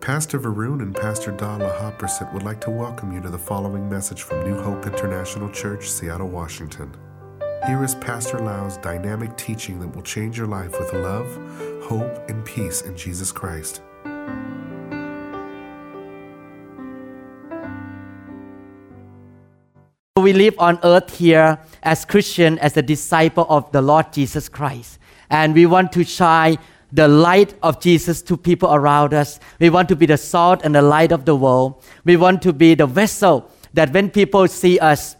Pastor 0.00 0.40
Varun 0.40 0.80
and 0.80 0.96
Pastor 0.96 1.30
Dala 1.30 1.94
would 2.32 2.42
like 2.42 2.58
to 2.62 2.70
welcome 2.70 3.12
you 3.12 3.20
to 3.20 3.28
the 3.28 3.38
following 3.38 3.86
message 3.86 4.22
from 4.22 4.42
New 4.50 4.58
Hope 4.58 4.86
International 4.86 5.50
Church, 5.50 5.90
Seattle, 5.90 6.30
Washington. 6.30 6.90
Here 7.66 7.84
is 7.84 7.94
Pastor 7.96 8.38
Lau's 8.38 8.78
dynamic 8.78 9.36
teaching 9.36 9.78
that 9.80 9.94
will 9.94 10.02
change 10.02 10.38
your 10.38 10.46
life 10.46 10.70
with 10.80 10.94
love, 10.94 11.28
hope, 11.84 12.30
and 12.30 12.42
peace 12.46 12.80
in 12.80 12.96
Jesus 12.96 13.30
Christ. 13.30 13.82
We 20.16 20.32
live 20.32 20.54
on 20.58 20.78
earth 20.82 21.14
here 21.14 21.58
as 21.82 22.06
Christian, 22.06 22.58
as 22.60 22.74
a 22.74 22.82
disciple 22.82 23.44
of 23.50 23.70
the 23.72 23.82
Lord 23.82 24.14
Jesus 24.14 24.48
Christ. 24.48 24.98
And 25.28 25.54
we 25.54 25.66
want 25.66 25.92
to 25.92 26.04
shine 26.04 26.56
the 26.92 27.08
light 27.08 27.54
of 27.62 27.80
Jesus 27.80 28.22
to 28.22 28.36
people 28.36 28.72
around 28.72 29.14
us. 29.14 29.40
We 29.58 29.70
want 29.70 29.88
to 29.90 29.96
be 29.96 30.06
the 30.06 30.16
salt 30.16 30.62
and 30.64 30.74
the 30.74 30.82
light 30.82 31.12
of 31.12 31.24
the 31.24 31.36
world. 31.36 31.82
We 32.04 32.16
want 32.16 32.42
to 32.42 32.52
be 32.52 32.74
the 32.74 32.86
vessel 32.86 33.50
that 33.74 33.92
when 33.92 34.10
people 34.10 34.46
see 34.48 34.78
us, 34.78 35.16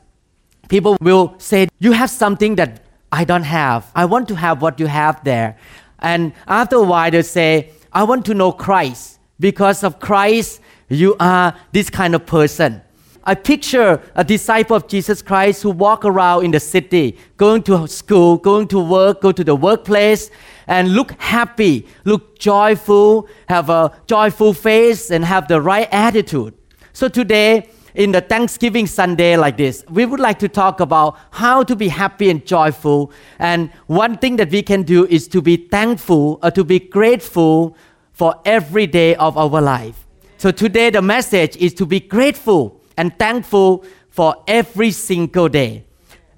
people 0.68 0.96
will 1.00 1.34
say, 1.38 1.68
You 1.78 1.92
have 1.92 2.10
something 2.10 2.56
that 2.56 2.82
I 3.12 3.24
don't 3.24 3.44
have. 3.44 3.90
I 3.94 4.04
want 4.04 4.28
to 4.28 4.34
have 4.36 4.62
what 4.62 4.80
you 4.80 4.86
have 4.86 5.22
there. 5.24 5.56
And 5.98 6.32
after 6.46 6.76
a 6.76 6.82
while, 6.82 7.10
they 7.10 7.22
say, 7.22 7.70
I 7.92 8.04
want 8.04 8.24
to 8.26 8.34
know 8.34 8.52
Christ. 8.52 9.18
Because 9.38 9.84
of 9.84 10.00
Christ, 10.00 10.60
you 10.88 11.16
are 11.18 11.56
this 11.72 11.90
kind 11.90 12.14
of 12.14 12.26
person. 12.26 12.82
I 13.24 13.34
picture 13.34 14.02
a 14.14 14.24
disciple 14.24 14.76
of 14.76 14.88
Jesus 14.88 15.20
Christ 15.20 15.62
who 15.62 15.70
walk 15.70 16.04
around 16.04 16.44
in 16.44 16.50
the 16.50 16.60
city, 16.60 17.18
going 17.36 17.62
to 17.64 17.86
school, 17.86 18.38
going 18.38 18.66
to 18.68 18.80
work, 18.80 19.20
go 19.20 19.30
to 19.30 19.44
the 19.44 19.54
workplace, 19.54 20.30
and 20.70 20.94
look 20.94 21.20
happy, 21.20 21.86
look 22.04 22.38
joyful, 22.38 23.28
have 23.48 23.68
a 23.68 23.92
joyful 24.06 24.54
face, 24.54 25.10
and 25.10 25.24
have 25.24 25.48
the 25.48 25.60
right 25.60 25.88
attitude. 25.90 26.54
So 26.92 27.08
today, 27.08 27.68
in 27.94 28.12
the 28.12 28.20
Thanksgiving 28.20 28.86
Sunday 28.86 29.36
like 29.36 29.56
this, 29.56 29.84
we 29.90 30.06
would 30.06 30.20
like 30.20 30.38
to 30.38 30.48
talk 30.48 30.78
about 30.78 31.18
how 31.32 31.64
to 31.64 31.74
be 31.74 31.88
happy 31.88 32.30
and 32.30 32.46
joyful. 32.46 33.12
And 33.40 33.70
one 33.88 34.16
thing 34.16 34.36
that 34.36 34.50
we 34.50 34.62
can 34.62 34.84
do 34.84 35.06
is 35.06 35.26
to 35.28 35.42
be 35.42 35.56
thankful 35.56 36.38
or 36.40 36.52
to 36.52 36.62
be 36.62 36.78
grateful 36.78 37.76
for 38.12 38.40
every 38.44 38.86
day 38.86 39.16
of 39.16 39.36
our 39.36 39.60
life. 39.60 40.06
So 40.38 40.52
today, 40.52 40.90
the 40.90 41.02
message 41.02 41.56
is 41.56 41.74
to 41.74 41.84
be 41.84 41.98
grateful 41.98 42.80
and 42.96 43.18
thankful 43.18 43.84
for 44.08 44.36
every 44.46 44.92
single 44.92 45.48
day. 45.48 45.84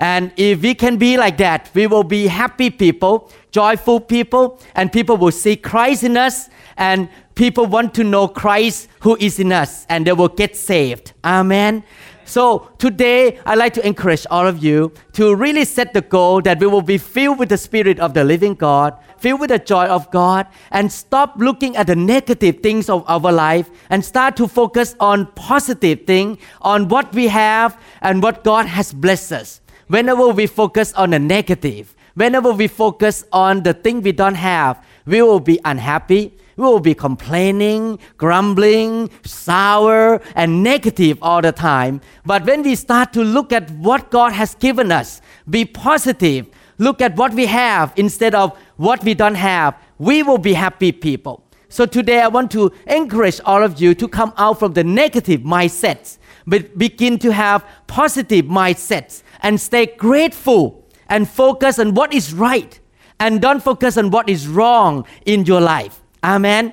And 0.03 0.33
if 0.36 0.62
we 0.62 0.75
can 0.75 0.97
be 0.97 1.17
like 1.17 1.36
that, 1.36 1.70
we 1.75 1.86
will 1.86 2.03
be 2.03 2.27
happy 2.27 2.70
people, 2.70 3.31
joyful 3.53 4.00
people, 4.00 4.58
and 4.75 4.92
people 4.92 5.17
will 5.17 5.31
see 5.31 5.55
Christ 5.55 6.03
in 6.03 6.17
us, 6.17 6.50
and 6.77 7.08
people 7.36 7.67
want 7.67 7.95
to 7.95 8.03
know 8.03 8.27
Christ 8.27 8.89
who 8.98 9.17
is 9.20 9.39
in 9.39 9.53
us, 9.53 9.86
and 9.89 10.05
they 10.05 10.12
will 10.12 10.27
get 10.27 10.56
saved. 10.56 11.12
Amen. 11.23 11.84
So 12.25 12.73
today, 12.78 13.39
I'd 13.47 13.58
like 13.58 13.75
to 13.75 13.86
encourage 13.86 14.27
all 14.28 14.45
of 14.45 14.64
you 14.64 14.92
to 15.12 15.36
really 15.36 15.64
set 15.64 15.95
the 15.95 16.00
goal 16.00 16.42
that 16.42 16.58
we 16.58 16.67
will 16.67 16.83
be 16.83 16.98
filled 16.98 17.39
with 17.39 17.50
the 17.50 17.58
Spirit 17.58 18.00
of 18.00 18.12
the 18.12 18.25
living 18.25 18.55
God, 18.55 18.97
filled 19.19 19.39
with 19.39 19.50
the 19.50 19.61
joy 19.61 19.86
of 19.86 20.11
God, 20.11 20.48
and 20.73 20.91
stop 20.91 21.34
looking 21.36 21.77
at 21.77 21.86
the 21.86 21.95
negative 21.95 22.58
things 22.61 22.89
of 22.89 23.08
our 23.08 23.30
life 23.30 23.70
and 23.89 24.05
start 24.05 24.34
to 24.39 24.48
focus 24.48 24.97
on 24.98 25.27
positive 25.36 26.06
things, 26.08 26.39
on 26.61 26.89
what 26.89 27.14
we 27.14 27.28
have 27.28 27.80
and 28.00 28.20
what 28.20 28.42
God 28.42 28.67
has 28.67 28.92
blessed 28.92 29.30
us. 29.30 29.62
Whenever 29.89 30.29
we 30.29 30.47
focus 30.47 30.93
on 30.95 31.11
the 31.11 31.19
negative, 31.19 31.95
whenever 32.15 32.53
we 32.53 32.69
focus 32.69 33.25
on 33.33 33.63
the 33.63 33.75
thing 33.75 34.03
we 34.03 34.13
don't 34.13 34.35
have, 34.35 34.85
we 35.07 35.23
will 35.23 35.41
be 35.41 35.59
unhappy, 35.65 36.33
we 36.57 36.65
will 36.65 36.81
be 36.81 36.95
complaining, 36.95 37.99
grumbling, 38.19 39.11
sour, 39.25 40.21
and 40.35 40.63
negative 40.63 41.19
all 41.23 41.41
the 41.41 41.53
time. 41.53 42.01
But 42.27 42.45
when 42.45 42.63
we 42.63 42.75
start 42.75 43.13
to 43.15 43.25
look 43.25 43.53
at 43.53 43.71
what 43.71 44.11
God 44.11 44.33
has 44.33 44.55
given 44.55 44.92
us, 44.92 45.21
be 45.48 45.65
positive, 45.65 46.47
look 46.79 47.01
at 47.01 47.17
what 47.17 47.33
we 47.33 47.47
have 47.47 47.92
instead 47.97 48.35
of 48.35 48.57
what 48.77 49.03
we 49.03 49.15
don't 49.15 49.35
have, 49.35 49.75
we 49.98 50.23
will 50.23 50.39
be 50.39 50.53
happy 50.53 50.92
people. 50.92 51.42
So 51.69 51.87
today 51.87 52.21
I 52.21 52.29
want 52.29 52.51
to 52.51 52.71
encourage 52.87 53.41
all 53.47 53.63
of 53.63 53.81
you 53.81 53.95
to 53.95 54.07
come 54.07 54.35
out 54.37 54.59
from 54.59 54.75
the 54.75 54.85
negative 54.85 55.41
mindsets, 55.41 56.19
but 56.47 56.77
begin 56.77 57.19
to 57.21 57.33
have 57.33 57.65
positive 57.87 58.45
mindsets 58.45 59.23
and 59.42 59.61
stay 59.61 59.86
grateful 59.86 60.89
and 61.08 61.29
focus 61.29 61.79
on 61.79 61.95
what 61.95 62.14
is 62.14 62.33
right 62.33 62.80
and 63.20 63.41
don't 63.41 63.63
focus 63.63 63.97
on 63.97 64.11
what 64.11 64.29
is 64.29 64.48
wrong 64.48 65.07
in 65.27 65.45
your 65.45 65.61
life. 65.61 66.01
Amen. 66.25 66.73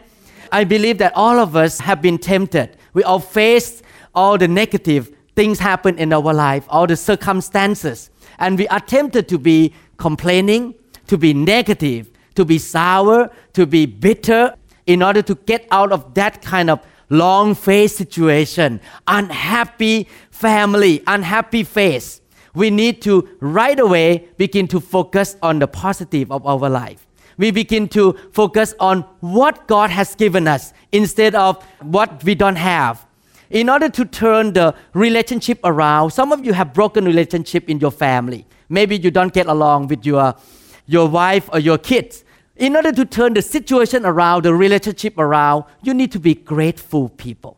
I 0.52 0.64
believe 0.64 0.98
that 1.00 1.14
all 1.16 1.40
of 1.40 1.56
us 1.56 1.80
have 1.80 2.02
been 2.02 2.18
tempted. 2.18 2.78
We 2.94 3.04
all 3.04 3.20
face 3.20 3.84
all 4.16 4.38
the 4.38 4.48
negative 4.48 5.16
things 5.36 5.60
happen 5.60 5.98
in 5.98 6.12
our 6.12 6.34
life, 6.34 6.66
all 6.70 6.88
the 6.88 6.98
circumstances, 6.98 8.10
and 8.40 8.58
we 8.58 8.68
are 8.70 8.80
tempted 8.80 9.28
to 9.30 9.38
be 9.38 9.74
complaining, 9.98 10.74
to 11.08 11.18
be 11.18 11.34
negative, 11.34 12.10
to 12.36 12.46
be 12.46 12.58
sour, 12.58 13.32
to 13.54 13.66
be 13.66 13.86
bitter 13.86 14.56
in 14.86 15.04
order 15.04 15.22
to 15.22 15.36
get 15.36 15.68
out 15.72 15.92
of 15.92 16.14
that 16.16 16.42
kind 16.42 16.70
of 16.70 16.80
long 17.10 17.54
face 17.56 17.96
situation, 17.96 18.82
unhappy 19.08 20.08
family, 20.32 21.04
unhappy 21.06 21.64
face. 21.64 22.19
We 22.54 22.70
need 22.70 23.02
to 23.04 23.28
right 23.40 23.80
away 23.80 24.30
begin 24.38 24.68
to 24.70 24.80
focus 24.80 25.38
on 25.42 25.60
the 25.60 25.68
positive 25.68 26.32
of 26.32 26.46
our 26.46 26.70
life 26.70 27.06
we 27.40 27.52
begin 27.52 27.88
to 27.88 28.14
focus 28.34 28.76
on 28.82 29.04
what 29.22 29.66
God 29.66 29.90
has 29.90 30.14
given 30.14 30.46
us 30.46 30.74
instead 30.92 31.36
of 31.36 31.64
what 31.82 32.22
we 32.26 32.36
don't 32.36 32.58
have. 32.58 33.06
In 33.50 33.70
order 33.70 33.88
to 33.88 34.04
turn 34.04 34.52
the 34.52 34.76
relationship 34.94 35.60
around, 35.64 36.12
some 36.12 36.34
of 36.34 36.46
you 36.46 36.52
have 36.52 36.74
broken 36.74 37.06
relationship 37.06 37.70
in 37.70 37.80
your 37.80 37.92
family. 37.92 38.46
Maybe 38.68 38.98
you 38.98 39.10
don't 39.10 39.34
get 39.34 39.48
along 39.48 39.88
with 39.88 40.06
your, 40.06 40.36
your 40.86 41.08
wife 41.08 41.50
or 41.54 41.60
your 41.60 41.78
kids. 41.78 42.26
In 42.58 42.76
order 42.76 42.92
to 42.92 43.06
turn 43.06 43.34
the 43.36 43.42
situation 43.42 44.06
around, 44.06 44.44
the 44.44 44.54
relationship 44.54 45.18
around, 45.18 45.64
you 45.82 45.94
need 45.94 46.12
to 46.12 46.20
be 46.20 46.36
grateful 46.36 47.08
people. 47.08 47.56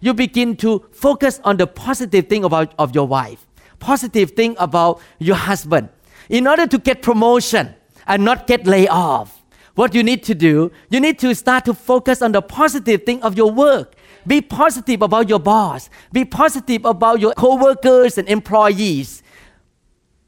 You 0.00 0.14
begin 0.14 0.56
to 0.56 0.86
focus 0.90 1.38
on 1.44 1.58
the 1.58 1.66
positive 1.66 2.28
thing 2.28 2.44
about 2.44 2.72
of 2.78 2.94
your 2.94 3.06
wife, 3.06 3.46
positive 3.78 4.32
thing 4.32 4.56
about 4.58 5.00
your 5.18 5.36
husband. 5.36 5.88
In 6.28 6.46
order 6.46 6.66
to 6.66 6.78
get 6.78 7.02
promotion, 7.02 7.74
and 8.08 8.24
not 8.24 8.46
get 8.46 8.66
laid 8.66 8.88
off. 8.88 9.42
What 9.74 9.94
you 9.94 10.02
need 10.02 10.24
to 10.24 10.34
do, 10.34 10.72
you 10.90 10.98
need 10.98 11.20
to 11.20 11.34
start 11.34 11.64
to 11.66 11.74
focus 11.74 12.20
on 12.20 12.32
the 12.32 12.42
positive 12.42 13.04
thing 13.04 13.22
of 13.22 13.36
your 13.36 13.52
work. 13.52 13.94
Be 14.26 14.40
positive 14.40 15.02
about 15.02 15.28
your 15.28 15.38
boss. 15.38 15.88
Be 16.12 16.24
positive 16.24 16.84
about 16.84 17.20
your 17.20 17.32
co-workers 17.34 18.18
and 18.18 18.28
employees. 18.28 19.22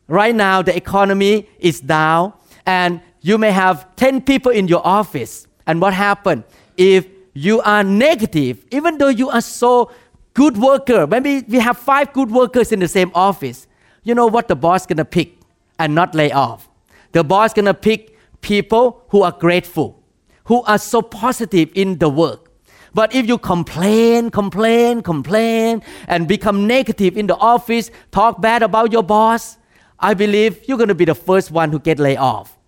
Right 0.06 0.34
now, 0.34 0.62
the 0.62 0.76
economy 0.76 1.48
is 1.58 1.80
down, 1.80 2.32
and 2.64 3.00
you 3.22 3.38
may 3.38 3.50
have 3.50 3.96
10 3.96 4.22
people 4.22 4.52
in 4.52 4.68
your 4.68 4.86
office. 4.86 5.48
And 5.66 5.80
what 5.80 5.94
happened? 5.94 6.44
If 6.76 7.06
you 7.34 7.60
are 7.62 7.82
negative, 7.82 8.64
even 8.70 8.98
though 8.98 9.08
you 9.08 9.30
are 9.30 9.40
so 9.40 9.90
good 10.34 10.56
worker, 10.56 11.06
maybe 11.06 11.44
we 11.48 11.58
have 11.58 11.78
five 11.78 12.12
good 12.12 12.30
workers 12.30 12.72
in 12.72 12.80
the 12.80 12.88
same 12.88 13.10
office, 13.14 13.66
you 14.02 14.14
know 14.14 14.26
what 14.26 14.48
the 14.48 14.56
boss 14.56 14.86
gonna 14.86 15.04
pick 15.04 15.34
and 15.78 15.94
not 15.94 16.14
lay 16.14 16.30
off? 16.32 16.68
The 17.12 17.24
boss 17.24 17.52
gonna 17.52 17.74
pick 17.74 18.16
people 18.41 19.04
who 19.08 19.22
are 19.22 19.32
grateful, 19.32 20.02
who 20.44 20.62
are 20.62 20.78
so 20.78 21.02
positive 21.02 21.70
in 21.74 21.98
the 21.98 22.08
work. 22.08 22.50
But 22.92 23.14
if 23.14 23.26
you 23.26 23.38
complain, 23.38 24.30
complain, 24.30 25.02
complain, 25.02 25.82
and 26.08 26.26
become 26.26 26.66
negative 26.66 27.16
in 27.16 27.26
the 27.26 27.36
office, 27.36 27.91
talk 28.10 28.41
bad 28.41 28.62
about 28.62 28.92
your 28.92 29.02
boss, 29.02 29.56
I 29.98 30.14
believe 30.14 30.66
you're 30.66 30.78
gonna 30.78 30.94
be 30.94 31.04
the 31.04 31.14
first 31.14 31.50
one 31.50 31.70
who 31.70 31.78
get 31.78 31.98
laid 31.98 32.16
off. 32.16 32.58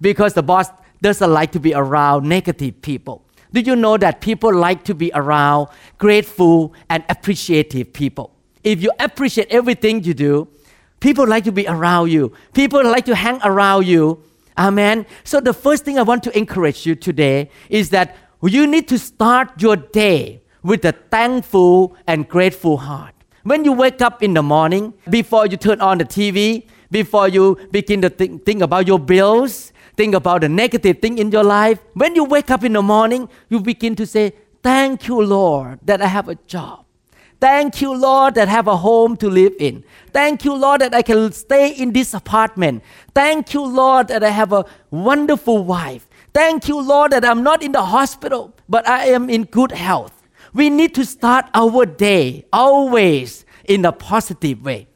Because 0.00 0.34
the 0.34 0.42
boss 0.42 0.68
doesn't 1.00 1.32
like 1.32 1.52
to 1.52 1.60
be 1.60 1.72
around 1.72 2.28
negative 2.28 2.82
people. 2.82 3.24
Do 3.52 3.60
you 3.60 3.76
know 3.76 3.96
that 3.96 4.20
people 4.20 4.54
like 4.54 4.84
to 4.84 4.94
be 4.94 5.10
around 5.14 5.68
grateful 5.98 6.74
and 6.88 7.04
appreciative 7.08 7.92
people? 7.92 8.32
If 8.62 8.82
you 8.82 8.90
appreciate 8.98 9.48
everything 9.50 10.04
you 10.04 10.14
do, 10.14 10.48
People 11.00 11.26
like 11.26 11.44
to 11.44 11.52
be 11.52 11.66
around 11.66 12.10
you. 12.10 12.32
People 12.52 12.84
like 12.84 13.06
to 13.06 13.14
hang 13.14 13.40
around 13.42 13.86
you. 13.86 14.22
Amen. 14.58 15.06
So 15.24 15.40
the 15.40 15.54
first 15.54 15.84
thing 15.84 15.98
I 15.98 16.02
want 16.02 16.22
to 16.24 16.38
encourage 16.38 16.84
you 16.84 16.94
today 16.94 17.50
is 17.70 17.88
that 17.90 18.16
you 18.42 18.66
need 18.66 18.86
to 18.88 18.98
start 18.98 19.60
your 19.60 19.76
day 19.76 20.42
with 20.62 20.84
a 20.84 20.92
thankful 20.92 21.96
and 22.06 22.28
grateful 22.28 22.76
heart. 22.76 23.14
When 23.44 23.64
you 23.64 23.72
wake 23.72 24.02
up 24.02 24.22
in 24.22 24.34
the 24.34 24.42
morning, 24.42 24.92
before 25.08 25.46
you 25.46 25.56
turn 25.56 25.80
on 25.80 25.96
the 25.96 26.04
TV, 26.04 26.66
before 26.90 27.28
you 27.28 27.56
begin 27.70 28.02
to 28.02 28.10
think, 28.10 28.44
think 28.44 28.60
about 28.60 28.86
your 28.86 28.98
bills, 28.98 29.72
think 30.00 30.14
about 30.14 30.40
the 30.40 30.48
negative 30.48 30.98
thing 31.00 31.18
in 31.18 31.30
your 31.30 31.44
life, 31.44 31.78
when 31.92 32.14
you 32.14 32.24
wake 32.24 32.50
up 32.50 32.64
in 32.64 32.72
the 32.72 32.80
morning, 32.80 33.28
you 33.50 33.60
begin 33.60 33.94
to 33.96 34.06
say, 34.06 34.32
Thank 34.62 35.08
you, 35.08 35.20
Lord, 35.22 35.78
that 35.84 36.00
I 36.00 36.06
have 36.06 36.28
a 36.28 36.36
job. 36.46 36.86
Thank 37.38 37.82
you, 37.82 37.94
Lord, 37.94 38.34
that 38.34 38.48
I 38.48 38.50
have 38.50 38.68
a 38.68 38.76
home 38.76 39.16
to 39.18 39.28
live 39.28 39.54
in. 39.58 39.84
Thank 40.12 40.44
you, 40.44 40.54
Lord, 40.54 40.80
that 40.80 40.94
I 40.94 41.02
can 41.02 41.32
stay 41.32 41.72
in 41.72 41.92
this 41.92 42.12
apartment. 42.14 42.82
Thank 43.14 43.54
you, 43.54 43.64
Lord, 43.64 44.08
that 44.08 44.22
I 44.22 44.30
have 44.30 44.52
a 44.52 44.64
wonderful 44.90 45.64
wife. 45.64 46.08
Thank 46.32 46.68
you, 46.68 46.80
Lord, 46.80 47.12
that 47.12 47.24
I'm 47.24 47.42
not 47.42 47.62
in 47.62 47.72
the 47.72 47.84
hospital 47.84 48.54
but 48.70 48.88
I 48.88 49.06
am 49.06 49.28
in 49.28 49.44
good 49.44 49.72
health. 49.72 50.22
We 50.54 50.70
need 50.70 50.94
to 50.94 51.04
start 51.04 51.46
our 51.52 51.84
day 51.84 52.46
always 52.52 53.44
in 53.64 53.84
a 53.84 53.92
positive 53.92 54.64
way. 54.64 54.86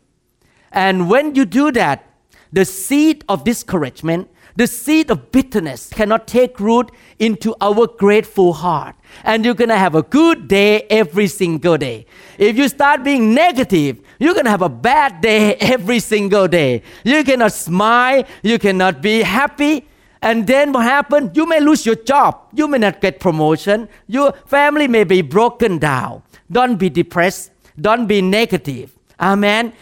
And 0.70 1.10
when 1.10 1.34
you 1.34 1.44
do 1.44 1.72
that, 1.72 2.06
the 2.52 2.64
seed 2.64 3.24
of 3.28 3.42
discouragement, 3.42 4.28
the 4.56 4.66
seed 4.66 5.10
of 5.10 5.32
bitterness 5.32 5.90
cannot 5.90 6.26
take 6.28 6.60
root 6.60 6.90
into 7.18 7.54
our 7.60 7.86
grateful 7.86 8.52
heart. 8.52 8.94
And 9.24 9.44
you're 9.44 9.54
gonna 9.54 9.78
have 9.78 9.94
a 9.94 10.02
good 10.02 10.48
day 10.48 10.82
every 10.82 11.26
single 11.26 11.76
day. 11.76 12.06
If 12.38 12.56
you 12.56 12.68
start 12.68 13.02
being 13.02 13.34
negative, 13.34 14.00
you're 14.18 14.34
gonna 14.34 14.50
have 14.50 14.62
a 14.62 14.68
bad 14.68 15.20
day 15.20 15.54
every 15.60 15.98
single 15.98 16.46
day. 16.46 16.82
You 17.04 17.24
cannot 17.24 17.52
smile, 17.52 18.24
you 18.42 18.58
cannot 18.58 19.02
be 19.02 19.22
happy. 19.22 19.86
And 20.22 20.46
then 20.46 20.72
what 20.72 20.84
happened? 20.84 21.36
You 21.36 21.46
may 21.46 21.60
lose 21.60 21.84
your 21.84 21.96
job. 21.96 22.48
You 22.54 22.66
may 22.66 22.78
not 22.78 23.00
get 23.02 23.20
promotion. 23.20 23.88
Your 24.06 24.32
family 24.46 24.88
may 24.88 25.04
be 25.04 25.20
broken 25.20 25.76
down. 25.78 26.22
Don't 26.50 26.76
be 26.76 26.88
depressed. 26.88 27.50
Don't 27.78 28.06
be 28.06 28.22
negative. 28.22 28.96
Amen. 29.20 29.74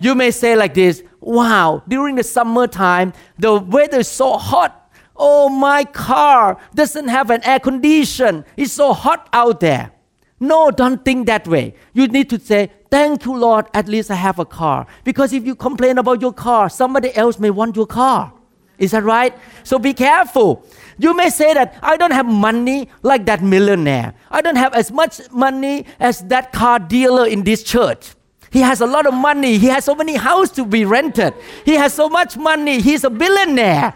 You 0.00 0.14
may 0.14 0.30
say 0.30 0.56
like 0.56 0.74
this, 0.74 1.02
wow, 1.20 1.82
during 1.86 2.16
the 2.16 2.24
summertime, 2.24 3.12
the 3.38 3.54
weather 3.58 4.00
is 4.00 4.08
so 4.08 4.38
hot. 4.38 4.90
Oh, 5.14 5.50
my 5.50 5.84
car 5.84 6.58
doesn't 6.74 7.08
have 7.08 7.30
an 7.30 7.44
air 7.44 7.60
condition. 7.60 8.44
It's 8.56 8.72
so 8.72 8.94
hot 8.94 9.28
out 9.32 9.60
there. 9.60 9.92
No, 10.40 10.70
don't 10.70 11.04
think 11.04 11.26
that 11.26 11.46
way. 11.46 11.74
You 11.92 12.08
need 12.08 12.30
to 12.30 12.40
say, 12.40 12.70
Thank 12.90 13.24
you, 13.24 13.36
Lord, 13.36 13.66
at 13.72 13.86
least 13.86 14.10
I 14.10 14.16
have 14.16 14.40
a 14.40 14.44
car. 14.44 14.86
Because 15.04 15.32
if 15.32 15.46
you 15.46 15.54
complain 15.54 15.98
about 15.98 16.20
your 16.20 16.32
car, 16.32 16.68
somebody 16.68 17.14
else 17.14 17.38
may 17.38 17.50
want 17.50 17.76
your 17.76 17.86
car. 17.86 18.32
Is 18.78 18.90
that 18.90 19.04
right? 19.04 19.32
So 19.62 19.78
be 19.78 19.94
careful. 19.94 20.64
You 20.98 21.14
may 21.14 21.30
say 21.30 21.54
that 21.54 21.78
I 21.82 21.96
don't 21.96 22.10
have 22.10 22.26
money 22.26 22.88
like 23.02 23.26
that 23.26 23.42
millionaire. 23.42 24.14
I 24.30 24.40
don't 24.40 24.56
have 24.56 24.74
as 24.74 24.90
much 24.90 25.20
money 25.30 25.86
as 26.00 26.20
that 26.24 26.50
car 26.52 26.80
dealer 26.80 27.26
in 27.26 27.44
this 27.44 27.62
church. 27.62 28.10
He 28.50 28.60
has 28.60 28.80
a 28.80 28.86
lot 28.86 29.06
of 29.06 29.14
money. 29.14 29.58
He 29.58 29.66
has 29.68 29.84
so 29.84 29.94
many 29.94 30.14
houses 30.16 30.50
to 30.56 30.64
be 30.64 30.84
rented. 30.84 31.34
He 31.64 31.74
has 31.74 31.94
so 31.94 32.08
much 32.08 32.36
money. 32.36 32.80
He's 32.80 33.04
a 33.04 33.10
billionaire. 33.10 33.94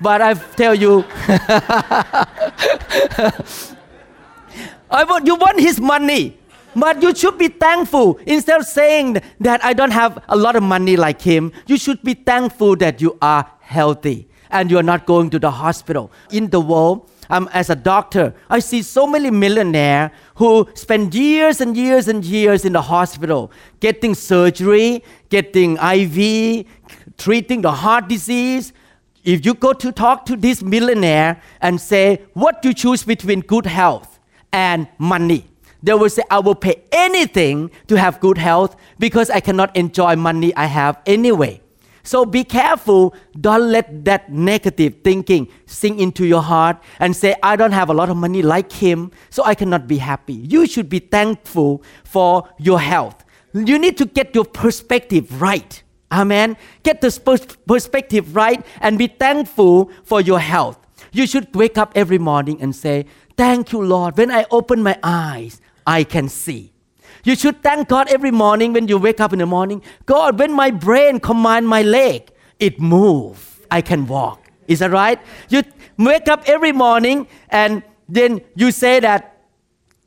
But 0.00 0.20
I 0.20 0.34
tell 0.34 0.74
you, 0.74 1.04
I 4.90 5.04
want, 5.04 5.26
you 5.26 5.36
want 5.36 5.58
his 5.60 5.80
money. 5.80 6.38
But 6.76 7.02
you 7.02 7.14
should 7.14 7.38
be 7.38 7.48
thankful. 7.48 8.18
Instead 8.26 8.60
of 8.60 8.66
saying 8.66 9.22
that 9.40 9.64
I 9.64 9.72
don't 9.72 9.92
have 9.92 10.22
a 10.28 10.36
lot 10.36 10.56
of 10.56 10.62
money 10.62 10.96
like 10.96 11.22
him, 11.22 11.52
you 11.66 11.76
should 11.78 12.02
be 12.02 12.14
thankful 12.14 12.76
that 12.76 13.00
you 13.00 13.16
are 13.22 13.48
healthy 13.60 14.28
and 14.50 14.70
you 14.70 14.78
are 14.78 14.82
not 14.82 15.06
going 15.06 15.30
to 15.30 15.38
the 15.38 15.50
hospital. 15.50 16.10
In 16.30 16.50
the 16.50 16.60
world, 16.60 17.08
um, 17.30 17.48
as 17.52 17.70
a 17.70 17.76
doctor, 17.76 18.34
I 18.50 18.58
see 18.58 18.82
so 18.82 19.06
many 19.06 19.30
millionaires 19.30 20.10
who 20.36 20.68
spend 20.74 21.14
years 21.14 21.60
and 21.60 21.76
years 21.76 22.08
and 22.08 22.24
years 22.24 22.64
in 22.64 22.72
the 22.72 22.82
hospital 22.82 23.50
getting 23.80 24.14
surgery, 24.14 25.02
getting 25.28 25.76
IV, 25.76 26.66
treating 27.18 27.62
the 27.62 27.72
heart 27.72 28.08
disease. 28.08 28.72
If 29.24 29.46
you 29.46 29.54
go 29.54 29.72
to 29.72 29.92
talk 29.92 30.26
to 30.26 30.36
this 30.36 30.62
millionaire 30.62 31.40
and 31.60 31.80
say, 31.80 32.22
What 32.34 32.62
do 32.62 32.68
you 32.68 32.74
choose 32.74 33.02
between 33.04 33.40
good 33.40 33.66
health 33.66 34.18
and 34.52 34.86
money? 34.98 35.46
They 35.82 35.92
will 35.92 36.08
say, 36.08 36.22
I 36.30 36.38
will 36.38 36.54
pay 36.54 36.82
anything 36.92 37.70
to 37.88 37.96
have 37.96 38.18
good 38.20 38.38
health 38.38 38.74
because 38.98 39.28
I 39.28 39.40
cannot 39.40 39.76
enjoy 39.76 40.16
money 40.16 40.54
I 40.56 40.64
have 40.64 40.98
anyway. 41.04 41.60
So 42.04 42.24
be 42.24 42.44
careful. 42.44 43.14
Don't 43.40 43.72
let 43.72 44.04
that 44.04 44.30
negative 44.30 44.96
thinking 45.02 45.48
sink 45.66 45.98
into 45.98 46.26
your 46.26 46.42
heart 46.42 46.76
and 47.00 47.16
say, 47.16 47.34
I 47.42 47.56
don't 47.56 47.72
have 47.72 47.90
a 47.90 47.94
lot 47.94 48.10
of 48.10 48.16
money 48.16 48.42
like 48.42 48.70
him, 48.70 49.10
so 49.30 49.42
I 49.42 49.54
cannot 49.54 49.88
be 49.88 49.96
happy. 49.96 50.34
You 50.34 50.66
should 50.66 50.88
be 50.88 51.00
thankful 51.00 51.82
for 52.04 52.48
your 52.58 52.78
health. 52.78 53.24
You 53.54 53.78
need 53.78 53.96
to 53.98 54.04
get 54.04 54.34
your 54.34 54.44
perspective 54.44 55.40
right. 55.40 55.82
Amen. 56.12 56.56
Get 56.82 57.00
the 57.00 57.10
perspective 57.66 58.36
right 58.36 58.64
and 58.80 58.98
be 58.98 59.06
thankful 59.08 59.90
for 60.04 60.20
your 60.20 60.40
health. 60.40 60.78
You 61.10 61.26
should 61.26 61.54
wake 61.54 61.78
up 61.78 61.92
every 61.94 62.18
morning 62.18 62.60
and 62.60 62.76
say, 62.76 63.06
Thank 63.36 63.72
you, 63.72 63.82
Lord. 63.82 64.16
When 64.16 64.30
I 64.30 64.46
open 64.50 64.82
my 64.82 64.96
eyes, 65.02 65.60
I 65.86 66.04
can 66.04 66.28
see. 66.28 66.73
You 67.24 67.34
should 67.34 67.62
thank 67.62 67.88
God 67.88 68.08
every 68.08 68.30
morning 68.30 68.72
when 68.74 68.86
you 68.86 68.98
wake 68.98 69.20
up 69.20 69.32
in 69.32 69.38
the 69.38 69.46
morning. 69.46 69.82
God, 70.06 70.38
when 70.38 70.52
my 70.52 70.70
brain 70.70 71.20
command 71.20 71.66
my 71.66 71.82
leg, 71.82 72.30
it 72.60 72.78
move. 72.78 73.66
I 73.70 73.80
can 73.80 74.06
walk. 74.06 74.50
Is 74.68 74.78
that 74.78 74.90
right? 74.90 75.18
You 75.48 75.62
wake 75.98 76.28
up 76.28 76.44
every 76.46 76.72
morning 76.72 77.26
and 77.48 77.82
then 78.08 78.42
you 78.54 78.70
say 78.70 79.00
that, 79.00 79.42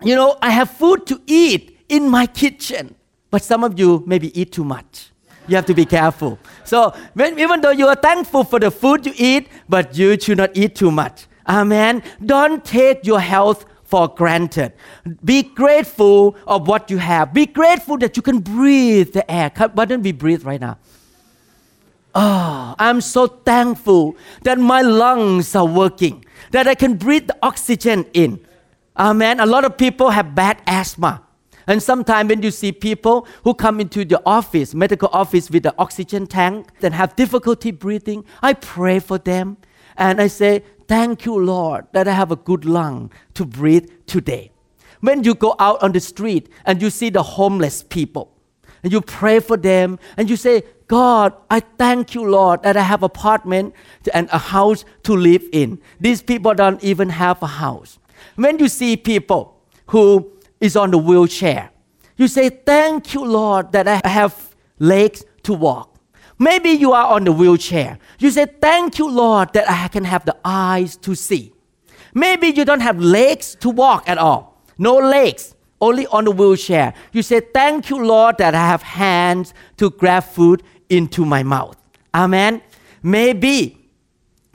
you 0.04 0.16
know, 0.16 0.38
I 0.42 0.52
have 0.52 0.70
food 0.70 1.08
to 1.08 1.22
eat 1.26 1.80
in 1.90 2.08
my 2.10 2.28
kitchen. 2.28 2.96
But 3.32 3.44
some 3.44 3.64
of 3.64 3.80
you 3.80 4.04
maybe 4.06 4.40
eat 4.40 4.52
too 4.52 4.64
much. 4.64 5.10
You 5.48 5.56
have 5.56 5.66
to 5.66 5.74
be 5.74 5.86
careful. 5.86 6.38
So 6.66 6.94
when, 7.14 7.40
even 7.40 7.62
though 7.62 7.72
you 7.72 7.88
are 7.88 7.96
thankful 7.96 8.44
for 8.44 8.60
the 8.60 8.70
food 8.70 9.06
you 9.06 9.14
eat, 9.16 9.48
but 9.68 9.98
you 9.98 10.20
should 10.20 10.38
not 10.38 10.56
eat 10.56 10.76
too 10.76 10.92
much. 10.92 11.26
Amen. 11.48 12.04
Don't 12.26 12.64
take 12.64 13.06
your 13.06 13.20
health 13.20 13.66
for 13.88 14.10
granted. 14.10 14.74
Be 15.24 15.44
grateful 15.44 16.36
of 16.46 16.68
what 16.68 16.92
you 16.92 16.98
have. 16.98 17.34
Be 17.34 17.46
grateful 17.46 17.98
that 18.00 18.16
you 18.16 18.22
can 18.22 18.40
breathe 18.40 19.14
the 19.14 19.30
air. 19.32 19.50
Why 19.74 19.86
don't 19.86 20.04
we 20.04 20.12
breathe 20.12 20.44
right 20.44 20.62
now? 20.62 20.78
Oh, 22.14 22.76
I'm 22.78 23.00
so 23.00 23.28
thankful 23.28 24.18
that 24.44 24.60
my 24.60 24.82
lungs 24.82 25.56
are 25.56 25.66
working, 25.66 26.26
that 26.52 26.68
I 26.68 26.76
can 26.76 26.96
breathe 26.96 27.28
the 27.28 27.38
oxygen 27.42 28.06
in. 28.14 28.40
Amen. 28.98 29.40
A 29.40 29.46
lot 29.46 29.64
of 29.64 29.78
people 29.78 30.10
have 30.10 30.36
bad 30.36 30.62
asthma. 30.68 31.24
And 31.68 31.84
sometimes 31.84 32.30
when 32.30 32.42
you 32.42 32.52
see 32.52 32.72
people 32.72 33.28
who 33.44 33.54
come 33.54 33.80
into 33.80 34.04
the 34.04 34.22
office, 34.26 34.74
medical 34.74 35.10
office 35.14 35.50
with 35.52 35.64
the 35.64 35.76
oxygen 35.78 36.26
tank, 36.26 36.70
and 36.82 36.94
have 36.94 37.16
difficulty 37.16 37.72
breathing, 37.72 38.26
I 38.42 38.54
pray 38.54 39.00
for 39.00 39.18
them. 39.18 39.58
And 39.96 40.22
I 40.22 40.28
say, 40.28 40.64
Thank 40.88 41.26
you, 41.26 41.38
Lord, 41.38 41.88
that 41.92 42.08
I 42.08 42.14
have 42.14 42.32
a 42.32 42.36
good 42.36 42.66
lung 42.66 43.12
to 43.34 43.46
breathe 43.46 43.90
today. 44.06 44.52
When 45.02 45.24
you 45.24 45.36
go 45.36 45.56
out 45.60 45.82
on 45.84 45.92
the 45.92 46.00
street 46.00 46.50
and 46.66 46.82
you 46.82 46.90
see 46.90 47.10
the 47.10 47.24
homeless 47.24 47.84
people, 47.84 48.34
and 48.84 48.92
you 48.92 49.02
pray 49.02 49.40
for 49.40 49.58
them, 49.58 50.00
and 50.16 50.30
you 50.30 50.36
say, 50.36 50.64
God, 50.88 51.34
I 51.50 51.60
thank 51.60 52.16
you, 52.16 52.26
Lord, 52.26 52.64
that 52.64 52.78
I 52.78 52.82
have 52.82 53.04
apartment 53.04 53.74
and 54.14 54.30
a 54.32 54.38
house 54.38 54.86
to 55.04 55.14
live 55.14 55.44
in. 55.52 55.80
These 56.00 56.22
people 56.22 56.54
don't 56.54 56.82
even 56.84 57.10
have 57.10 57.42
a 57.44 57.48
house. 57.48 58.00
When 58.36 58.60
you 58.60 58.70
see 58.70 58.96
people 58.96 59.62
who 59.88 60.32
is 60.62 60.76
on 60.76 60.92
the 60.92 60.98
wheelchair, 60.98 61.72
you 62.16 62.28
say, 62.28 62.50
Thank 62.50 63.14
you, 63.14 63.26
Lord, 63.26 63.72
that 63.74 63.88
I 63.88 64.08
have 64.08 64.56
legs 64.80 65.26
to 65.44 65.54
walk. 65.54 65.97
Maybe 66.40 66.70
you 66.70 66.94
are 66.94 67.08
on 67.08 67.24
the 67.24 67.32
wheelchair. 67.32 67.98
You 68.20 68.30
say, 68.32 68.46
Thank 68.46 69.00
you, 69.00 69.10
Lord, 69.10 69.54
that 69.54 69.70
I 69.70 69.88
can 69.88 70.04
have 70.04 70.26
the 70.26 70.36
eyes 70.46 70.96
to 70.98 71.16
see. 71.16 71.54
Maybe 72.14 72.48
you 72.48 72.66
don't 72.66 72.82
have 72.82 73.00
legs 73.00 73.56
to 73.62 73.70
walk 73.70 74.08
at 74.08 74.18
all. 74.18 74.62
No 74.78 74.96
legs, 74.96 75.56
only 75.82 76.06
on 76.08 76.26
the 76.26 76.32
wheelchair. 76.32 76.94
You 77.12 77.22
say, 77.24 77.40
Thank 77.40 77.90
you, 77.90 78.04
Lord, 78.06 78.38
that 78.38 78.54
I 78.54 78.68
have 78.68 78.84
hands 78.84 79.54
to 79.78 79.90
grab 79.90 80.24
food 80.24 80.64
into 80.90 81.26
my 81.26 81.44
mouth. 81.44 81.78
Amen. 82.14 82.62
Maybe 83.02 83.78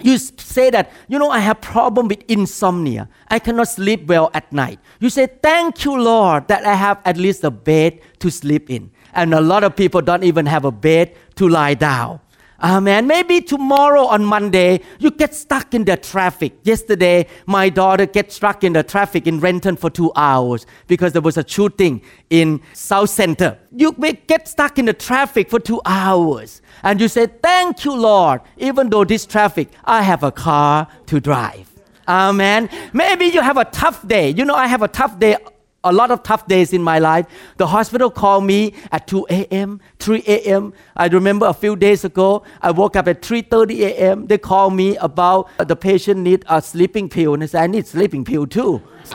you 0.00 0.18
say 0.18 0.70
that, 0.70 0.90
you 1.08 1.18
know, 1.18 1.30
I 1.30 1.38
have 1.38 1.60
problem 1.60 2.08
with 2.08 2.24
insomnia. 2.28 3.08
I 3.28 3.38
cannot 3.38 3.68
sleep 3.68 4.06
well 4.06 4.30
at 4.34 4.52
night. 4.52 4.78
You 5.00 5.10
say, 5.10 5.26
Thank 5.26 5.84
you, 5.84 6.00
Lord, 6.00 6.48
that 6.48 6.64
I 6.64 6.74
have 6.74 7.00
at 7.04 7.16
least 7.16 7.44
a 7.44 7.50
bed 7.50 8.00
to 8.20 8.30
sleep 8.30 8.70
in. 8.70 8.90
And 9.12 9.34
a 9.34 9.40
lot 9.40 9.64
of 9.64 9.76
people 9.76 10.00
don't 10.00 10.24
even 10.24 10.46
have 10.46 10.64
a 10.64 10.72
bed 10.72 11.14
to 11.36 11.48
lie 11.48 11.74
down. 11.74 12.20
Amen. 12.62 13.08
Maybe 13.08 13.40
tomorrow 13.40 14.06
on 14.06 14.24
Monday, 14.24 14.82
you 15.00 15.10
get 15.10 15.34
stuck 15.34 15.74
in 15.74 15.84
the 15.84 15.96
traffic. 15.96 16.52
Yesterday, 16.62 17.26
my 17.46 17.68
daughter 17.68 18.06
get 18.06 18.30
stuck 18.30 18.62
in 18.62 18.72
the 18.74 18.84
traffic 18.84 19.26
in 19.26 19.40
Renton 19.40 19.74
for 19.74 19.90
two 19.90 20.12
hours 20.14 20.64
because 20.86 21.12
there 21.12 21.22
was 21.22 21.36
a 21.36 21.46
shooting 21.46 22.02
in 22.30 22.60
Southcenter. 22.72 23.58
You 23.74 23.96
may 23.98 24.12
get 24.12 24.46
stuck 24.46 24.78
in 24.78 24.84
the 24.84 24.92
traffic 24.92 25.50
for 25.50 25.58
two 25.58 25.80
hours. 25.84 26.62
And 26.84 27.00
you 27.00 27.08
say, 27.08 27.26
Thank 27.26 27.84
you, 27.84 27.96
Lord. 27.96 28.42
Even 28.58 28.90
though 28.90 29.04
this 29.04 29.26
traffic, 29.26 29.68
I 29.84 30.02
have 30.02 30.22
a 30.22 30.30
car 30.30 30.86
to 31.06 31.18
drive. 31.18 31.68
Amen. 32.06 32.68
Maybe 32.92 33.26
you 33.26 33.40
have 33.40 33.56
a 33.56 33.64
tough 33.64 34.06
day. 34.06 34.30
You 34.30 34.44
know, 34.44 34.54
I 34.54 34.68
have 34.68 34.82
a 34.82 34.88
tough 34.88 35.18
day 35.18 35.36
a 35.84 35.92
lot 35.92 36.10
of 36.10 36.22
tough 36.22 36.46
days 36.46 36.72
in 36.72 36.82
my 36.82 36.98
life. 36.98 37.26
The 37.56 37.66
hospital 37.66 38.10
called 38.10 38.44
me 38.44 38.74
at 38.90 39.06
2 39.06 39.26
a.m., 39.30 39.80
3 39.98 40.22
a.m. 40.26 40.72
I 40.96 41.08
remember 41.08 41.46
a 41.46 41.54
few 41.54 41.76
days 41.76 42.04
ago, 42.04 42.42
I 42.60 42.70
woke 42.70 42.96
up 42.96 43.08
at 43.08 43.22
3.30 43.22 43.80
a.m. 43.80 44.26
They 44.26 44.38
called 44.38 44.74
me 44.74 44.96
about 44.96 45.48
the 45.58 45.76
patient 45.76 46.20
need 46.20 46.44
a 46.48 46.62
sleeping 46.62 47.08
pill. 47.08 47.34
And 47.34 47.42
I 47.42 47.46
said, 47.46 47.62
I 47.62 47.66
need 47.66 47.86
sleeping 47.86 48.24
pill 48.24 48.46
too. 48.46 48.82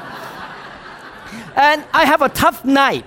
and 1.56 1.84
I 1.94 2.06
have 2.06 2.22
a 2.22 2.30
tough 2.30 2.66
night. 2.66 3.06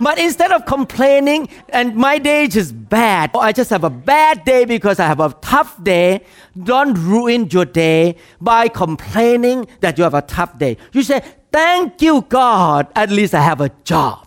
But 0.00 0.18
instead 0.18 0.50
of 0.50 0.66
complaining 0.66 1.48
and 1.68 1.94
my 1.94 2.18
day 2.18 2.44
is 2.44 2.54
just 2.54 2.88
bad, 2.88 3.30
or 3.34 3.42
I 3.42 3.52
just 3.52 3.70
have 3.70 3.84
a 3.84 3.90
bad 3.90 4.44
day 4.44 4.64
because 4.64 4.98
I 4.98 5.06
have 5.06 5.20
a 5.20 5.34
tough 5.40 5.82
day, 5.82 6.22
don't 6.62 6.94
ruin 6.94 7.48
your 7.50 7.64
day 7.64 8.16
by 8.40 8.68
complaining 8.68 9.66
that 9.80 9.96
you 9.96 10.04
have 10.04 10.14
a 10.14 10.22
tough 10.22 10.58
day. 10.58 10.76
You 10.92 11.02
say, 11.02 11.22
Thank 11.54 12.02
you, 12.02 12.22
God, 12.22 12.88
at 12.96 13.10
least 13.10 13.32
I 13.32 13.40
have 13.40 13.60
a 13.60 13.68
job. 13.84 14.26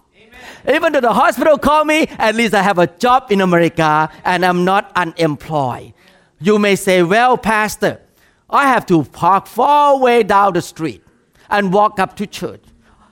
Even 0.65 0.93
though 0.93 1.01
the 1.01 1.11
hospital 1.11 1.57
call 1.57 1.83
me, 1.83 2.07
at 2.17 2.35
least 2.35 2.53
I 2.53 2.61
have 2.61 2.79
a 2.79 2.87
job 2.87 3.29
in 3.33 3.41
America 3.41 4.09
and 4.23 4.45
I'm 4.45 4.63
not 4.63 4.93
unemployed. 4.95 5.93
You 6.39 6.57
may 6.57 6.77
say, 6.77 7.03
Well, 7.03 7.37
Pastor, 7.37 7.99
I 8.49 8.67
have 8.69 8.85
to 8.85 9.03
park 9.03 9.47
far 9.47 9.95
away 9.95 10.23
down 10.23 10.53
the 10.53 10.61
street 10.61 11.03
and 11.49 11.73
walk 11.73 11.99
up 11.99 12.15
to 12.15 12.27
church. 12.27 12.63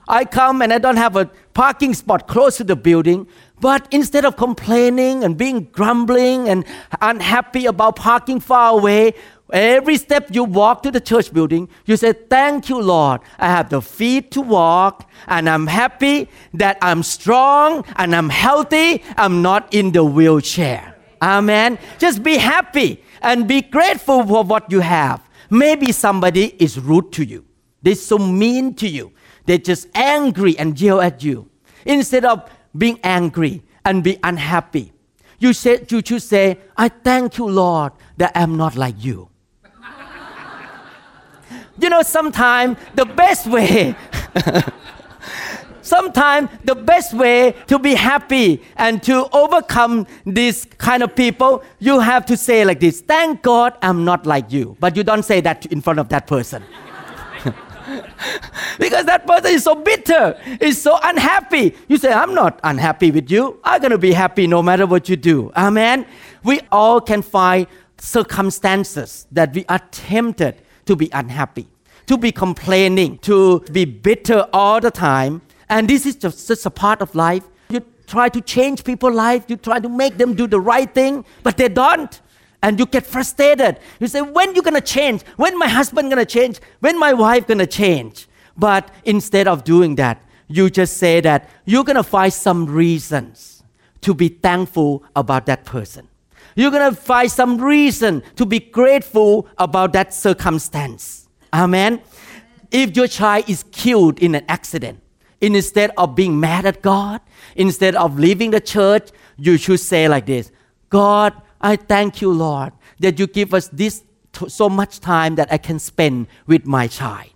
I 0.08 0.24
come 0.24 0.62
and 0.62 0.72
I 0.72 0.78
don't 0.78 0.96
have 0.96 1.16
a 1.16 1.26
parking 1.52 1.92
spot 1.92 2.26
close 2.26 2.56
to 2.56 2.64
the 2.64 2.76
building, 2.76 3.26
but 3.60 3.86
instead 3.90 4.24
of 4.24 4.38
complaining 4.38 5.24
and 5.24 5.36
being 5.36 5.64
grumbling 5.72 6.48
and 6.48 6.64
unhappy 7.02 7.66
about 7.66 7.96
parking 7.96 8.40
far 8.40 8.78
away, 8.78 9.12
every 9.52 9.96
step 9.96 10.28
you 10.32 10.44
walk 10.44 10.82
to 10.82 10.90
the 10.90 11.00
church 11.00 11.32
building, 11.32 11.68
you 11.84 11.96
say, 11.96 12.12
Thank 12.12 12.68
you, 12.68 12.80
Lord. 12.80 13.20
I 13.38 13.46
have 13.46 13.70
the 13.70 13.82
feet 13.82 14.30
to 14.32 14.40
walk, 14.40 15.08
and 15.26 15.48
I'm 15.48 15.66
happy 15.66 16.28
that 16.54 16.78
I'm 16.82 17.02
strong 17.02 17.84
and 17.96 18.14
I'm 18.14 18.28
healthy. 18.28 19.02
I'm 19.16 19.42
not 19.42 19.72
in 19.72 19.92
the 19.92 20.04
wheelchair. 20.04 20.96
Amen. 21.22 21.78
Just 21.98 22.22
be 22.22 22.36
happy 22.36 23.02
and 23.22 23.48
be 23.48 23.62
grateful 23.62 24.26
for 24.26 24.44
what 24.44 24.70
you 24.70 24.80
have. 24.80 25.22
Maybe 25.48 25.92
somebody 25.92 26.54
is 26.58 26.78
rude 26.78 27.12
to 27.12 27.24
you, 27.24 27.44
they're 27.82 27.94
so 27.94 28.18
mean 28.18 28.74
to 28.74 28.88
you 28.88 29.12
they're 29.46 29.58
just 29.58 29.88
angry 29.94 30.58
and 30.58 30.78
yell 30.78 31.00
at 31.00 31.22
you. 31.22 31.48
Instead 31.86 32.24
of 32.24 32.50
being 32.76 32.98
angry 33.02 33.62
and 33.84 34.04
be 34.04 34.18
unhappy, 34.22 34.92
you, 35.38 35.48
you 35.48 36.02
should 36.04 36.22
say, 36.22 36.58
I 36.76 36.88
thank 36.88 37.38
you, 37.38 37.46
Lord, 37.46 37.92
that 38.16 38.32
I'm 38.34 38.56
not 38.56 38.76
like 38.76 38.96
you. 38.98 39.28
You 41.80 41.88
know, 41.88 42.02
sometimes 42.02 42.78
the 42.94 43.04
best 43.04 43.46
way, 43.46 43.94
sometimes 45.82 46.48
the 46.64 46.74
best 46.74 47.14
way 47.14 47.54
to 47.66 47.78
be 47.78 47.94
happy 47.94 48.62
and 48.76 49.02
to 49.04 49.28
overcome 49.32 50.06
this 50.24 50.66
kind 50.78 51.02
of 51.02 51.14
people, 51.14 51.62
you 51.78 52.00
have 52.00 52.26
to 52.26 52.36
say 52.36 52.64
like 52.64 52.80
this 52.80 53.00
Thank 53.00 53.42
God 53.42 53.76
I'm 53.82 54.04
not 54.04 54.26
like 54.26 54.52
you. 54.52 54.76
But 54.80 54.96
you 54.96 55.04
don't 55.04 55.24
say 55.24 55.40
that 55.42 55.66
in 55.66 55.80
front 55.80 55.98
of 55.98 56.08
that 56.08 56.26
person. 56.26 56.62
because 58.78 59.06
that 59.06 59.26
person 59.26 59.52
is 59.52 59.64
so 59.64 59.74
bitter, 59.74 60.38
is 60.60 60.80
so 60.80 60.98
unhappy. 61.02 61.74
You 61.88 61.96
say, 61.98 62.12
I'm 62.12 62.34
not 62.34 62.60
unhappy 62.64 63.10
with 63.10 63.30
you. 63.30 63.60
I'm 63.62 63.80
going 63.80 63.92
to 63.92 63.98
be 63.98 64.12
happy 64.12 64.46
no 64.46 64.62
matter 64.62 64.86
what 64.86 65.08
you 65.08 65.16
do. 65.16 65.52
Amen. 65.56 66.06
We 66.42 66.60
all 66.72 67.00
can 67.00 67.22
find 67.22 67.66
circumstances 67.98 69.26
that 69.32 69.54
we 69.54 69.64
are 69.68 69.80
tempted 69.90 70.56
to 70.86 70.96
be 70.96 71.10
unhappy, 71.12 71.68
to 72.06 72.16
be 72.16 72.32
complaining, 72.32 73.18
to 73.18 73.60
be 73.72 73.84
bitter 73.84 74.46
all 74.52 74.80
the 74.80 74.90
time. 74.90 75.42
And 75.68 75.88
this 75.88 76.06
is 76.06 76.16
just, 76.16 76.48
just 76.48 76.66
a 76.66 76.70
part 76.70 77.02
of 77.02 77.14
life. 77.14 77.44
You 77.68 77.84
try 78.06 78.28
to 78.28 78.40
change 78.40 78.84
people's 78.84 79.14
life, 79.14 79.44
you 79.48 79.56
try 79.56 79.80
to 79.80 79.88
make 79.88 80.16
them 80.16 80.34
do 80.34 80.46
the 80.46 80.60
right 80.60 80.92
thing, 80.92 81.24
but 81.42 81.56
they 81.56 81.68
don't 81.68 82.20
and 82.62 82.78
you 82.78 82.86
get 82.86 83.06
frustrated. 83.06 83.78
You 84.00 84.08
say, 84.08 84.22
when 84.22 84.54
you 84.54 84.62
gonna 84.62 84.80
change? 84.80 85.22
When 85.36 85.58
my 85.58 85.68
husband 85.68 86.10
gonna 86.10 86.24
change? 86.24 86.60
When 86.80 86.98
my 86.98 87.12
wife 87.12 87.46
gonna 87.46 87.66
change? 87.66 88.28
But 88.56 88.90
instead 89.04 89.46
of 89.46 89.64
doing 89.64 89.96
that, 89.96 90.22
you 90.48 90.70
just 90.70 90.96
say 90.96 91.20
that 91.20 91.48
you're 91.64 91.84
gonna 91.84 92.02
find 92.02 92.32
some 92.32 92.66
reasons 92.66 93.62
to 94.00 94.14
be 94.14 94.28
thankful 94.28 95.04
about 95.14 95.46
that 95.46 95.64
person. 95.64 96.08
You're 96.56 96.70
gonna 96.70 96.94
find 96.94 97.30
some 97.30 97.58
reason 97.58 98.22
to 98.34 98.46
be 98.46 98.58
grateful 98.58 99.46
about 99.58 99.92
that 99.92 100.12
circumstance. 100.12 101.28
Amen. 101.52 102.00
If 102.70 102.96
your 102.96 103.06
child 103.06 103.48
is 103.48 103.62
killed 103.70 104.18
in 104.18 104.34
an 104.34 104.44
accident, 104.48 105.00
instead 105.40 105.92
of 105.98 106.14
being 106.14 106.40
mad 106.40 106.66
at 106.66 106.82
God, 106.82 107.20
instead 107.54 107.94
of 107.94 108.18
leaving 108.18 108.50
the 108.50 108.60
church, 108.60 109.10
you 109.36 109.58
should 109.58 109.80
say 109.80 110.08
like 110.08 110.26
this 110.26 110.50
God, 110.88 111.34
I 111.60 111.76
thank 111.76 112.20
you, 112.20 112.32
Lord, 112.32 112.72
that 113.00 113.18
you 113.18 113.26
give 113.26 113.54
us 113.54 113.68
this 113.68 114.02
so 114.48 114.68
much 114.68 115.00
time 115.00 115.34
that 115.36 115.52
I 115.52 115.58
can 115.58 115.78
spend 115.78 116.26
with 116.46 116.66
my 116.66 116.86
child. 116.86 117.30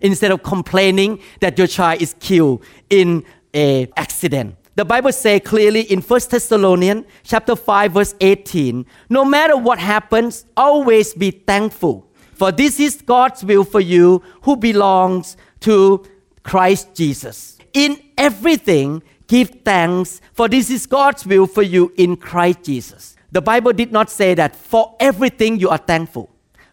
Instead 0.00 0.32
of 0.32 0.42
complaining 0.42 1.20
that 1.40 1.56
your 1.58 1.66
child 1.66 2.02
is 2.02 2.14
killed 2.20 2.62
in 2.90 3.24
a 3.54 3.88
accident. 3.96 4.56
The 4.76 4.84
Bible 4.84 5.12
says 5.12 5.40
clearly 5.44 5.82
in 5.82 6.00
1 6.00 6.20
Thessalonians 6.30 7.06
chapter 7.22 7.54
5 7.54 7.92
verse 7.92 8.14
18, 8.20 8.84
no 9.08 9.24
matter 9.24 9.56
what 9.56 9.78
happens, 9.78 10.46
always 10.56 11.14
be 11.14 11.30
thankful. 11.30 12.10
For 12.34 12.50
this 12.50 12.80
is 12.80 13.00
God's 13.00 13.44
will 13.44 13.62
for 13.62 13.80
you 13.80 14.22
who 14.42 14.56
belongs 14.56 15.36
to 15.60 16.04
Christ 16.42 16.94
Jesus. 16.94 17.58
In 17.72 18.02
everything, 18.18 19.02
give 19.28 19.50
thanks, 19.64 20.20
for 20.32 20.48
this 20.48 20.70
is 20.70 20.86
God's 20.86 21.24
will 21.24 21.46
for 21.46 21.62
you 21.62 21.92
in 21.96 22.16
Christ 22.16 22.64
Jesus. 22.64 23.16
The 23.30 23.40
Bible 23.40 23.72
did 23.72 23.92
not 23.92 24.10
say 24.10 24.34
that 24.34 24.56
for 24.56 24.96
everything 24.98 25.58
you 25.58 25.68
are 25.68 25.78
thankful. 25.78 26.30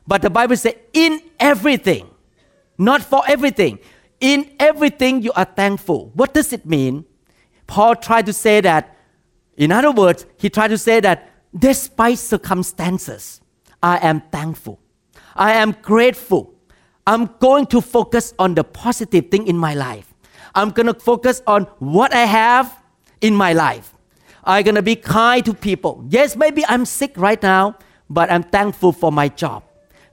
But 0.08 0.24
the 0.24 0.29
Bible 0.29 0.58
said 0.58 0.79
in 0.93 1.22
everything, 1.39 2.10
not 2.77 3.03
for 3.03 3.22
everything. 3.27 3.79
In 4.20 4.51
everything 4.60 5.22
you 5.22 5.31
are 5.34 5.46
thankful. 5.46 6.12
What 6.13 6.34
does 6.34 6.53
it 6.53 6.65
mean? 6.65 7.05
Paul 7.72 7.96
tried 7.96 8.25
to 8.25 8.34
say 8.34 8.60
that, 8.60 8.98
in 9.56 9.72
other 9.72 9.92
words, 9.92 10.25
he 10.38 10.50
tried 10.50 10.68
to 10.75 10.78
say 10.78 11.00
that 11.00 11.30
despite 11.58 12.20
circumstances, 12.20 13.40
I 13.82 13.98
am 14.00 14.20
thankful. 14.30 14.78
I 15.38 15.54
am 15.54 15.78
grateful. 15.82 16.54
I'm 17.08 17.30
going 17.40 17.68
to 17.68 17.80
focus 17.80 18.34
on 18.38 18.56
the 18.56 18.66
positive 18.66 19.32
thing 19.32 19.48
in 19.48 19.58
my 19.58 19.74
life. 19.74 20.13
I'm 20.54 20.72
going 20.72 20.88
to 20.88 20.94
focus 20.94 21.42
on 21.48 21.63
what 21.80 22.13
I 22.13 22.25
have 22.25 22.78
in 23.22 23.34
my 23.34 23.54
life. 23.54 23.94
I'm 24.44 24.66
going 24.66 24.75
to 24.75 24.82
be 24.82 24.98
kind 24.98 25.46
to 25.46 25.54
people. 25.54 26.04
Yes, 26.10 26.36
maybe 26.36 26.66
I'm 26.68 26.84
sick 26.84 27.13
right 27.16 27.42
now, 27.42 27.78
but 28.10 28.30
I'm 28.30 28.44
thankful 28.44 28.92
for 28.92 29.13
my 29.13 29.30
job. 29.30 29.63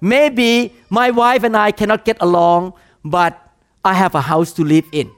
Maybe 0.00 0.76
my 0.90 1.10
wife 1.10 1.42
and 1.42 1.56
I 1.56 1.72
cannot 1.72 2.04
get 2.04 2.18
along, 2.20 2.74
but 3.04 3.36
I 3.84 3.94
have 3.94 4.14
a 4.14 4.20
house 4.20 4.52
to 4.52 4.62
live 4.62 4.86
in. 4.92 5.10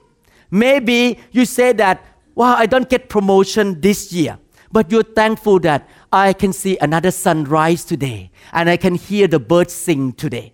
Maybe 0.49 1.19
you 1.31 1.45
say 1.45 1.71
that, 1.73 2.03
wow, 2.35 2.55
I 2.55 2.65
don't 2.65 2.89
get 2.89 3.09
promotion 3.09 3.81
this 3.81 4.11
year, 4.11 4.37
but 4.71 4.91
you're 4.91 5.03
thankful 5.03 5.59
that 5.59 5.87
I 6.11 6.33
can 6.33 6.53
see 6.53 6.77
another 6.81 7.11
sunrise 7.11 7.83
today 7.85 8.31
and 8.53 8.69
I 8.69 8.77
can 8.77 8.95
hear 8.95 9.27
the 9.27 9.39
birds 9.39 9.73
sing 9.73 10.13
today. 10.13 10.53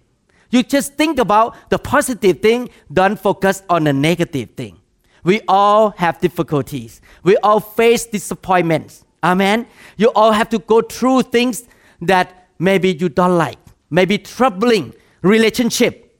You 0.49 0.63
just 0.63 0.95
think 0.95 1.19
about 1.19 1.55
the 1.69 1.77
positive 1.77 2.41
thing, 2.41 2.69
don't 2.91 3.19
focus 3.19 3.63
on 3.69 3.83
the 3.83 3.93
negative 3.93 4.51
thing. 4.51 4.79
We 5.23 5.41
all 5.47 5.91
have 5.91 6.19
difficulties. 6.19 7.01
We 7.23 7.35
all 7.37 7.59
face 7.59 8.05
disappointments. 8.05 9.03
Amen. 9.23 9.67
You 9.97 10.11
all 10.15 10.31
have 10.31 10.49
to 10.49 10.59
go 10.59 10.81
through 10.81 11.23
things 11.23 11.63
that 12.01 12.47
maybe 12.59 12.93
you 12.93 13.09
don't 13.09 13.37
like, 13.37 13.57
maybe 13.89 14.17
troubling 14.17 14.93
relationship, 15.21 16.17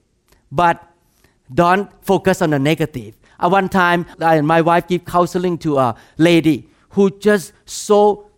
but 0.51 0.83
don't 1.53 1.89
focus 2.03 2.41
on 2.41 2.49
the 2.49 2.59
negative. 2.59 3.16
At 3.39 3.51
one 3.51 3.69
time, 3.69 4.05
I, 4.19 4.41
my 4.41 4.61
wife 4.61 4.87
gave 4.87 5.05
counseling 5.05 5.57
to 5.59 5.77
a 5.77 5.95
lady 6.17 6.69
who 6.89 7.11
just 7.19 7.53
so 7.65 8.29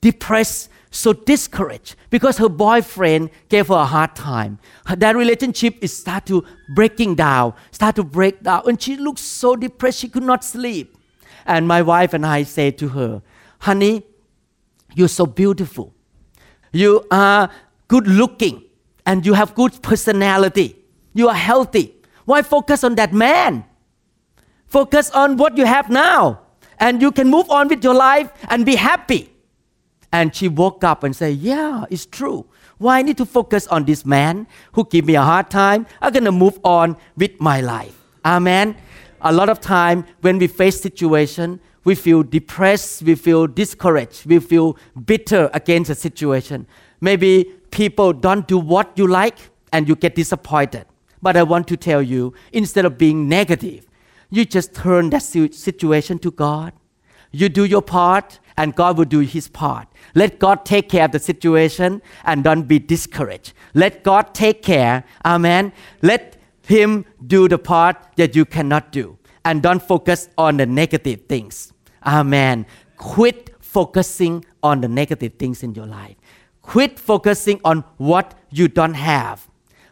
depressed 0.00 0.70
so 0.94 1.12
discouraged 1.12 1.96
because 2.08 2.38
her 2.38 2.48
boyfriend 2.48 3.30
gave 3.48 3.68
her 3.68 3.74
a 3.74 3.84
hard 3.84 4.14
time. 4.14 4.58
That 4.96 5.16
relationship 5.16 5.76
is 5.80 5.96
start 5.96 6.24
to 6.26 6.44
breaking 6.74 7.16
down, 7.16 7.54
start 7.72 7.96
to 7.96 8.04
break 8.04 8.42
down, 8.42 8.62
and 8.66 8.80
she 8.80 8.96
looked 8.96 9.18
so 9.18 9.56
depressed 9.56 9.98
she 9.98 10.08
could 10.08 10.22
not 10.22 10.44
sleep. 10.44 10.96
And 11.46 11.66
my 11.66 11.82
wife 11.82 12.14
and 12.14 12.24
I 12.24 12.44
said 12.44 12.78
to 12.78 12.88
her, 12.90 13.22
"Honey, 13.58 14.04
you're 14.94 15.08
so 15.08 15.26
beautiful. 15.26 15.92
You 16.72 17.04
are 17.10 17.50
good 17.88 18.06
looking, 18.06 18.62
and 19.04 19.26
you 19.26 19.34
have 19.34 19.54
good 19.54 19.82
personality. 19.82 20.76
You 21.12 21.28
are 21.28 21.34
healthy. 21.34 21.94
Why 22.24 22.42
focus 22.42 22.84
on 22.84 22.94
that 22.94 23.12
man? 23.12 23.64
Focus 24.74 25.10
on 25.22 25.36
what 25.36 25.56
you 25.56 25.66
have 25.66 25.88
now, 25.88 26.40
and 26.80 27.00
you 27.00 27.12
can 27.12 27.28
move 27.30 27.48
on 27.48 27.68
with 27.68 27.84
your 27.84 27.94
life 27.94 28.32
and 28.48 28.66
be 28.66 28.74
happy." 28.74 29.22
And 30.14 30.34
she 30.34 30.46
woke 30.46 30.84
up 30.84 31.02
and 31.02 31.14
said, 31.14 31.38
Yeah, 31.38 31.84
it's 31.90 32.06
true. 32.06 32.46
Why 32.78 32.98
I 32.98 33.02
need 33.02 33.16
to 33.18 33.26
focus 33.26 33.66
on 33.66 33.84
this 33.84 34.04
man 34.04 34.46
who 34.72 34.84
give 34.84 35.04
me 35.06 35.16
a 35.16 35.22
hard 35.22 35.50
time? 35.50 35.86
I'm 36.00 36.12
gonna 36.12 36.30
move 36.30 36.58
on 36.64 36.96
with 37.16 37.40
my 37.40 37.60
life. 37.60 37.96
Amen. 38.24 38.76
A 39.20 39.32
lot 39.32 39.48
of 39.48 39.60
time 39.60 40.04
when 40.20 40.38
we 40.38 40.46
face 40.46 40.80
situation, 40.80 41.58
we 41.84 41.94
feel 41.96 42.22
depressed, 42.22 43.02
we 43.02 43.16
feel 43.16 43.46
discouraged, 43.48 44.26
we 44.26 44.38
feel 44.38 44.76
bitter 45.04 45.50
against 45.52 45.88
the 45.88 45.96
situation. 45.96 46.66
Maybe 47.00 47.30
people 47.70 48.12
don't 48.12 48.46
do 48.46 48.58
what 48.58 48.92
you 48.96 49.08
like 49.08 49.38
and 49.72 49.88
you 49.88 49.96
get 49.96 50.14
disappointed. 50.14 50.86
But 51.22 51.36
I 51.36 51.42
want 51.42 51.66
to 51.68 51.76
tell 51.76 52.02
you, 52.02 52.34
instead 52.52 52.84
of 52.84 52.98
being 52.98 53.28
negative, 53.28 53.86
you 54.30 54.44
just 54.44 54.74
turn 54.74 55.10
that 55.10 55.22
situation 55.22 56.18
to 56.18 56.30
God 56.30 56.72
You 57.34 57.48
do 57.48 57.64
your 57.64 57.82
part, 57.82 58.38
and 58.56 58.76
God 58.76 58.96
will 58.96 59.04
do 59.04 59.18
his 59.18 59.48
part. 59.48 59.88
Let 60.14 60.38
God 60.38 60.64
take 60.64 60.88
care 60.88 61.04
of 61.06 61.10
the 61.10 61.18
situation 61.18 62.00
and 62.24 62.44
don't 62.44 62.68
be 62.68 62.78
discouraged. 62.78 63.54
Let 63.74 64.04
God 64.04 64.32
take 64.34 64.62
care. 64.62 65.02
Amen. 65.24 65.72
Let 66.00 66.36
him 66.62 67.04
do 67.26 67.48
the 67.48 67.58
part 67.58 67.96
that 68.14 68.36
you 68.36 68.44
cannot 68.44 68.92
do. 68.92 69.18
And 69.44 69.62
don't 69.62 69.82
focus 69.82 70.28
on 70.38 70.58
the 70.58 70.66
negative 70.66 71.22
things. 71.28 71.72
Amen. 72.06 72.66
Quit 72.98 73.50
focusing 73.58 74.44
on 74.62 74.80
the 74.80 74.88
negative 74.88 75.32
things 75.34 75.64
in 75.64 75.74
your 75.74 75.86
life. 75.86 76.14
Quit 76.62 77.00
focusing 77.00 77.60
on 77.64 77.82
what 77.96 78.38
you 78.50 78.68
don't 78.68 78.94
have. 78.94 79.48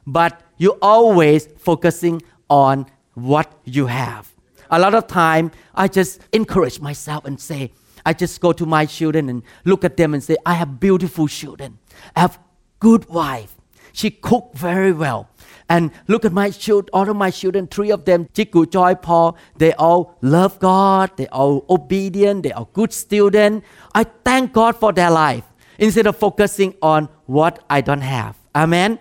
But 0.07 0.41
you 0.59 0.79
always 0.81 1.49
focusing 1.59 2.23
on 2.49 2.87
what 3.14 3.52
you 3.64 3.87
have. 3.87 4.33
A 4.71 4.78
lot 4.78 4.95
of 4.95 5.07
time 5.07 5.50
I 5.75 5.88
just 5.88 6.21
encourage 6.33 6.81
myself 6.81 7.25
and 7.25 7.38
say, 7.38 7.73
I 8.04 8.12
just 8.12 8.40
go 8.40 8.52
to 8.52 8.66
my 8.66 8.87
children 8.87 9.28
and 9.28 9.42
look 9.64 9.85
at 9.85 9.97
them 9.97 10.14
and 10.14 10.23
say, 10.23 10.37
I 10.45 10.54
have 10.54 10.81
beautiful 10.81 11.28
children. 11.28 11.78
I 12.16 12.21
have 12.21 12.38
good 12.81 13.09
wife. 13.09 13.54
She 13.92 14.11
cook 14.11 14.52
very 14.54 14.92
well. 14.92 15.28
And 15.69 15.90
look 16.09 16.25
at 16.25 16.33
my 16.33 16.50
children, 16.50 16.90
all 16.92 17.09
of 17.09 17.16
my 17.16 17.31
children, 17.31 17.66
three 17.66 17.90
of 17.90 18.04
them, 18.04 18.28
Chiku, 18.35 18.69
Joy, 18.69 18.95
Paul, 18.95 19.37
they 19.57 19.73
all 19.75 20.19
love 20.21 20.59
God, 20.59 21.16
they 21.16 21.28
all 21.28 21.64
obedient, 21.71 22.42
they 22.42 22.52
are 22.52 22.66
good 22.73 22.92
students. 22.92 23.66
I 23.95 24.04
thank 24.04 24.52
God 24.52 24.76
for 24.76 24.92
their 24.92 25.11
life 25.11 25.45
instead 25.78 26.07
of 26.07 26.16
focusing 26.16 26.75
on 26.83 27.09
what 27.26 27.64
I 27.71 27.81
don't 27.81 28.00
have. 28.00 28.37
Amen. 28.54 28.99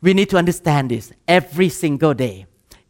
We 0.00 0.14
need 0.14 0.30
to 0.30 0.36
understand 0.36 0.90
this. 0.90 1.12
Every 1.26 1.68
single 1.68 2.14
day 2.14 2.46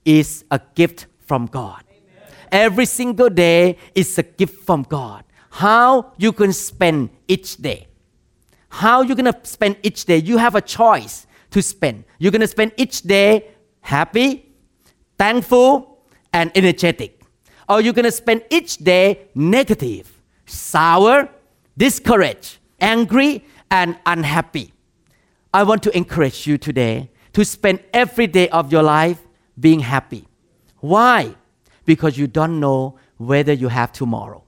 is 0.06 0.46
a 0.50 0.58
gift 0.74 1.06
from 1.18 1.44
God. 1.44 1.84
Amen. 1.90 2.32
Every 2.50 2.86
single 2.86 3.28
day 3.28 3.76
is 3.94 4.16
a 4.16 4.22
gift 4.22 4.64
from 4.64 4.84
God 4.84 5.26
how 5.56 6.12
you 6.18 6.32
can 6.32 6.52
spend 6.52 7.08
each 7.26 7.56
day. 7.56 7.88
How 8.68 9.00
you're 9.00 9.16
gonna 9.16 9.40
spend 9.42 9.78
each 9.82 10.04
day. 10.04 10.18
You 10.18 10.36
have 10.36 10.54
a 10.54 10.60
choice 10.60 11.26
to 11.50 11.62
spend. 11.62 12.04
You're 12.18 12.30
gonna 12.30 12.46
spend 12.46 12.72
each 12.76 13.00
day 13.00 13.48
happy, 13.80 14.52
thankful, 15.16 16.02
and 16.30 16.52
energetic. 16.54 17.22
Or 17.70 17.80
you're 17.80 17.94
gonna 17.94 18.10
spend 18.10 18.42
each 18.50 18.76
day 18.76 19.28
negative, 19.34 20.20
sour, 20.44 21.30
discouraged, 21.78 22.58
angry, 22.78 23.42
and 23.70 23.96
unhappy. 24.04 24.74
I 25.54 25.62
want 25.62 25.82
to 25.84 25.96
encourage 25.96 26.46
you 26.46 26.58
today 26.58 27.08
to 27.32 27.46
spend 27.46 27.80
every 27.94 28.26
day 28.26 28.50
of 28.50 28.70
your 28.70 28.82
life 28.82 29.25
being 29.58 29.80
happy. 29.80 30.26
Why? 30.80 31.34
Because 31.84 32.18
you 32.18 32.26
don't 32.26 32.60
know 32.60 32.98
whether 33.16 33.52
you 33.52 33.68
have 33.68 33.92
tomorrow. 33.92 34.42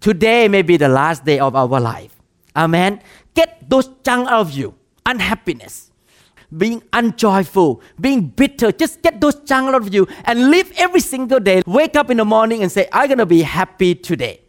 Today 0.00 0.48
may 0.48 0.62
be 0.62 0.76
the 0.76 0.88
last 0.88 1.24
day 1.24 1.38
of 1.38 1.56
our 1.56 1.80
life. 1.80 2.14
Amen. 2.54 3.00
Get 3.34 3.68
those 3.68 3.88
junk 4.04 4.28
out 4.28 4.40
of 4.40 4.52
you. 4.52 4.74
Unhappiness, 5.06 5.90
being 6.56 6.82
unjoyful, 6.92 7.80
being 8.00 8.28
bitter. 8.28 8.70
Just 8.70 9.00
get 9.02 9.20
those 9.20 9.36
junk 9.36 9.68
out 9.68 9.74
of 9.74 9.92
you 9.92 10.06
and 10.24 10.50
live 10.50 10.70
every 10.76 11.00
single 11.00 11.40
day. 11.40 11.62
Wake 11.66 11.96
up 11.96 12.10
in 12.10 12.18
the 12.18 12.24
morning 12.24 12.62
and 12.62 12.70
say, 12.70 12.88
I'm 12.92 13.08
going 13.08 13.18
to 13.18 13.26
be 13.26 13.42
happy 13.42 13.94
today. 13.94 14.42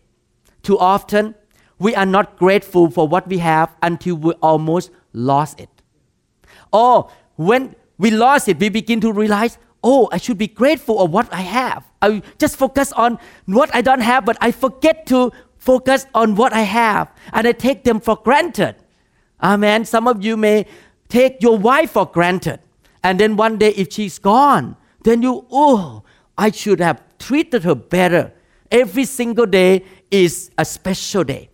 Too 0.61 0.77
often, 0.77 1.33
we 1.79 1.95
are 1.95 2.05
not 2.05 2.37
grateful 2.37 2.91
for 2.91 3.07
what 3.07 3.27
we 3.27 3.37
have 3.37 3.73
until 3.81 4.15
we 4.15 4.33
almost 4.41 4.91
lost 5.13 5.59
it. 5.61 5.69
Or 6.73 7.09
when 7.37 7.75
we 7.97 8.11
lost 8.11 8.49
it, 8.49 8.59
we 8.59 8.67
begin 8.69 8.99
to 9.01 9.13
realize, 9.13 9.57
oh, 9.83 10.09
I 10.11 10.17
should 10.17 10.37
be 10.37 10.47
grateful 10.47 11.01
of 11.01 11.11
what 11.11 11.31
I 11.33 11.41
have. 11.41 11.85
I 12.01 12.21
just 12.37 12.55
focus 12.57 12.91
on 12.93 13.19
what 13.45 13.73
I 13.73 13.81
don't 13.81 14.01
have, 14.01 14.25
but 14.25 14.37
I 14.41 14.51
forget 14.51 15.05
to 15.07 15.31
focus 15.57 16.05
on 16.13 16.35
what 16.35 16.53
I 16.53 16.61
have, 16.61 17.11
and 17.33 17.47
I 17.47 17.51
take 17.51 17.83
them 17.83 17.99
for 17.99 18.15
granted. 18.15 18.75
Amen. 19.41 19.85
Some 19.85 20.07
of 20.07 20.23
you 20.23 20.37
may 20.37 20.65
take 21.09 21.41
your 21.41 21.57
wife 21.57 21.91
for 21.91 22.05
granted, 22.05 22.59
and 23.03 23.19
then 23.19 23.35
one 23.35 23.57
day 23.57 23.69
if 23.71 23.91
she's 23.91 24.19
gone, 24.19 24.75
then 25.03 25.21
you, 25.21 25.45
oh, 25.51 26.03
I 26.37 26.51
should 26.51 26.79
have 26.79 27.01
treated 27.17 27.63
her 27.63 27.75
better. 27.75 28.33
Every 28.71 29.05
single 29.05 29.45
day 29.45 29.83
is 30.11 30.51
a 30.57 30.65
special 30.65 31.23
day. 31.23 31.49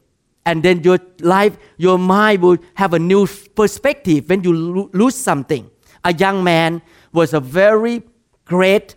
And 0.46 0.62
then 0.62 0.84
your 0.84 1.00
life, 1.22 1.58
your 1.78 1.98
mind 1.98 2.44
will 2.44 2.58
have 2.76 2.94
a 2.94 3.00
new 3.00 3.26
perspective 3.56 4.30
when 4.30 4.44
you 4.44 4.54
lo- 4.54 4.90
lose 4.94 5.16
something. 5.16 5.70
A 6.04 6.14
young 6.14 6.44
man 6.44 6.84
was 7.12 7.34
a 7.34 7.40
very 7.40 8.04
great 8.46 8.96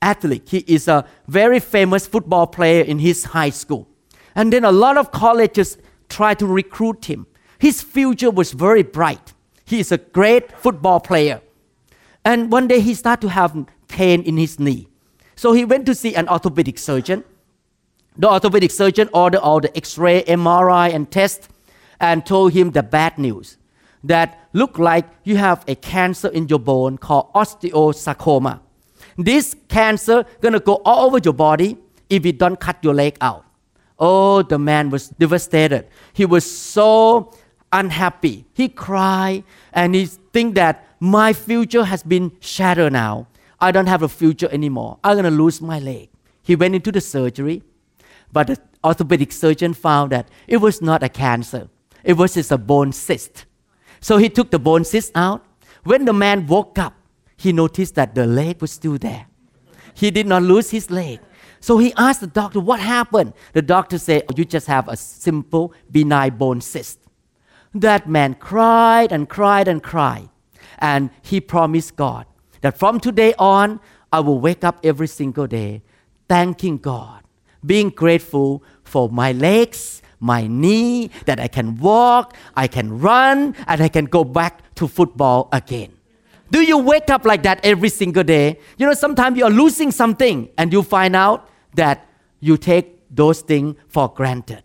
athlete. 0.00 0.48
He 0.48 0.58
is 0.66 0.88
a 0.88 1.06
very 1.28 1.60
famous 1.60 2.06
football 2.06 2.46
player 2.46 2.82
in 2.82 2.98
his 2.98 3.24
high 3.24 3.50
school. 3.50 3.88
And 4.34 4.52
then 4.52 4.64
a 4.64 4.72
lot 4.72 4.96
of 4.96 5.12
colleges 5.12 5.78
try 6.08 6.34
to 6.34 6.46
recruit 6.46 7.06
him. 7.06 7.26
His 7.58 7.82
future 7.82 8.30
was 8.30 8.52
very 8.52 8.82
bright. 8.82 9.32
He 9.64 9.80
is 9.80 9.92
a 9.92 9.98
great 9.98 10.52
football 10.52 11.00
player. 11.00 11.40
And 12.24 12.50
one 12.50 12.68
day 12.68 12.80
he 12.80 12.94
started 12.94 13.22
to 13.22 13.28
have 13.28 13.66
pain 13.88 14.22
in 14.22 14.36
his 14.36 14.58
knee. 14.58 14.88
So 15.36 15.52
he 15.52 15.64
went 15.64 15.86
to 15.86 15.94
see 15.94 16.14
an 16.14 16.28
orthopedic 16.28 16.78
surgeon. 16.78 17.24
The 18.16 18.30
orthopedic 18.30 18.70
surgeon 18.70 19.08
ordered 19.12 19.40
all 19.40 19.60
the 19.60 19.76
X-ray, 19.76 20.22
MRI, 20.24 20.94
and 20.94 21.10
tests, 21.10 21.48
and 22.00 22.24
told 22.24 22.52
him 22.52 22.70
the 22.70 22.82
bad 22.82 23.18
news 23.18 23.56
that 24.04 24.48
look 24.52 24.78
like 24.78 25.06
you 25.24 25.36
have 25.36 25.64
a 25.66 25.74
cancer 25.74 26.28
in 26.28 26.48
your 26.48 26.58
bone 26.58 26.98
called 26.98 27.32
osteosarcoma. 27.32 28.60
This 29.16 29.54
cancer 29.68 30.24
gonna 30.40 30.60
go 30.60 30.80
all 30.84 31.06
over 31.06 31.18
your 31.18 31.34
body 31.34 31.76
if 32.08 32.26
you 32.26 32.32
don't 32.32 32.58
cut 32.58 32.78
your 32.82 32.94
leg 32.94 33.16
out. 33.20 33.44
Oh, 33.98 34.42
the 34.42 34.58
man 34.58 34.90
was 34.90 35.08
devastated. 35.08 35.86
He 36.12 36.24
was 36.26 36.44
so 36.44 37.32
unhappy. 37.72 38.44
He 38.54 38.68
cried 38.68 39.44
and 39.72 39.94
he 39.94 40.06
think 40.06 40.54
that 40.56 40.86
my 41.00 41.32
future 41.32 41.84
has 41.84 42.02
been 42.02 42.32
shattered 42.40 42.92
now. 42.92 43.28
I 43.60 43.70
don't 43.70 43.86
have 43.86 44.02
a 44.02 44.08
future 44.08 44.48
anymore. 44.50 44.98
I'm 45.04 45.16
gonna 45.16 45.30
lose 45.30 45.60
my 45.60 45.78
leg. 45.78 46.08
He 46.42 46.56
went 46.56 46.74
into 46.74 46.92
the 46.92 47.00
surgery, 47.00 47.62
but 48.32 48.48
the 48.48 48.58
orthopedic 48.84 49.32
surgeon 49.32 49.74
found 49.74 50.12
that 50.12 50.28
it 50.46 50.58
was 50.58 50.82
not 50.82 51.02
a 51.02 51.08
cancer. 51.08 51.68
It 52.02 52.14
was 52.14 52.34
just 52.34 52.50
a 52.50 52.58
bone 52.58 52.92
cyst. 52.92 53.46
So 54.00 54.18
he 54.18 54.28
took 54.28 54.50
the 54.50 54.58
bone 54.58 54.84
cyst 54.84 55.12
out. 55.14 55.44
When 55.84 56.04
the 56.04 56.12
man 56.12 56.46
woke 56.46 56.78
up, 56.78 56.94
he 57.44 57.52
noticed 57.52 57.94
that 57.94 58.14
the 58.14 58.26
leg 58.26 58.62
was 58.62 58.72
still 58.72 58.96
there. 58.96 59.26
He 59.92 60.10
did 60.10 60.26
not 60.26 60.42
lose 60.42 60.70
his 60.70 60.90
leg. 60.90 61.20
So 61.60 61.76
he 61.76 61.92
asked 61.98 62.22
the 62.22 62.26
doctor, 62.26 62.58
What 62.58 62.80
happened? 62.80 63.34
The 63.52 63.60
doctor 63.60 63.98
said, 63.98 64.22
oh, 64.28 64.34
You 64.34 64.46
just 64.46 64.66
have 64.66 64.88
a 64.88 64.96
simple 64.96 65.74
benign 65.90 66.38
bone 66.38 66.62
cyst. 66.62 67.00
That 67.74 68.08
man 68.08 68.34
cried 68.36 69.12
and 69.12 69.28
cried 69.28 69.68
and 69.68 69.82
cried. 69.82 70.30
And 70.78 71.10
he 71.20 71.38
promised 71.38 71.96
God 71.96 72.24
that 72.62 72.78
from 72.78 72.98
today 72.98 73.34
on, 73.38 73.78
I 74.10 74.20
will 74.20 74.40
wake 74.40 74.64
up 74.64 74.78
every 74.82 75.08
single 75.08 75.46
day 75.46 75.82
thanking 76.28 76.78
God, 76.78 77.24
being 77.64 77.90
grateful 77.90 78.62
for 78.84 79.10
my 79.10 79.32
legs, 79.32 80.00
my 80.18 80.46
knee, 80.46 81.10
that 81.26 81.38
I 81.38 81.48
can 81.48 81.76
walk, 81.76 82.34
I 82.56 82.68
can 82.68 83.00
run, 83.00 83.54
and 83.66 83.82
I 83.82 83.88
can 83.88 84.06
go 84.06 84.24
back 84.24 84.74
to 84.76 84.88
football 84.88 85.50
again. 85.52 85.93
Do 86.50 86.62
you 86.62 86.78
wake 86.78 87.10
up 87.10 87.24
like 87.24 87.42
that 87.42 87.64
every 87.64 87.88
single 87.88 88.22
day? 88.22 88.58
You 88.78 88.86
know, 88.86 88.94
sometimes 88.94 89.38
you 89.38 89.44
are 89.44 89.50
losing 89.50 89.90
something 89.90 90.48
and 90.58 90.72
you 90.72 90.82
find 90.82 91.16
out 91.16 91.48
that 91.74 92.06
you 92.40 92.56
take 92.56 93.02
those 93.10 93.40
things 93.40 93.76
for 93.88 94.08
granted. 94.08 94.62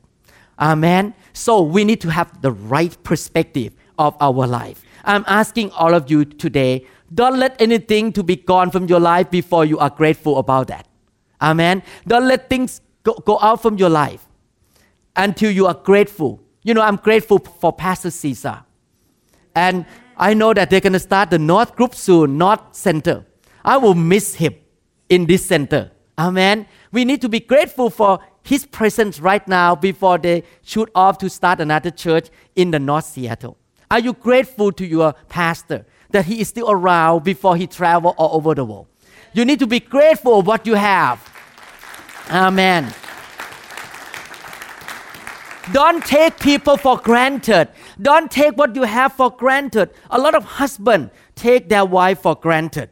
Amen. 0.60 1.14
So 1.34 1.62
we 1.62 1.84
need 1.84 2.02
to 2.02 2.10
have 2.10 2.42
the 2.42 2.52
right 2.52 2.96
perspective 3.04 3.74
of 3.98 4.16
our 4.20 4.46
life. 4.46 4.84
I'm 5.06 5.24
asking 5.28 5.72
all 5.72 5.94
of 5.94 6.12
you 6.12 6.26
today, 6.26 6.86
don't 7.14 7.40
let 7.40 7.60
anything 7.62 8.12
to 8.14 8.24
be 8.24 8.36
gone 8.36 8.70
from 8.70 8.86
your 8.88 9.00
life 9.00 9.32
before 9.32 9.66
you 9.66 9.80
are 9.80 9.90
grateful 9.90 10.38
about 10.38 10.68
that. 10.68 10.88
Amen. 11.42 11.82
Don't 12.06 12.28
let 12.28 12.50
things 12.50 12.82
go, 13.04 13.14
go 13.14 13.40
out 13.40 13.62
from 13.62 13.78
your 13.78 13.90
life 13.90 14.28
until 15.16 15.50
you 15.52 15.66
are 15.66 15.74
grateful. 15.74 16.42
You 16.64 16.74
know, 16.74 16.82
I'm 16.82 16.98
grateful 16.98 17.40
for 17.40 17.72
Pastor 17.72 18.12
Caesar. 18.12 18.64
And 19.56 19.86
I 20.20 20.34
know 20.34 20.54
that 20.54 20.70
they're 20.70 20.82
going 20.82 20.94
to 20.94 21.00
start 21.00 21.30
the 21.30 21.40
North 21.40 21.78
Group 21.78 21.96
soon, 21.96 22.38
North 22.38 22.76
Center. 22.76 23.26
I 23.64 23.78
will 23.78 23.96
miss 23.96 24.36
him 24.36 24.54
in 25.08 25.26
this 25.26 25.46
center. 25.46 25.92
Amen. 26.18 26.68
We 26.92 27.06
need 27.06 27.22
to 27.22 27.30
be 27.30 27.40
grateful 27.40 27.90
for 27.90 28.20
his 28.44 28.66
presence 28.66 29.22
right 29.22 29.48
now 29.48 29.76
before 29.76 30.18
they 30.18 30.44
shoot 30.62 30.90
off 30.94 31.18
to 31.20 31.30
start 31.30 31.62
another 31.62 31.90
church 31.90 32.30
in 32.56 32.72
the 32.72 32.80
North 32.80 33.06
Seattle. 33.06 33.58
Are 33.90 34.00
you 34.00 34.14
grateful 34.14 34.74
to 34.74 34.86
your 34.86 35.14
pastor 35.30 35.86
that 36.12 36.26
he 36.26 36.42
is 36.42 36.50
still 36.50 36.70
around 36.70 37.24
before 37.24 37.56
he 37.56 37.66
travel 37.66 38.14
all 38.18 38.36
over 38.36 38.54
the 38.54 38.66
world? 38.66 38.88
You 39.32 39.46
need 39.46 39.60
to 39.60 39.68
be 39.68 39.80
grateful 39.80 40.42
what 40.42 40.68
you 40.68 40.76
have. 40.76 41.26
Amen. 42.30 42.94
Don't 45.72 46.04
take 46.04 46.40
people 46.40 46.78
for 46.78 46.98
granted. 46.98 47.70
Don't 48.02 48.32
take 48.32 48.58
what 48.58 48.76
you 48.76 48.84
have 48.84 49.14
for 49.14 49.30
granted. 49.30 49.92
A 50.10 50.18
lot 50.18 50.34
of 50.34 50.44
husbands 50.44 51.12
take 51.36 51.70
their 51.70 51.86
wife 51.86 52.22
for 52.22 52.36
granted. 52.36 52.90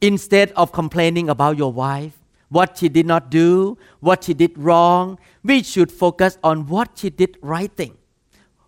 Instead 0.00 0.52
of 0.52 0.70
complaining 0.72 1.28
about 1.28 1.56
your 1.58 1.72
wife, 1.72 2.18
what 2.48 2.78
she 2.78 2.88
did 2.88 3.06
not 3.06 3.30
do, 3.30 3.76
what 4.00 4.24
she 4.24 4.34
did 4.34 4.56
wrong. 4.56 5.18
We 5.42 5.62
should 5.62 5.90
focus 5.90 6.38
on 6.44 6.66
what 6.66 6.90
she 6.94 7.10
did 7.10 7.36
right 7.42 7.70
thing. 7.70 7.96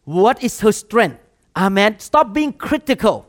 What 0.04 0.42
is 0.42 0.60
her 0.60 0.72
strength? 0.72 1.20
Amen. 1.56 1.98
Stop 1.98 2.32
being 2.32 2.52
critical. 2.52 3.26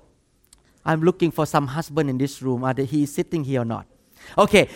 I'm 0.83 1.01
looking 1.01 1.31
for 1.31 1.45
some 1.45 1.67
husband 1.67 2.09
in 2.09 2.17
this 2.17 2.41
room. 2.41 2.63
Are 2.63 2.73
he 2.73 3.05
sitting 3.05 3.43
here 3.43 3.61
or 3.61 3.65
not? 3.65 3.85
Okay. 4.37 4.67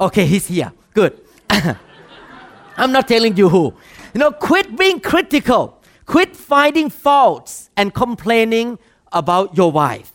Okay, 0.00 0.26
he's 0.26 0.46
here. 0.46 0.72
Good. 0.94 1.20
I'm 2.76 2.92
not 2.92 3.08
telling 3.08 3.36
you 3.36 3.48
who. 3.48 3.74
You 4.14 4.20
know, 4.20 4.32
quit 4.32 4.76
being 4.76 5.00
critical. 5.00 5.82
Quit 6.06 6.36
finding 6.36 6.90
faults 6.90 7.70
and 7.76 7.94
complaining 7.94 8.78
about 9.12 9.56
your 9.56 9.72
wife. 9.72 10.12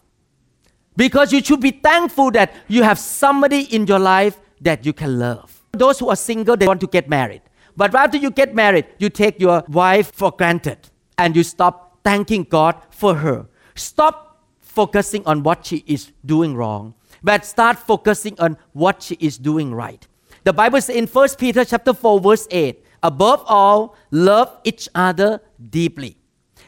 Because 0.96 1.32
you 1.32 1.42
should 1.44 1.62
be 1.62 1.72
thankful 1.72 2.32
that 2.32 2.54
you 2.68 2.84
have 2.84 3.00
somebody 3.00 3.62
in 3.74 3.88
your 3.88 4.00
life 4.00 4.40
that 4.62 4.86
you 4.86 4.94
can 4.94 5.20
love. 5.20 5.62
Those 5.72 6.00
who 6.00 6.10
are 6.10 6.16
single, 6.16 6.58
they 6.58 6.68
want 6.68 6.82
to 6.82 6.88
get 6.88 7.08
married. 7.08 7.42
But 7.76 7.94
after 7.94 8.18
you 8.18 8.32
get 8.32 8.56
married, 8.56 8.88
you 8.98 9.10
take 9.10 9.40
your 9.40 9.64
wife 9.68 10.12
for 10.14 10.32
granted 10.32 10.90
and 11.18 11.36
you 11.36 11.44
stop 11.44 12.00
thanking 12.04 12.44
God 12.44 12.76
for 12.90 13.14
her. 13.16 13.48
Stop 13.76 14.44
focusing 14.60 15.26
on 15.26 15.44
what 15.44 15.66
she 15.66 15.84
is 15.86 16.12
doing 16.26 16.56
wrong, 16.56 16.96
but 17.24 17.46
start 17.46 17.78
focusing 17.78 18.40
on 18.40 18.58
what 18.74 19.04
she 19.04 19.16
is 19.20 19.38
doing 19.38 19.74
right. 19.74 20.08
The 20.44 20.54
Bible 20.54 20.82
says 20.82 20.96
in 20.96 21.08
1 21.08 21.30
Peter 21.38 21.66
chapter 21.66 21.94
4 21.94 22.20
verse 22.20 22.48
8, 22.50 22.84
above 23.04 23.44
all, 23.48 23.96
love 24.12 24.60
each 24.64 24.90
other 24.96 25.42
deeply. 25.70 26.18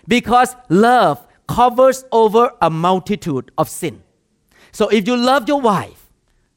Because 0.08 0.56
love 0.70 1.26
covers 1.48 2.06
over 2.12 2.52
a 2.62 2.70
multitude 2.70 3.52
of 3.58 3.70
sin. 3.70 4.04
So 4.72 4.90
if 4.90 5.08
you 5.08 5.18
love 5.18 5.48
your 5.48 5.62
wife, 5.62 6.12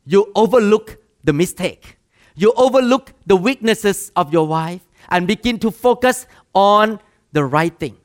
you 0.04 0.30
overlook 0.34 0.98
the 1.24 1.32
mistake. 1.32 1.96
You 2.34 2.52
overlook 2.56 3.12
the 3.26 3.36
weaknesses 3.36 4.12
of 4.16 4.32
your 4.32 4.46
wife 4.46 4.82
and 5.08 5.26
begin 5.26 5.58
to 5.60 5.70
focus 5.70 6.26
on 6.54 7.00
the 7.32 7.44
right 7.44 7.78
thing. 7.78 7.96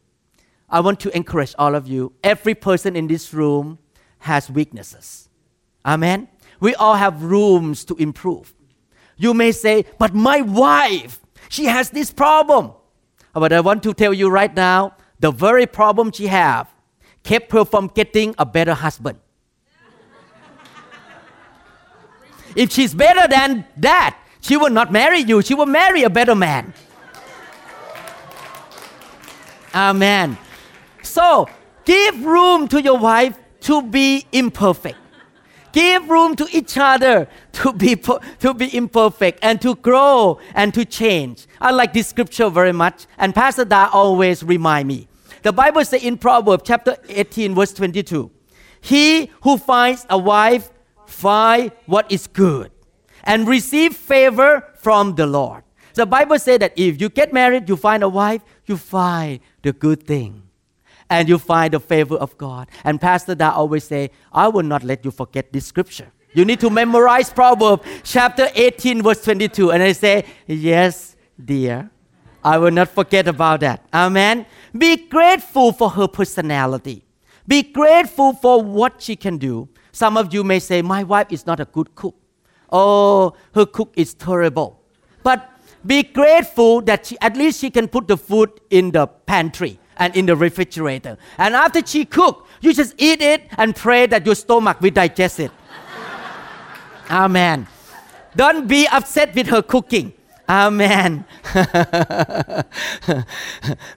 I 0.69 0.81
want 0.81 0.99
to 1.01 1.15
encourage 1.15 1.55
all 1.57 1.75
of 1.75 1.87
you. 1.87 2.13
Every 2.23 2.55
person 2.55 2.95
in 2.95 3.07
this 3.07 3.33
room 3.33 3.79
has 4.19 4.49
weaknesses. 4.49 5.29
Amen. 5.85 6.27
We 6.59 6.75
all 6.75 6.95
have 6.95 7.23
rooms 7.23 7.85
to 7.85 7.95
improve. 7.95 8.53
You 9.15 9.33
may 9.33 9.51
say, 9.51 9.85
but 9.97 10.13
my 10.13 10.41
wife, 10.41 11.19
she 11.49 11.65
has 11.65 11.89
this 11.89 12.11
problem. 12.11 12.71
Uh, 13.33 13.39
but 13.39 13.53
I 13.53 13.61
want 13.61 13.83
to 13.83 13.93
tell 13.93 14.13
you 14.13 14.29
right 14.29 14.53
now, 14.53 14.95
the 15.19 15.31
very 15.31 15.65
problem 15.65 16.11
she 16.11 16.27
have 16.27 16.67
kept 17.23 17.51
her 17.51 17.65
from 17.65 17.87
getting 17.87 18.35
a 18.37 18.45
better 18.45 18.73
husband. 18.73 19.19
if 22.55 22.71
she's 22.71 22.93
better 22.93 23.27
than 23.27 23.65
that, 23.77 24.17
she 24.41 24.57
will 24.57 24.69
not 24.69 24.91
marry 24.91 25.19
you. 25.19 25.41
She 25.41 25.53
will 25.53 25.65
marry 25.65 26.03
a 26.03 26.09
better 26.09 26.35
man. 26.35 26.73
Amen. 29.73 30.37
So, 31.03 31.47
give 31.85 32.25
room 32.25 32.67
to 32.69 32.81
your 32.81 32.97
wife 32.97 33.37
to 33.61 33.81
be 33.81 34.25
imperfect. 34.31 34.97
Give 35.77 36.09
room 36.09 36.35
to 36.37 36.47
each 36.51 36.75
other 36.79 37.27
to 37.51 37.71
be, 37.71 37.95
to 38.39 38.53
be 38.55 38.75
imperfect 38.75 39.37
and 39.43 39.61
to 39.61 39.75
grow 39.75 40.39
and 40.55 40.73
to 40.73 40.83
change. 40.83 41.45
I 41.61 41.69
like 41.69 41.93
this 41.93 42.07
scripture 42.07 42.49
very 42.49 42.71
much, 42.71 43.05
and 43.19 43.35
Pastor 43.35 43.63
Da 43.63 43.87
always 43.93 44.41
remind 44.41 44.87
me. 44.87 45.07
The 45.43 45.53
Bible 45.53 45.85
says 45.85 46.03
in 46.03 46.17
Proverbs 46.17 46.63
chapter 46.65 46.97
18, 47.07 47.53
verse 47.53 47.73
22, 47.73 48.31
He 48.81 49.29
who 49.43 49.59
finds 49.59 50.03
a 50.09 50.17
wife 50.17 50.71
find 51.05 51.71
what 51.85 52.11
is 52.11 52.25
good 52.25 52.71
and 53.23 53.47
receive 53.47 53.95
favor 53.95 54.63
from 54.79 55.13
the 55.13 55.27
Lord. 55.27 55.61
The 55.93 56.07
Bible 56.07 56.39
says 56.39 56.57
that 56.57 56.73
if 56.75 56.99
you 56.99 57.09
get 57.09 57.31
married, 57.31 57.69
you 57.69 57.75
find 57.75 58.01
a 58.01 58.09
wife, 58.09 58.41
you 58.65 58.77
find 58.77 59.41
the 59.61 59.73
good 59.73 60.07
thing 60.07 60.46
and 61.09 61.29
you 61.29 61.37
find 61.37 61.73
the 61.73 61.79
favor 61.79 62.15
of 62.15 62.37
God. 62.37 62.67
And 62.83 62.99
Pastor 62.99 63.35
Da 63.35 63.51
always 63.51 63.83
say, 63.83 64.11
I 64.31 64.47
will 64.47 64.63
not 64.63 64.83
let 64.83 65.05
you 65.05 65.11
forget 65.11 65.51
this 65.53 65.65
scripture. 65.65 66.11
You 66.33 66.45
need 66.45 66.59
to 66.59 66.69
memorize 66.69 67.29
Proverbs 67.29 67.83
chapter 68.03 68.49
18, 68.53 69.01
verse 69.01 69.23
22. 69.23 69.71
And 69.71 69.81
I 69.81 69.93
say, 69.93 70.25
Yes, 70.45 71.15
dear. 71.43 71.89
I 72.43 72.57
will 72.57 72.71
not 72.71 72.89
forget 72.89 73.27
about 73.27 73.61
that. 73.61 73.85
Amen. 73.93 74.45
Be 74.77 74.95
grateful 75.07 75.71
for 75.71 75.89
her 75.89 76.07
personality. 76.07 77.03
Be 77.47 77.63
grateful 77.63 78.33
for 78.33 78.61
what 78.61 79.01
she 79.01 79.15
can 79.15 79.37
do. 79.37 79.67
Some 79.91 80.17
of 80.17 80.33
you 80.33 80.43
may 80.43 80.59
say, 80.59 80.81
My 80.81 81.03
wife 81.03 81.27
is 81.31 81.45
not 81.45 81.59
a 81.59 81.65
good 81.65 81.95
cook. 81.95 82.15
Oh, 82.71 83.33
her 83.55 83.65
cook 83.65 83.93
is 83.95 84.13
terrible. 84.13 84.81
But 85.23 85.49
be 85.85 86.03
grateful 86.03 86.81
that 86.81 87.07
she, 87.07 87.17
at 87.21 87.37
least 87.37 87.61
she 87.61 87.69
can 87.69 87.87
put 87.87 88.07
the 88.07 88.17
food 88.17 88.51
in 88.69 88.91
the 88.91 89.07
pantry 89.07 89.79
and 89.97 90.15
in 90.15 90.25
the 90.25 90.35
refrigerator. 90.35 91.17
And 91.37 91.55
after 91.55 91.85
she 91.85 92.05
cook, 92.05 92.47
you 92.61 92.73
just 92.73 92.95
eat 92.97 93.21
it 93.21 93.43
and 93.57 93.75
pray 93.75 94.07
that 94.07 94.25
your 94.25 94.35
stomach 94.35 94.81
will 94.81 94.91
digest 94.91 95.39
it. 95.39 95.51
Amen. 97.11 97.67
Don't 98.35 98.67
be 98.67 98.87
upset 98.87 99.33
with 99.35 99.47
her 99.47 99.61
cooking. 99.61 100.13
Amen. 100.47 101.25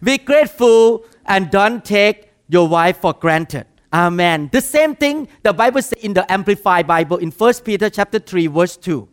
be 0.02 0.18
grateful 0.18 1.04
and 1.26 1.50
don't 1.50 1.84
take 1.84 2.32
your 2.48 2.66
wife 2.66 2.98
for 2.98 3.12
granted. 3.12 3.66
Amen. 3.92 4.48
The 4.52 4.60
same 4.60 4.94
thing 4.94 5.28
the 5.42 5.52
Bible 5.52 5.82
says 5.82 6.02
in 6.02 6.14
the 6.14 6.30
Amplified 6.30 6.86
Bible 6.86 7.18
in 7.18 7.30
1 7.30 7.54
Peter 7.64 7.90
chapter 7.90 8.18
3 8.18 8.46
verse 8.48 8.76
2. 8.76 9.08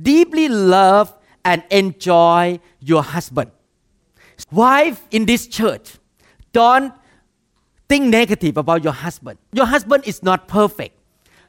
Deeply 0.00 0.48
love 0.48 1.12
and 1.44 1.62
enjoy 1.70 2.58
your 2.80 3.02
husband. 3.02 3.50
Wife 4.50 5.06
in 5.10 5.26
this 5.26 5.46
church, 5.46 5.98
don't 6.52 6.92
think 7.88 8.06
negative 8.06 8.56
about 8.56 8.84
your 8.84 8.92
husband. 8.92 9.38
Your 9.52 9.66
husband 9.66 10.04
is 10.06 10.22
not 10.22 10.48
perfect. 10.48 10.96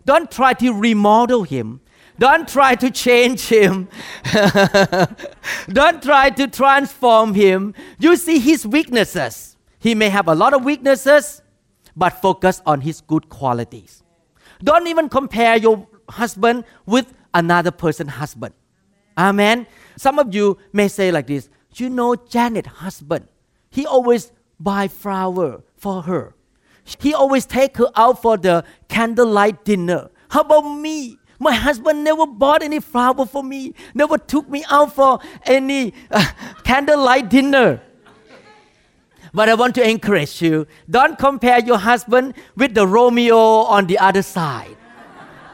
Don't 0.06 0.30
try 0.32 0.54
to 0.54 0.74
remodel 0.74 1.44
him. 1.44 1.82
Don't 2.20 2.48
try 2.48 2.76
to 2.76 2.92
change 2.92 3.48
him. 3.48 3.90
Don't 5.70 6.04
try 6.04 6.30
to 6.30 6.48
transform 6.48 7.34
him. 7.34 7.74
You 8.00 8.16
see 8.16 8.38
his 8.40 8.66
weaknesses. 8.66 9.58
He 9.80 9.96
may 9.96 10.10
have 10.10 10.28
a 10.28 10.36
lot 10.36 10.54
of 10.54 10.64
weaknesses, 10.64 11.42
but 11.96 12.22
focus 12.22 12.62
on 12.66 12.82
his 12.82 13.02
good 13.02 13.30
qualities. 13.30 14.04
Don't 14.64 14.88
even 14.88 15.10
compare 15.10 15.58
your 15.58 15.88
husband 16.10 16.66
with 16.86 17.12
another 17.34 17.72
person's 17.72 18.12
husband. 18.12 18.54
Amen. 19.18 19.66
Some 19.98 20.20
of 20.20 20.34
you 20.34 20.58
may 20.74 20.88
say 20.88 21.12
like 21.12 21.28
this, 21.28 21.50
you 21.76 21.90
know 21.90 22.16
Janet's 22.16 22.68
husband. 22.68 23.28
He 23.70 23.86
always 23.86 24.32
buy 24.64 24.88
flower 24.88 25.62
for 25.76 26.04
her. 26.04 26.36
He 27.00 27.14
always 27.14 27.46
take 27.46 27.78
her 27.78 27.90
out 27.96 28.22
for 28.22 28.38
the 28.38 28.64
candlelight 28.88 29.64
dinner. 29.64 30.10
How 30.30 30.42
about 30.42 30.62
me? 30.62 31.18
My 31.40 31.54
husband 31.54 32.04
never 32.04 32.28
bought 32.28 32.62
any 32.62 32.80
flower 32.80 33.26
for 33.26 33.44
me, 33.44 33.74
never 33.96 34.18
took 34.18 34.48
me 34.48 34.64
out 34.70 34.94
for 34.94 35.20
any 35.46 35.94
uh, 36.12 36.26
candlelight 36.64 37.30
dinner. 37.30 37.82
But 39.34 39.50
I 39.50 39.56
want 39.56 39.76
to 39.76 39.90
encourage 39.90 40.42
you 40.42 40.68
don't 40.90 41.18
compare 41.18 41.60
your 41.60 41.78
husband 41.78 42.36
with 42.56 42.76
the 42.76 42.86
Romeo 42.86 43.38
on 43.38 43.88
the 43.88 43.98
other 43.98 44.22
side. 44.22 44.78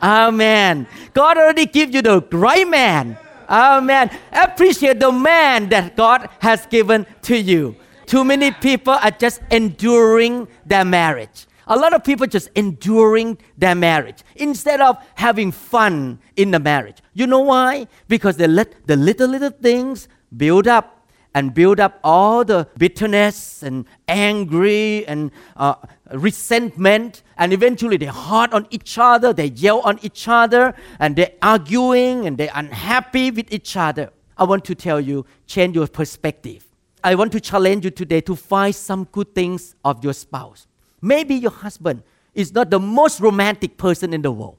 Amen. 0.02 0.88
God 1.14 1.38
already 1.38 1.66
give 1.66 1.94
you 1.94 2.02
the 2.02 2.22
right 2.32 2.68
man. 2.68 3.18
Amen. 3.50 4.12
Appreciate 4.32 5.00
the 5.00 5.12
man 5.12 5.70
that 5.70 5.96
God 5.96 6.30
has 6.40 6.66
given 6.66 7.06
to 7.24 7.38
you. 7.38 7.76
Too 8.08 8.24
many 8.24 8.52
people 8.52 8.94
are 8.94 9.12
just 9.12 9.42
enduring 9.52 10.48
their 10.66 10.86
marriage. 10.86 11.46
A 11.68 11.76
lot 11.76 11.94
of 11.94 12.06
people 12.06 12.26
just 12.26 12.50
enduring 12.56 13.38
their 13.58 13.76
marriage 13.76 14.24
instead 14.38 14.80
of 14.80 14.96
having 15.16 15.52
fun 15.52 16.20
in 16.38 16.52
the 16.52 16.60
marriage. 16.60 17.00
You 17.14 17.28
know 17.28 17.42
why? 17.42 17.88
Because 18.08 18.38
they 18.38 18.48
let 18.48 18.88
the 18.88 18.96
little, 18.96 19.28
little 19.28 19.50
things 19.50 20.08
build 20.36 20.70
up 20.70 21.10
and 21.36 21.54
build 21.54 21.82
up 21.82 22.00
all 22.02 22.46
the 22.46 22.70
bitterness 22.78 23.62
and 23.62 23.86
angry 24.08 25.06
and 25.06 25.30
uh, 25.58 25.76
resentment. 26.14 27.24
And 27.38 27.52
eventually 27.52 27.98
they're 27.98 28.12
hard 28.12 28.54
on 28.54 28.68
each 28.70 28.98
other, 28.98 29.34
they 29.34 29.48
yell 29.48 29.82
on 29.82 30.00
each 30.02 30.30
other, 30.30 30.74
and 31.00 31.18
they're 31.18 31.34
arguing 31.42 32.26
and 32.26 32.38
they're 32.38 32.52
unhappy 32.56 33.32
with 33.32 33.52
each 33.52 33.76
other. 33.76 34.12
I 34.38 34.46
want 34.46 34.64
to 34.66 34.76
tell 34.76 35.02
you, 35.02 35.26
change 35.46 35.76
your 35.76 35.88
perspective. 35.88 36.67
I 37.08 37.16
want 37.16 37.32
to 37.32 37.40
challenge 37.40 37.86
you 37.86 37.92
today 37.92 38.20
to 38.20 38.36
find 38.36 38.76
some 38.76 39.06
good 39.06 39.34
things 39.34 39.76
of 39.86 40.04
your 40.04 40.12
spouse. 40.12 40.68
Maybe 41.02 41.36
your 41.36 41.52
husband 41.52 42.04
is 42.34 42.54
not 42.54 42.70
the 42.70 42.82
most 42.82 43.22
romantic 43.22 43.78
person 43.78 44.14
in 44.14 44.24
the 44.24 44.30
world. 44.30 44.58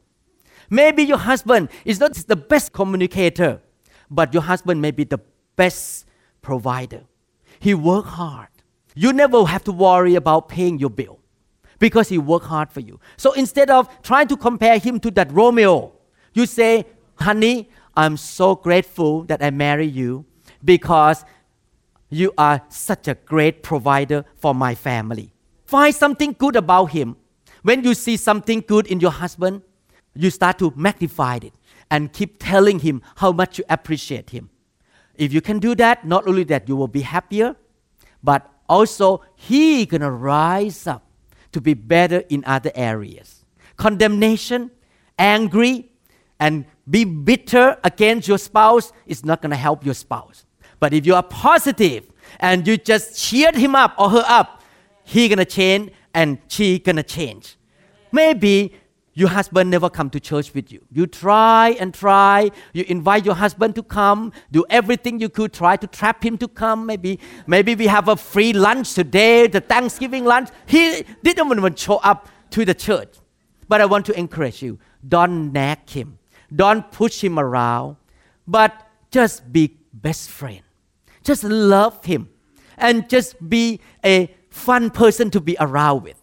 Maybe 0.70 1.02
your 1.02 1.18
husband 1.18 1.68
is 1.84 2.00
not 2.00 2.14
the 2.14 2.36
best 2.36 2.72
communicator, 2.72 3.60
but 4.10 4.32
your 4.32 4.42
husband 4.42 4.80
may 4.80 4.92
be 4.92 5.04
the 5.04 5.20
best 5.56 6.06
provider. 6.40 7.02
He 7.60 7.74
work 7.74 8.06
hard. 8.06 8.48
You 8.94 9.12
never 9.12 9.44
have 9.44 9.62
to 9.64 9.72
worry 9.72 10.14
about 10.14 10.48
paying 10.48 10.78
your 10.78 10.88
bill 10.88 11.18
because 11.78 12.08
he 12.08 12.16
work 12.16 12.44
hard 12.44 12.72
for 12.72 12.80
you. 12.80 12.98
So 13.18 13.32
instead 13.32 13.68
of 13.68 13.90
trying 14.00 14.28
to 14.28 14.38
compare 14.38 14.78
him 14.78 15.00
to 15.00 15.10
that 15.10 15.30
Romeo, 15.32 15.92
you 16.32 16.46
say, 16.46 16.86
honey, 17.16 17.68
I'm 17.94 18.16
so 18.16 18.54
grateful 18.54 19.24
that 19.24 19.42
I 19.42 19.50
marry 19.50 19.86
you 19.86 20.24
because 20.64 21.26
you 22.10 22.32
are 22.38 22.62
such 22.68 23.08
a 23.08 23.14
great 23.14 23.62
provider 23.62 24.24
for 24.36 24.54
my 24.54 24.74
family. 24.74 25.32
Find 25.64 25.94
something 25.94 26.34
good 26.38 26.56
about 26.56 26.86
him. 26.86 27.16
When 27.62 27.84
you 27.84 27.94
see 27.94 28.16
something 28.16 28.64
good 28.66 28.86
in 28.86 29.00
your 29.00 29.10
husband, 29.10 29.62
you 30.14 30.30
start 30.30 30.58
to 30.58 30.72
magnify 30.74 31.40
it 31.42 31.52
and 31.90 32.12
keep 32.12 32.36
telling 32.38 32.80
him 32.80 33.02
how 33.16 33.32
much 33.32 33.58
you 33.58 33.64
appreciate 33.68 34.30
him. 34.30 34.50
If 35.14 35.32
you 35.32 35.40
can 35.40 35.58
do 35.58 35.74
that, 35.74 36.06
not 36.06 36.26
only 36.26 36.44
that 36.44 36.68
you 36.68 36.76
will 36.76 36.88
be 36.88 37.02
happier, 37.02 37.56
but 38.22 38.48
also 38.68 39.22
he 39.34 39.86
gonna 39.86 40.10
rise 40.10 40.86
up 40.86 41.04
to 41.52 41.60
be 41.60 41.74
better 41.74 42.22
in 42.28 42.44
other 42.46 42.70
areas. 42.74 43.44
Condemnation, 43.76 44.70
angry, 45.18 45.90
and 46.40 46.64
be 46.88 47.04
bitter 47.04 47.76
against 47.84 48.28
your 48.28 48.38
spouse 48.38 48.92
is 49.06 49.24
not 49.24 49.42
gonna 49.42 49.56
help 49.56 49.84
your 49.84 49.94
spouse. 49.94 50.44
But 50.80 50.94
if 50.94 51.06
you 51.06 51.14
are 51.14 51.22
positive 51.22 52.10
and 52.40 52.66
you 52.66 52.76
just 52.76 53.18
cheered 53.18 53.54
him 53.54 53.74
up 53.74 53.94
or 53.98 54.10
her 54.10 54.24
up, 54.26 54.62
he 55.04 55.28
gonna 55.28 55.44
change 55.44 55.90
and 56.14 56.38
she 56.48 56.78
gonna 56.78 57.02
change. 57.02 57.56
Maybe 58.12 58.74
your 59.18 59.28
husband 59.28 59.68
never 59.68 59.90
come 59.90 60.10
to 60.10 60.20
church 60.20 60.54
with 60.54 60.70
you. 60.70 60.80
You 60.92 61.08
try 61.08 61.70
and 61.80 61.92
try. 61.92 62.50
You 62.72 62.84
invite 62.86 63.24
your 63.24 63.34
husband 63.34 63.74
to 63.74 63.82
come. 63.82 64.32
Do 64.52 64.64
everything 64.70 65.18
you 65.18 65.28
could. 65.28 65.52
Try 65.52 65.76
to 65.76 65.88
trap 65.88 66.24
him 66.24 66.38
to 66.38 66.46
come. 66.46 66.86
Maybe, 66.86 67.18
maybe 67.48 67.74
we 67.74 67.88
have 67.88 68.06
a 68.06 68.14
free 68.14 68.52
lunch 68.52 68.94
today, 68.94 69.48
the 69.48 69.60
Thanksgiving 69.60 70.24
lunch. 70.24 70.50
He 70.66 71.04
didn't 71.24 71.50
even 71.50 71.74
show 71.74 71.96
up 71.96 72.28
to 72.50 72.64
the 72.64 72.74
church. 72.74 73.16
But 73.66 73.80
I 73.80 73.86
want 73.86 74.06
to 74.06 74.16
encourage 74.16 74.62
you. 74.62 74.78
Don't 75.06 75.52
nag 75.52 75.90
him. 75.90 76.20
Don't 76.54 76.88
push 76.92 77.22
him 77.22 77.40
around. 77.40 77.96
But 78.46 78.72
just 79.10 79.52
be 79.52 79.78
best 79.92 80.30
friend. 80.30 80.62
Just 81.28 81.44
love 81.44 82.06
him. 82.06 82.30
And 82.78 83.06
just 83.06 83.36
be 83.50 83.82
a 84.02 84.34
fun 84.48 84.88
person 84.88 85.30
to 85.32 85.42
be 85.42 85.58
around 85.60 86.02
with. 86.02 86.16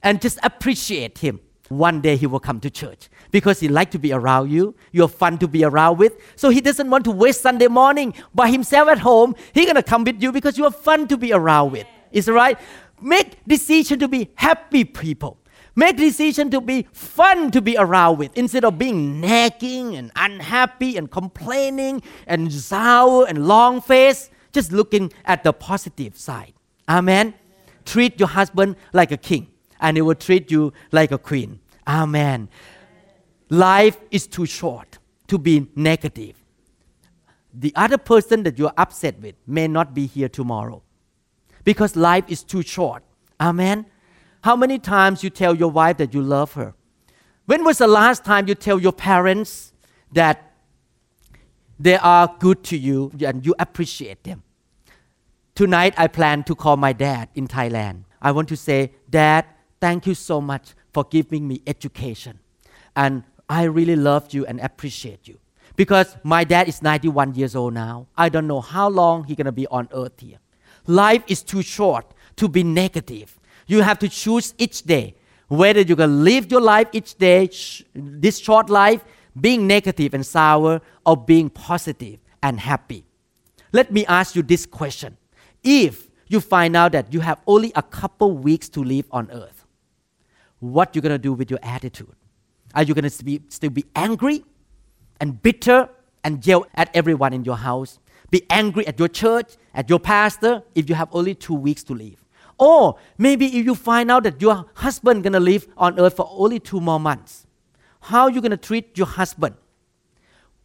And 0.00 0.20
just 0.22 0.38
appreciate 0.44 1.18
him. 1.18 1.40
One 1.70 2.00
day 2.00 2.14
he 2.14 2.28
will 2.28 2.38
come 2.38 2.60
to 2.60 2.70
church 2.70 3.08
because 3.32 3.58
he 3.58 3.66
like 3.66 3.90
to 3.90 3.98
be 3.98 4.12
around 4.12 4.52
you. 4.52 4.76
You're 4.92 5.08
fun 5.08 5.38
to 5.38 5.48
be 5.48 5.64
around 5.64 5.98
with. 5.98 6.16
So 6.36 6.50
he 6.50 6.60
doesn't 6.60 6.88
want 6.88 7.02
to 7.06 7.10
waste 7.10 7.40
sunday 7.40 7.66
morning 7.66 8.14
by 8.32 8.48
himself 8.48 8.88
at 8.88 9.00
home. 9.00 9.34
He's 9.52 9.66
gonna 9.66 9.82
come 9.82 10.04
with 10.04 10.22
you 10.22 10.30
because 10.30 10.56
you 10.56 10.64
are 10.66 10.70
fun 10.70 11.08
to 11.08 11.16
be 11.16 11.32
around 11.32 11.72
with. 11.72 11.88
Is 12.12 12.28
it 12.28 12.32
right? 12.32 12.56
Make 13.02 13.44
decision 13.44 13.98
to 13.98 14.06
be 14.06 14.30
happy 14.36 14.84
people 14.84 15.36
make 15.82 15.96
decision 15.96 16.50
to 16.50 16.60
be 16.60 16.86
fun 16.92 17.50
to 17.56 17.60
be 17.62 17.74
around 17.78 18.18
with 18.18 18.36
instead 18.36 18.64
of 18.64 18.78
being 18.78 19.20
nagging 19.20 19.96
and 19.96 20.10
unhappy 20.16 20.96
and 20.98 21.10
complaining 21.10 22.02
and 22.26 22.52
sour 22.52 23.26
and 23.28 23.46
long 23.46 23.80
face 23.80 24.30
just 24.52 24.72
looking 24.72 25.12
at 25.24 25.44
the 25.44 25.52
positive 25.52 26.16
side 26.16 26.54
amen 26.88 27.34
treat 27.84 28.18
your 28.20 28.28
husband 28.28 28.76
like 28.92 29.10
a 29.10 29.16
king 29.16 29.46
and 29.80 29.96
he 29.96 30.02
will 30.02 30.14
treat 30.14 30.50
you 30.50 30.72
like 30.92 31.10
a 31.12 31.18
queen. 31.18 31.60
Amen. 31.86 32.48
Life 33.48 33.98
is 34.10 34.26
too 34.26 34.46
short 34.46 34.98
to 35.28 35.38
be 35.38 35.68
negative. 35.74 36.36
The 37.54 37.72
other 37.74 37.98
person 37.98 38.42
that 38.42 38.58
you're 38.58 38.72
upset 38.76 39.20
with 39.20 39.34
may 39.46 39.68
not 39.68 39.94
be 39.94 40.06
here 40.06 40.28
tomorrow 40.28 40.82
because 41.64 41.96
life 41.96 42.24
is 42.28 42.42
too 42.42 42.62
short. 42.62 43.02
Amen. 43.40 43.86
How 44.42 44.56
many 44.56 44.78
times 44.78 45.22
you 45.22 45.30
tell 45.30 45.54
your 45.54 45.70
wife 45.70 45.96
that 45.98 46.14
you 46.14 46.22
love 46.22 46.54
her? 46.54 46.74
When 47.46 47.64
was 47.64 47.78
the 47.78 47.88
last 47.88 48.24
time 48.24 48.48
you 48.48 48.54
tell 48.54 48.78
your 48.78 48.92
parents 48.92 49.72
that 50.12 50.52
they 51.78 51.96
are 51.96 52.34
good 52.38 52.62
to 52.64 52.76
you 52.76 53.12
and 53.20 53.44
you 53.44 53.54
appreciate 53.58 54.24
them? 54.24 54.42
Tonight 55.54 55.94
I 55.96 56.06
plan 56.06 56.44
to 56.44 56.54
call 56.54 56.76
my 56.76 56.92
dad 56.92 57.28
in 57.34 57.48
Thailand. 57.48 58.04
I 58.22 58.32
want 58.32 58.48
to 58.48 58.56
say, 58.56 58.92
Dad, 59.08 59.44
Thank 59.80 60.06
you 60.06 60.14
so 60.14 60.40
much 60.40 60.74
for 60.92 61.04
giving 61.04 61.46
me 61.46 61.62
education. 61.66 62.40
And 62.96 63.22
I 63.48 63.64
really 63.64 63.96
love 63.96 64.34
you 64.34 64.44
and 64.46 64.60
appreciate 64.60 65.28
you. 65.28 65.38
Because 65.76 66.16
my 66.24 66.42
dad 66.42 66.68
is 66.68 66.82
91 66.82 67.36
years 67.36 67.54
old 67.54 67.74
now. 67.74 68.08
I 68.16 68.28
don't 68.28 68.48
know 68.48 68.60
how 68.60 68.88
long 68.88 69.24
he's 69.24 69.36
going 69.36 69.46
to 69.46 69.52
be 69.52 69.66
on 69.68 69.88
earth 69.92 70.18
here. 70.18 70.38
Life 70.86 71.22
is 71.28 71.42
too 71.42 71.62
short 71.62 72.06
to 72.36 72.48
be 72.48 72.64
negative. 72.64 73.37
You 73.68 73.82
have 73.82 74.00
to 74.00 74.08
choose 74.08 74.54
each 74.58 74.82
day 74.82 75.14
whether 75.46 75.82
going 75.84 75.98
to 75.98 76.06
live 76.06 76.50
your 76.50 76.60
life 76.60 76.88
each 76.92 77.16
day, 77.16 77.48
this 77.94 78.38
short 78.38 78.68
life, 78.68 79.04
being 79.40 79.66
negative 79.66 80.14
and 80.14 80.24
sour, 80.26 80.80
or 81.06 81.16
being 81.16 81.48
positive 81.48 82.18
and 82.42 82.60
happy. 82.60 83.04
Let 83.72 83.92
me 83.92 84.04
ask 84.06 84.34
you 84.34 84.42
this 84.42 84.66
question. 84.66 85.16
If 85.62 86.08
you 86.28 86.40
find 86.40 86.76
out 86.76 86.92
that 86.92 87.12
you 87.12 87.20
have 87.20 87.38
only 87.46 87.72
a 87.74 87.82
couple 87.82 88.36
weeks 88.36 88.68
to 88.70 88.82
live 88.82 89.06
on 89.10 89.30
earth, 89.30 89.64
what 90.60 90.94
you're 90.94 91.02
going 91.02 91.12
to 91.12 91.18
do 91.18 91.32
with 91.32 91.50
your 91.50 91.60
attitude. 91.62 92.12
Are 92.74 92.82
you 92.82 92.94
going 92.94 93.08
to 93.08 93.24
be, 93.24 93.40
still 93.48 93.70
be 93.70 93.84
angry 93.94 94.44
and 95.20 95.40
bitter 95.40 95.88
and 96.24 96.44
yell 96.46 96.66
at 96.74 96.90
everyone 96.94 97.32
in 97.32 97.44
your 97.44 97.56
house? 97.56 97.98
Be 98.30 98.44
angry 98.50 98.86
at 98.86 98.98
your 98.98 99.08
church, 99.08 99.56
at 99.72 99.88
your 99.88 99.98
pastor, 99.98 100.62
if 100.74 100.88
you 100.88 100.94
have 100.94 101.08
only 101.12 101.34
two 101.34 101.54
weeks 101.54 101.82
to 101.84 101.94
live. 101.94 102.22
Or 102.58 102.98
maybe 103.16 103.46
if 103.46 103.64
you 103.64 103.74
find 103.74 104.10
out 104.10 104.24
that 104.24 104.42
your 104.42 104.66
husband 104.74 105.22
gonna 105.22 105.40
live 105.40 105.68
on 105.76 105.98
earth 105.98 106.16
for 106.16 106.28
only 106.30 106.58
two 106.58 106.80
more 106.80 106.98
months. 106.98 107.46
How 108.00 108.24
are 108.24 108.30
you 108.30 108.40
gonna 108.40 108.56
treat 108.56 108.98
your 108.98 109.06
husband? 109.06 109.54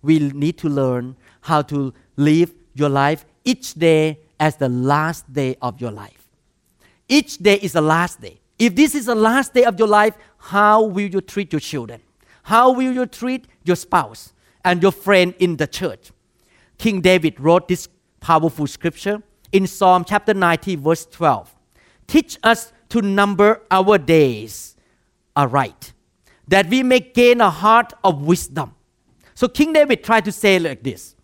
We 0.02 0.20
need 0.20 0.58
to 0.60 0.70
learn 0.70 1.16
how 1.42 1.62
to 1.64 1.94
live 2.16 2.54
your 2.74 2.90
life 2.90 3.26
each 3.46 3.76
day 3.76 4.20
as 4.40 4.58
the 4.58 4.70
last 4.70 5.32
day 5.32 5.56
of 5.62 5.80
your 5.80 5.92
life. 5.92 6.30
Each 7.08 7.38
day 7.38 7.56
is 7.56 7.74
the 7.74 7.82
last 7.82 8.22
day. 8.22 8.40
If 8.58 8.76
this 8.76 8.96
is 8.96 9.06
the 9.06 9.16
last 9.16 9.54
day 9.54 9.66
of 9.66 9.78
your 9.78 9.88
life, 9.88 10.16
how 10.38 10.84
will 10.84 11.10
you 11.10 11.22
treat 11.22 11.54
your 11.54 11.60
children? 11.60 12.02
How 12.44 12.72
will 12.72 12.92
you 12.92 13.06
treat 13.06 13.48
your 13.64 13.76
spouse 13.76 14.34
and 14.66 14.82
your 14.82 14.92
friend 14.92 15.34
in 15.40 15.58
the 15.58 15.68
church? 15.68 16.12
King 16.78 17.02
David 17.02 17.40
wrote 17.40 17.68
this 17.68 17.88
powerful 18.20 18.68
scripture 18.68 19.22
in 19.52 19.68
Psalm 19.68 20.04
chapter 20.06 20.34
90, 20.34 20.76
verse 20.78 21.06
12. 21.06 21.54
Teach 22.08 22.38
us 22.44 22.74
to 22.90 23.02
number 23.02 23.62
our 23.72 23.98
days 23.98 24.74
aright, 25.36 25.94
that 26.48 26.70
we 26.70 26.84
may 26.84 27.00
gain 27.00 27.42
a 27.42 27.50
heart 27.50 27.94
of 28.04 28.22
wisdom. 28.22 28.76
So 29.34 29.48
King 29.48 29.74
David 29.74 30.04
tried 30.04 30.26
to 30.26 30.32
say 30.32 30.60
like 30.60 30.84
this 30.84 31.16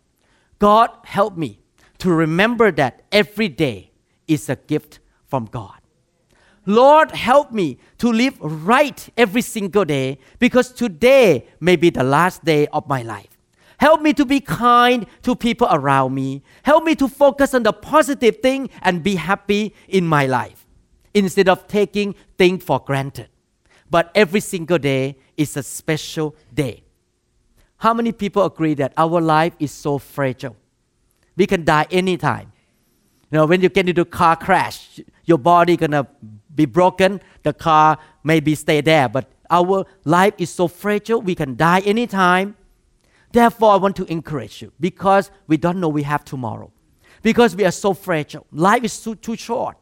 God 0.58 0.89
help 1.04 1.38
me 1.38 1.60
to 2.00 2.12
remember 2.12 2.72
that 2.72 3.04
every 3.12 3.50
day 3.50 3.92
is 4.28 4.50
a 4.50 4.56
gift 4.56 5.00
from 5.28 5.46
God. 5.46 5.76
Lord, 6.65 7.12
help 7.12 7.52
me 7.52 7.80
to 7.98 8.12
live 8.12 8.38
right 8.39 9.10
every 9.18 9.42
single 9.42 9.86
day 9.86 10.20
because 10.38 10.72
today 10.72 11.48
may 11.60 11.76
be 11.76 11.89
the 11.89 12.04
last 12.04 12.44
day 12.44 12.68
of 12.68 12.88
my 12.88 13.02
life. 13.02 13.38
Help 13.78 14.02
me 14.02 14.13
to 14.13 14.26
be 14.26 14.39
kind 14.39 15.06
to 15.24 15.36
people 15.36 15.68
around 15.72 16.13
me. 16.13 16.44
Help 16.63 16.84
me 16.84 16.96
to 16.96 17.08
focus 17.08 17.54
on 17.54 17.63
the 17.63 17.72
positive 17.72 18.38
thing 18.38 18.70
and 18.82 19.02
be 19.02 19.15
happy 19.15 19.74
in 19.88 20.06
my 20.06 20.26
life 20.26 20.65
instead 21.13 21.50
of 21.50 21.67
taking 21.67 22.15
things 22.38 22.63
for 22.63 22.80
granted. 22.80 23.30
But 23.89 24.12
every 24.13 24.39
single 24.39 24.78
day 24.78 25.17
is 25.36 25.58
a 25.58 25.63
special 25.63 26.36
day. 26.54 26.84
How 27.78 27.93
many 27.93 28.12
people 28.12 28.43
agree 28.45 28.74
that 28.76 28.93
our 28.98 29.22
life 29.22 29.54
is 29.60 29.72
so 29.72 29.98
fragile? 29.98 30.56
We 31.36 31.48
can 31.48 31.63
die 31.63 31.88
anytime. 31.89 32.52
You 33.32 33.38
know, 33.38 33.45
when 33.45 33.62
you 33.62 33.69
get 33.69 33.88
into 33.88 34.02
a 34.02 34.06
car 34.06 34.36
crash, 34.36 35.00
your 35.26 35.38
body 35.38 35.78
gonna 35.78 36.08
be 36.54 36.65
broken, 36.65 37.22
the 37.43 37.54
car 37.54 37.98
maybe 38.24 38.56
stay 38.56 38.82
there, 38.82 39.08
but 39.08 39.32
our 39.50 39.86
life 40.04 40.34
is 40.38 40.50
so 40.50 40.67
fragile, 40.67 41.22
we 41.22 41.36
can 41.36 41.56
die 41.56 41.80
anytime. 41.80 42.56
Therefore, 43.32 43.72
I 43.72 43.76
want 43.78 43.95
to 43.98 44.06
encourage 44.06 44.62
you 44.62 44.72
because 44.80 45.32
we 45.48 45.58
don't 45.58 45.80
know 45.80 45.89
we 45.89 46.04
have 46.04 46.26
tomorrow. 46.26 46.72
Because 47.22 47.56
we 47.56 47.65
are 47.65 47.72
so 47.72 47.93
fragile. 47.93 48.45
Life 48.52 48.84
is 48.84 49.02
too, 49.02 49.15
too 49.15 49.36
short. 49.36 49.78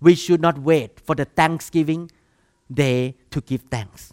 We 0.00 0.14
should 0.14 0.40
not 0.40 0.58
wait 0.58 1.00
for 1.00 1.14
the 1.14 1.24
Thanksgiving 1.24 2.10
day 2.72 3.16
to 3.30 3.40
give 3.40 3.62
thanks. 3.70 4.12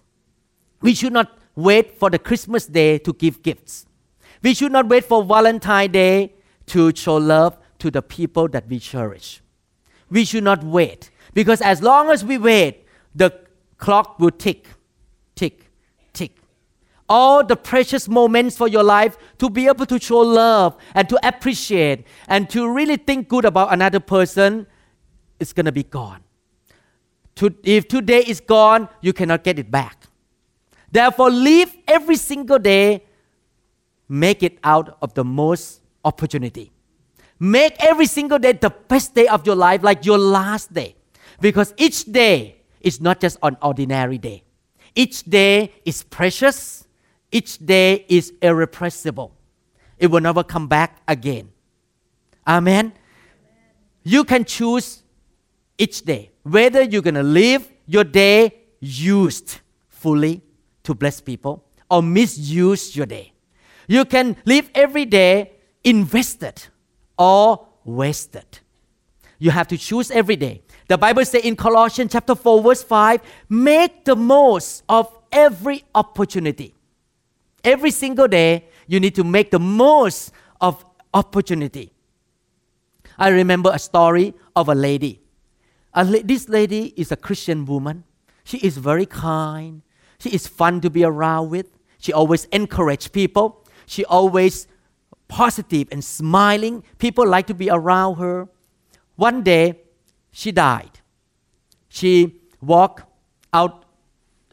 We 0.82 0.94
should 0.94 1.14
not 1.14 1.38
wait 1.56 1.98
for 1.98 2.10
the 2.10 2.20
Christmas 2.20 2.66
day 2.66 2.98
to 3.00 3.14
give 3.14 3.42
gifts. 3.42 3.86
We 4.44 4.54
should 4.54 4.72
not 4.72 4.88
wait 4.88 5.06
for 5.06 5.24
Valentine 5.24 5.92
Day 5.92 6.34
to 6.68 6.94
show 6.96 7.18
love 7.18 7.58
to 7.80 7.90
the 7.90 8.02
people 8.02 8.48
that 8.50 8.68
we 8.68 8.80
cherish. 8.80 9.42
We 10.10 10.26
should 10.26 10.44
not 10.44 10.64
wait 10.64 11.10
because 11.34 11.62
as 11.62 11.82
long 11.82 12.10
as 12.10 12.24
we 12.24 12.38
wait, 12.38 12.86
the 13.16 13.34
clock 13.78 14.20
will 14.20 14.32
tick, 14.32 14.68
tick, 15.36 15.72
tick. 16.14 16.32
All 17.10 17.44
the 17.44 17.56
precious 17.56 18.08
moments 18.08 18.58
for 18.58 18.68
your 18.68 18.84
life 18.84 19.18
to 19.40 19.50
be 19.50 19.68
able 19.68 19.86
to 19.88 20.00
show 20.00 20.20
love 20.20 20.78
and 20.94 21.10
to 21.10 21.28
appreciate 21.28 22.06
and 22.28 22.50
to 22.50 22.70
really 22.70 22.98
think 22.98 23.28
good 23.28 23.46
about 23.46 23.74
another 23.74 24.00
person 24.00 24.68
is 25.40 25.54
going 25.54 25.66
to 25.66 25.72
be 25.72 25.84
gone. 25.84 26.24
To, 27.36 27.54
if 27.64 27.88
today 27.88 28.24
is 28.26 28.40
gone, 28.40 28.90
you 29.02 29.14
cannot 29.14 29.44
get 29.44 29.60
it 29.60 29.70
back. 29.70 30.08
Therefore, 30.92 31.30
live 31.30 31.76
every 31.88 32.16
single 32.16 32.60
day 32.60 33.04
make 34.10 34.42
it 34.42 34.58
out 34.64 34.98
of 35.02 35.14
the 35.14 35.24
most 35.24 35.82
opportunity. 36.04 36.72
Make 37.40 37.76
every 37.84 38.06
single 38.06 38.40
day 38.40 38.54
the 38.54 38.70
best 38.70 39.14
day 39.14 39.28
of 39.28 39.46
your 39.46 39.56
life, 39.56 39.84
like 39.84 40.06
your 40.06 40.18
last 40.18 40.74
day. 40.74 40.96
Because 41.40 41.74
each 41.78 42.06
day 42.06 42.62
is 42.82 43.00
not 43.00 43.20
just 43.20 43.38
an 43.44 43.58
ordinary 43.62 44.18
day. 44.18 44.44
Each 44.96 45.24
day 45.24 45.74
is 45.86 46.02
precious. 46.04 46.88
Each 47.32 47.60
day 47.60 48.06
is 48.08 48.34
irrepressible. 48.42 49.36
It 50.00 50.08
will 50.08 50.22
never 50.22 50.44
come 50.44 50.68
back 50.68 51.02
again. 51.08 51.52
Amen. 52.48 52.94
You 54.04 54.24
can 54.24 54.46
choose 54.46 55.04
each 55.78 56.04
day 56.04 56.32
whether 56.44 56.82
you're 56.82 57.02
going 57.02 57.16
to 57.16 57.24
live 57.24 57.68
your 57.86 58.04
day 58.04 58.54
used 58.80 59.60
fully 59.90 60.42
to 60.84 60.94
bless 60.94 61.22
people 61.22 61.64
or 61.90 62.02
misuse 62.02 62.96
your 62.96 63.06
day. 63.06 63.34
You 63.88 64.06
can 64.06 64.36
live 64.46 64.70
every 64.76 65.06
day 65.06 65.54
invested 65.84 66.68
or 67.18 67.68
wasted. 67.84 68.60
You 69.40 69.52
have 69.52 69.68
to 69.70 69.78
choose 69.78 70.12
every 70.12 70.36
day. 70.36 70.62
The 70.88 70.98
Bible 70.98 71.26
says 71.26 71.44
in 71.44 71.56
Colossians 71.56 72.12
chapter 72.12 72.36
4 72.36 72.62
verse 72.62 72.84
5, 72.84 73.22
make 73.50 74.06
the 74.06 74.16
most 74.16 74.84
of 74.90 75.14
every 75.32 75.84
opportunity. 75.94 76.74
Every 77.64 77.92
single 77.92 78.28
day 78.28 78.66
you 78.88 79.00
need 79.00 79.16
to 79.16 79.24
make 79.24 79.52
the 79.52 79.60
most 79.60 80.32
of 80.60 80.84
opportunity. 81.14 81.92
I 83.18 83.30
remember 83.30 83.72
a 83.74 83.80
story 83.80 84.34
of 84.56 84.70
a 84.70 84.76
lady. 84.76 85.22
La- 86.04 86.20
this 86.24 86.48
lady 86.50 86.94
is 86.96 87.12
a 87.12 87.16
Christian 87.16 87.66
woman. 87.66 88.04
She 88.44 88.58
is 88.60 88.78
very 88.78 89.06
kind. 89.06 89.82
She 90.20 90.30
is 90.30 90.48
fun 90.48 90.82
to 90.82 90.90
be 90.90 91.04
around 91.04 91.50
with. 91.50 91.68
She 92.00 92.14
always 92.14 92.46
encourages 92.46 93.08
people. 93.08 93.66
She 93.86 94.06
always 94.06 94.68
positive 95.28 95.88
and 95.92 96.04
smiling. 96.04 96.84
People 96.98 97.28
like 97.28 97.48
to 97.48 97.54
be 97.54 97.70
around 97.70 98.16
her. 98.16 98.48
One 99.16 99.44
day, 99.44 99.82
she 100.32 100.52
died. 100.52 101.00
She 101.90 102.42
walked 102.62 103.04
out 103.54 103.86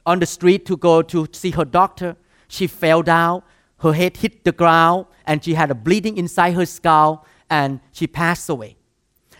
on 0.07 0.19
the 0.21 0.27
street 0.27 0.67
to 0.67 0.77
go 0.77 1.03
to 1.03 1.27
see 1.33 1.51
her 1.51 1.65
doctor. 1.65 2.17
She 2.49 2.67
fell 2.67 3.03
down. 3.03 3.43
Her 3.79 3.93
head 3.93 4.17
hit 4.17 4.45
the 4.45 4.53
ground, 4.53 5.07
and 5.27 5.45
she 5.45 5.55
had 5.55 5.71
a 5.71 5.75
bleeding 5.75 6.17
inside 6.17 6.55
her 6.55 6.65
skull, 6.65 7.27
and 7.51 7.81
she 7.93 8.07
passed 8.07 8.49
away. 8.49 8.77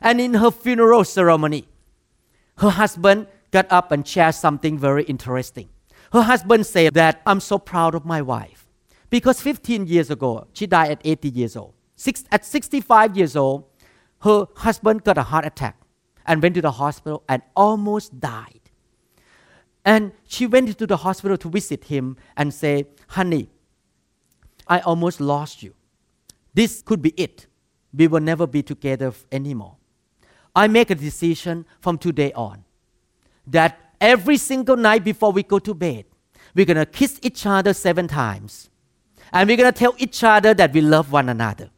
And 0.03 0.21
in 0.21 0.35
her 0.35 0.51
funeral 0.51 1.05
ceremony, 1.05 1.67
her 2.59 2.71
husband 2.71 3.27
got 3.51 3.71
up 3.71 3.93
and 3.93 4.07
shared 4.07 4.35
something 4.35 4.79
very 4.79 5.05
interesting. 5.05 5.69
Her 6.13 6.23
husband 6.23 6.67
said 6.67 6.95
that 6.95 7.23
I'm 7.27 7.41
so 7.41 7.59
proud 7.59 7.95
of 7.95 8.05
my 8.05 8.23
wife 8.23 8.69
because 9.11 9.41
15 9.41 9.87
years 9.87 10.11
ago, 10.11 10.47
she 10.53 10.67
died 10.67 10.91
at 10.91 11.01
80 11.05 11.29
years 11.29 11.57
old. 11.57 11.75
Six, 11.97 12.25
at 12.31 12.45
65 12.45 13.17
years 13.17 13.37
old, 13.37 13.65
her 14.23 14.47
husband 14.57 15.05
got 15.05 15.19
a 15.19 15.23
heart 15.23 15.45
attack 15.45 15.81
and 16.27 16.43
went 16.43 16.55
to 16.57 16.63
the 16.63 16.73
hospital 16.73 17.23
and 17.29 17.43
almost 17.55 18.19
died. 18.21 18.61
And 19.85 20.13
she 20.27 20.47
went 20.47 20.77
to 20.79 20.87
the 20.87 20.97
hospital 20.97 21.37
to 21.37 21.49
visit 21.49 21.85
him 21.85 22.17
and 22.37 22.53
say, 22.53 22.87
Honey, 23.09 23.51
I 24.67 24.81
almost 24.81 25.21
lost 25.21 25.63
you. 25.63 25.75
This 26.55 26.83
could 26.83 27.03
be 27.03 27.11
it. 27.11 27.47
We 27.93 28.09
will 28.09 28.21
never 28.21 28.47
be 28.47 28.63
together 28.63 29.13
anymore. 29.31 29.77
I 30.55 30.69
make 30.69 30.91
a 30.91 30.95
decision 30.95 31.67
from 31.81 31.99
today 31.99 32.33
on 32.33 32.65
that 33.47 33.79
every 34.01 34.37
single 34.37 34.77
night 34.77 35.05
before 35.05 35.33
we 35.33 35.43
go 35.43 35.59
to 35.59 35.75
bed, 35.75 36.05
we're 36.55 36.67
going 36.67 36.77
to 36.77 36.87
kiss 36.87 37.19
each 37.23 37.47
other 37.47 37.73
seven 37.73 38.07
times. 38.07 38.71
And 39.33 39.49
we're 39.49 39.57
going 39.57 39.73
to 39.73 39.79
tell 39.79 39.95
each 39.99 40.23
other 40.23 40.55
that 40.55 40.73
we 40.73 40.81
love 40.81 41.11
one 41.11 41.29
another. 41.29 41.71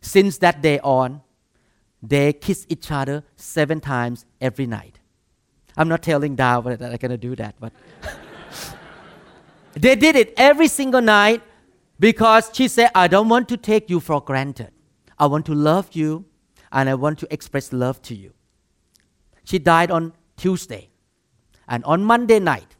Since 0.00 0.38
that 0.38 0.60
day 0.60 0.80
on, 0.80 1.22
they 2.02 2.32
kiss 2.32 2.66
each 2.68 2.90
other 2.90 3.24
seven 3.36 3.80
times 3.80 4.26
every 4.40 4.66
night. 4.66 4.98
I'm 5.76 5.88
not 5.88 6.02
telling 6.02 6.34
Dow 6.36 6.60
that 6.60 6.82
I'm 6.82 6.96
going 6.96 7.10
to 7.10 7.16
do 7.16 7.34
that, 7.36 7.54
but 7.58 7.72
they 9.72 9.94
did 9.96 10.16
it 10.16 10.34
every 10.36 10.68
single 10.68 11.00
night 11.00 11.42
because 11.98 12.50
she 12.52 12.68
said, 12.68 12.90
I 12.94 13.08
don't 13.08 13.28
want 13.28 13.48
to 13.50 13.56
take 13.56 13.88
you 13.88 14.00
for 14.00 14.20
granted. 14.20 14.72
I 15.18 15.26
want 15.26 15.46
to 15.46 15.54
love 15.54 15.90
you 15.92 16.24
and 16.74 16.90
I 16.90 16.94
want 16.94 17.18
to 17.20 17.32
express 17.32 17.72
love 17.72 18.02
to 18.02 18.14
you. 18.14 18.34
She 19.44 19.58
died 19.58 19.90
on 19.90 20.12
Tuesday. 20.36 20.90
And 21.66 21.82
on 21.84 22.04
Monday 22.04 22.40
night, 22.40 22.76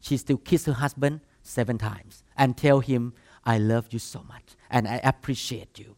she 0.00 0.18
still 0.18 0.36
kissed 0.36 0.66
her 0.66 0.72
husband 0.74 1.20
seven 1.42 1.78
times 1.78 2.24
and 2.36 2.56
tell 2.56 2.80
him, 2.80 3.14
I 3.44 3.58
love 3.58 3.86
you 3.90 3.98
so 3.98 4.22
much 4.28 4.56
and 4.68 4.86
I 4.86 5.00
appreciate 5.02 5.78
you. 5.78 5.96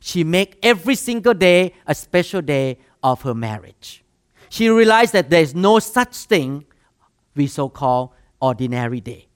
She 0.00 0.22
make 0.22 0.58
every 0.62 0.94
single 0.94 1.34
day 1.34 1.74
a 1.86 1.94
special 1.94 2.40
day 2.40 2.78
of 3.02 3.22
her 3.22 3.34
marriage. 3.34 4.04
She 4.48 4.68
realized 4.70 5.12
that 5.12 5.28
there 5.28 5.42
is 5.42 5.54
no 5.54 5.80
such 5.80 6.14
thing 6.14 6.64
we 7.34 7.48
so 7.48 7.68
call 7.68 8.14
ordinary 8.40 9.00
day. 9.00 9.26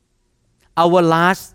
Our 0.76 1.02
last 1.02 1.55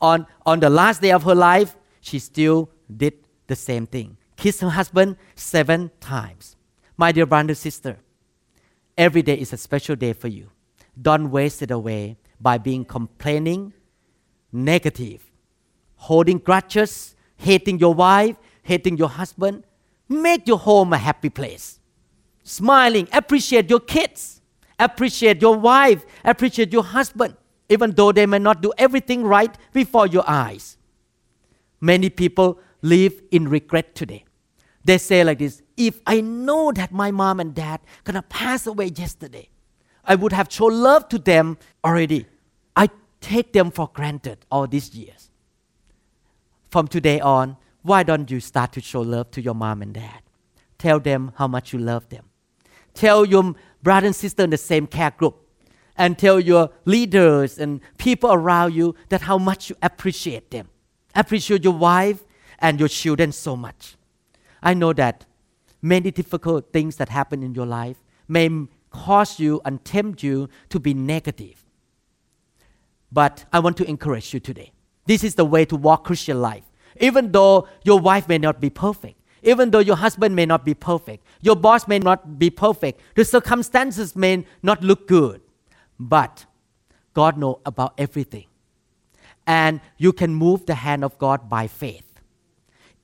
on, 0.00 0.26
on 0.46 0.60
the 0.60 0.70
last 0.70 1.02
day 1.02 1.12
of 1.12 1.22
her 1.24 1.34
life, 1.34 1.76
she 2.00 2.18
still 2.18 2.70
did 2.94 3.14
the 3.46 3.54
same 3.56 3.86
thing. 3.86 4.16
Her 4.42 4.70
husband 4.70 5.16
seven 5.34 5.90
times. 6.00 6.56
My 6.96 7.12
dear 7.12 7.26
brother 7.26 7.50
and 7.50 7.56
sister, 7.58 7.98
every 8.96 9.20
day 9.20 9.34
is 9.34 9.52
a 9.52 9.58
special 9.58 9.96
day 9.96 10.14
for 10.14 10.28
you. 10.28 10.48
Don't 11.00 11.30
waste 11.30 11.60
it 11.60 11.70
away 11.70 12.16
by 12.40 12.56
being 12.56 12.86
complaining, 12.86 13.74
negative, 14.50 15.30
holding 15.96 16.38
grudges, 16.38 17.14
hating 17.36 17.80
your 17.80 17.92
wife, 17.92 18.36
hating 18.62 18.96
your 18.96 19.10
husband. 19.10 19.64
Make 20.08 20.48
your 20.48 20.58
home 20.58 20.94
a 20.94 20.98
happy 20.98 21.28
place. 21.28 21.78
Smiling, 22.42 23.08
appreciate 23.12 23.68
your 23.68 23.80
kids, 23.80 24.40
appreciate 24.78 25.42
your 25.42 25.56
wife, 25.56 26.06
appreciate 26.24 26.72
your 26.72 26.84
husband, 26.84 27.36
even 27.68 27.90
though 27.92 28.10
they 28.10 28.24
may 28.24 28.38
not 28.38 28.62
do 28.62 28.72
everything 28.78 29.22
right 29.22 29.54
before 29.74 30.06
your 30.06 30.24
eyes. 30.26 30.78
Many 31.78 32.08
people 32.08 32.58
live 32.80 33.20
in 33.30 33.46
regret 33.46 33.94
today. 33.94 34.24
They 34.84 34.98
say 34.98 35.24
like 35.24 35.38
this 35.38 35.62
if 35.76 36.00
I 36.06 36.20
know 36.20 36.72
that 36.72 36.92
my 36.92 37.10
mom 37.10 37.40
and 37.40 37.54
dad 37.54 37.80
gonna 38.04 38.22
pass 38.22 38.66
away 38.66 38.86
yesterday, 38.86 39.48
I 40.04 40.14
would 40.14 40.32
have 40.32 40.50
shown 40.50 40.80
love 40.80 41.08
to 41.10 41.18
them 41.18 41.58
already. 41.84 42.26
I 42.76 42.88
take 43.20 43.52
them 43.52 43.70
for 43.70 43.90
granted 43.92 44.38
all 44.50 44.66
these 44.66 44.94
years. 44.94 45.30
From 46.70 46.88
today 46.88 47.20
on, 47.20 47.56
why 47.82 48.02
don't 48.02 48.30
you 48.30 48.40
start 48.40 48.72
to 48.72 48.80
show 48.80 49.00
love 49.00 49.30
to 49.32 49.42
your 49.42 49.54
mom 49.54 49.82
and 49.82 49.94
dad? 49.94 50.22
Tell 50.78 51.00
them 51.00 51.32
how 51.36 51.46
much 51.46 51.72
you 51.72 51.78
love 51.78 52.08
them. 52.08 52.24
Tell 52.94 53.24
your 53.24 53.54
brother 53.82 54.06
and 54.06 54.16
sister 54.16 54.44
in 54.44 54.50
the 54.50 54.56
same 54.56 54.86
care 54.86 55.10
group 55.10 55.36
and 55.96 56.18
tell 56.18 56.40
your 56.40 56.70
leaders 56.84 57.58
and 57.58 57.80
people 57.98 58.32
around 58.32 58.74
you 58.74 58.94
that 59.10 59.22
how 59.22 59.38
much 59.38 59.70
you 59.70 59.76
appreciate 59.82 60.50
them. 60.50 60.68
Appreciate 61.14 61.64
your 61.64 61.74
wife 61.74 62.24
and 62.58 62.78
your 62.78 62.88
children 62.88 63.32
so 63.32 63.56
much. 63.56 63.96
I 64.62 64.74
know 64.74 64.92
that 64.92 65.26
many 65.82 66.10
difficult 66.10 66.72
things 66.72 66.96
that 66.96 67.08
happen 67.08 67.42
in 67.42 67.54
your 67.54 67.66
life 67.66 67.96
may 68.28 68.48
cause 68.90 69.38
you 69.38 69.60
and 69.64 69.84
tempt 69.84 70.22
you 70.22 70.48
to 70.68 70.78
be 70.78 70.94
negative. 70.94 71.64
But 73.12 73.44
I 73.52 73.58
want 73.60 73.76
to 73.78 73.88
encourage 73.88 74.32
you 74.34 74.40
today. 74.40 74.72
This 75.06 75.24
is 75.24 75.34
the 75.34 75.44
way 75.44 75.64
to 75.64 75.76
walk 75.76 76.04
Christian 76.04 76.40
life. 76.40 76.64
Even 77.00 77.32
though 77.32 77.68
your 77.82 77.98
wife 77.98 78.28
may 78.28 78.38
not 78.38 78.60
be 78.60 78.70
perfect, 78.70 79.20
even 79.42 79.70
though 79.70 79.78
your 79.78 79.96
husband 79.96 80.36
may 80.36 80.44
not 80.44 80.64
be 80.64 80.74
perfect, 80.74 81.24
your 81.40 81.56
boss 81.56 81.88
may 81.88 81.98
not 81.98 82.38
be 82.38 82.50
perfect, 82.50 83.00
the 83.14 83.24
circumstances 83.24 84.14
may 84.14 84.44
not 84.62 84.82
look 84.82 85.08
good, 85.08 85.40
but 85.98 86.44
God 87.14 87.38
knows 87.38 87.60
about 87.64 87.94
everything. 87.96 88.46
And 89.46 89.80
you 89.96 90.12
can 90.12 90.34
move 90.34 90.66
the 90.66 90.74
hand 90.74 91.04
of 91.04 91.18
God 91.18 91.48
by 91.48 91.66
faith. 91.66 92.09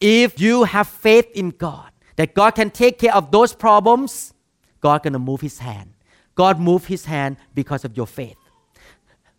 If 0.01 0.41
you 0.41 0.65
have 0.65 0.89
faith 0.89 1.31
in 1.35 1.51
God, 1.51 1.91
that 2.17 2.35
God 2.35 2.53
can 2.53 2.71
take 2.71 2.99
care 2.99 3.15
of 3.15 3.31
those 3.31 3.55
problems, 3.55 4.35
God 4.81 5.03
gonna 5.03 5.19
move 5.19 5.41
His 5.41 5.59
hand. 5.59 5.93
God 6.35 6.61
move 6.61 6.87
His 6.87 7.05
hand 7.05 7.37
because 7.55 7.85
of 7.85 7.97
your 7.97 8.07
faith. 8.07 8.37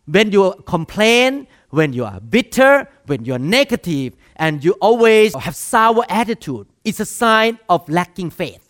When 0.05 0.31
you 0.31 0.53
complain, 0.65 1.47
when 1.69 1.93
you 1.93 2.05
are 2.05 2.19
bitter, 2.19 2.87
when 3.07 3.25
you 3.25 3.33
are 3.33 3.39
negative, 3.39 4.13
and 4.37 4.63
you 4.63 4.71
always 4.73 5.35
have 5.35 5.55
sour 5.55 6.05
attitude, 6.09 6.67
it's 6.85 6.99
a 6.99 7.05
sign 7.05 7.59
of 7.69 7.87
lacking 7.89 8.29
faith. 8.29 8.69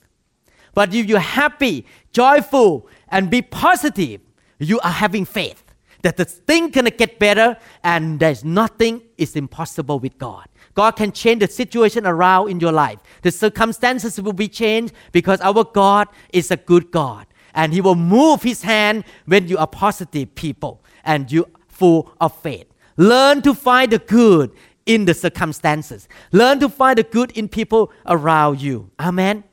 But 0.73 0.93
if 0.93 1.05
you're 1.05 1.19
happy, 1.19 1.85
joyful, 2.11 2.87
and 3.09 3.29
be 3.29 3.41
positive, 3.41 4.21
you 4.59 4.79
are 4.79 4.91
having 4.91 5.25
faith 5.25 5.63
that 6.01 6.17
the 6.17 6.25
thing 6.25 6.69
gonna 6.69 6.91
get 6.91 7.19
better, 7.19 7.57
and 7.83 8.19
there's 8.19 8.43
nothing 8.43 9.01
is 9.17 9.35
impossible 9.35 9.99
with 9.99 10.17
God. 10.17 10.47
God 10.77 10.91
can 10.91 11.11
change 11.11 11.39
the 11.39 11.47
situation 11.47 12.05
around 12.05 12.51
in 12.51 12.59
your 12.59 12.71
life. 12.71 12.99
The 13.23 13.31
circumstances 13.31 14.21
will 14.21 14.31
be 14.31 14.47
changed 14.47 14.93
because 15.11 15.41
our 15.41 15.63
God 15.63 16.07
is 16.31 16.51
a 16.51 16.55
good 16.55 16.91
God. 16.91 17.25
And 17.55 17.73
He 17.73 17.81
will 17.81 17.95
move 17.95 18.43
His 18.43 18.61
hand 18.61 19.03
when 19.25 19.47
you 19.47 19.57
are 19.57 19.65
positive 19.65 20.35
people 20.35 20.83
and 21.03 21.31
you 21.31 21.47
full 21.67 22.13
of 22.21 22.39
faith. 22.41 22.67
Learn 22.95 23.41
to 23.41 23.55
find 23.55 23.91
the 23.91 23.97
good 23.97 24.51
in 24.85 25.05
the 25.05 25.15
circumstances. 25.15 26.07
Learn 26.31 26.59
to 26.59 26.69
find 26.69 26.99
the 26.99 27.03
good 27.03 27.31
in 27.31 27.47
people 27.47 27.91
around 28.05 28.61
you. 28.61 28.91
Amen. 28.99 29.45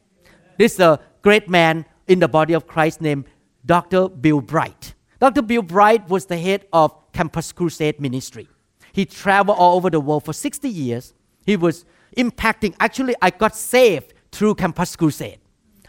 This 0.59 0.75
is 0.75 0.81
a 0.81 1.01
great 1.23 1.49
man 1.49 1.87
in 2.07 2.19
the 2.19 2.29
body 2.29 2.53
of 2.53 2.67
Christ 2.67 3.01
named 3.01 3.25
Dr. 3.65 4.11
Bill 4.11 4.43
Bright. 4.43 4.93
Dr. 5.21 5.41
Bill 5.41 5.63
Bright 5.63 6.07
was 6.11 6.27
the 6.27 6.37
head 6.37 6.67
of 6.71 6.93
Campus 7.15 7.51
Crusade 7.51 7.99
Ministry. 7.99 8.47
He 8.95 9.05
traveled 9.05 9.59
all 9.59 9.77
over 9.77 9.91
the 9.91 9.99
world 9.99 10.25
for 10.25 10.33
60 10.33 10.69
years. 10.69 11.15
He 11.45 11.57
was 11.57 11.85
impacting. 12.17 12.77
Actually, 12.79 13.17
I 13.21 13.31
got 13.31 13.57
saved 13.57 14.15
through 14.31 14.55
Campus 14.55 14.95
Crusade. 14.95 15.41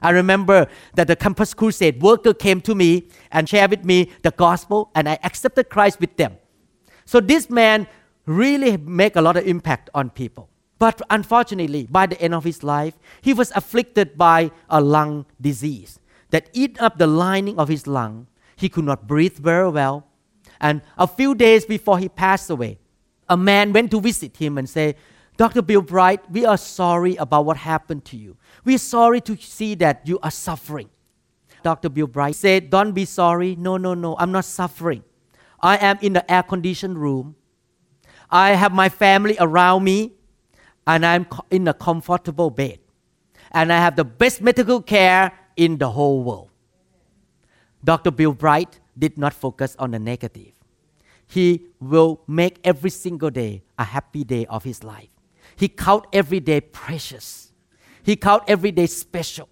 I 0.02 0.10
remember 0.10 0.66
that 0.96 1.06
the 1.06 1.16
Campus 1.16 1.54
Crusade 1.54 2.02
worker 2.02 2.34
came 2.34 2.62
to 2.62 2.74
me 2.74 3.10
and 3.32 3.48
shared 3.48 3.70
with 3.70 3.86
me 3.86 4.12
the 4.24 4.32
gospel, 4.32 4.90
and 4.96 5.08
I 5.08 5.20
accepted 5.24 5.70
Christ 5.70 6.00
with 6.00 6.18
them. 6.18 6.38
So 7.06 7.20
this 7.20 7.48
man 7.48 7.88
really 8.26 8.76
make 8.78 9.16
a 9.16 9.22
lot 9.22 9.38
of 9.38 9.46
impact 9.46 9.92
on 9.94 10.10
people. 10.10 10.50
But 10.80 11.00
unfortunately, 11.12 11.88
by 11.90 12.08
the 12.08 12.20
end 12.20 12.34
of 12.34 12.44
his 12.44 12.64
life, 12.64 12.98
he 13.22 13.36
was 13.36 13.52
afflicted 13.52 14.18
by 14.18 14.50
a 14.68 14.82
lung 14.82 15.28
disease 15.40 16.00
that 16.32 16.50
eat 16.54 16.82
up 16.82 16.98
the 16.98 17.06
lining 17.06 17.60
of 17.60 17.68
his 17.68 17.86
lung. 17.86 18.26
He 18.56 18.68
could 18.68 18.86
not 18.86 19.06
breathe 19.06 19.38
very 19.38 19.70
well. 19.70 20.08
And 20.60 20.82
a 20.98 21.06
few 21.06 21.36
days 21.36 21.66
before 21.66 22.00
he 22.00 22.10
passed 22.10 22.50
away, 22.50 22.80
a 23.30 23.38
man 23.38 23.74
went 23.74 23.92
to 23.92 24.02
visit 24.02 24.38
him 24.38 24.58
and 24.58 24.70
said, 24.70 24.96
Dr. 25.38 25.62
Bill 25.62 25.82
Bright, 25.82 26.30
we 26.32 26.46
are 26.46 26.58
sorry 26.58 27.16
about 27.18 27.46
what 27.46 27.58
happened 27.58 28.06
to 28.06 28.18
you. 28.18 28.38
We're 28.64 28.78
sorry 28.78 29.20
to 29.22 29.36
see 29.38 29.76
that 29.76 30.08
you 30.08 30.20
are 30.24 30.32
suffering. 30.32 30.90
Dr. 31.62 31.90
Bill 31.90 32.08
Bright 32.08 32.36
said, 32.36 32.70
Don't 32.70 32.94
be 32.94 33.06
sorry. 33.06 33.56
No, 33.56 33.78
no, 33.78 33.94
no, 33.94 34.16
I'm 34.18 34.32
not 34.32 34.46
suffering. 34.46 35.04
I 35.60 35.78
am 35.78 35.98
in 36.02 36.14
the 36.14 36.32
air 36.32 36.44
conditioned 36.44 36.98
room. 36.98 37.36
I 38.30 38.52
have 38.52 38.72
my 38.72 38.90
family 38.90 39.36
around 39.40 39.84
me, 39.84 40.14
and 40.88 41.06
I'm 41.06 41.28
in 41.50 41.68
a 41.68 41.74
comfortable 41.74 42.50
bed. 42.50 42.80
And 43.52 43.74
I 43.74 43.78
have 43.78 43.96
the 43.96 44.06
best 44.06 44.42
medical 44.42 44.82
care 44.82 45.32
in 45.56 45.78
the 45.78 45.90
whole 45.90 46.24
world. 46.24 46.50
Dr. 47.84 48.12
Bill 48.12 48.34
Bright 48.34 48.80
did 48.98 49.18
not 49.18 49.34
focus 49.34 49.76
on 49.78 49.92
the 49.92 50.00
negative. 50.00 50.55
He 51.36 51.66
will 51.82 52.22
make 52.28 52.62
every 52.64 52.90
single 52.90 53.30
day 53.30 53.62
a 53.78 53.84
happy 53.84 54.24
day 54.24 54.46
of 54.46 54.64
his 54.64 54.86
life. 54.86 55.10
He 55.58 55.68
count 55.68 56.06
every 56.14 56.40
day 56.40 56.62
precious. 56.62 57.52
He 58.04 58.16
count 58.16 58.44
every 58.48 58.72
day 58.72 58.86
special. 58.86 59.50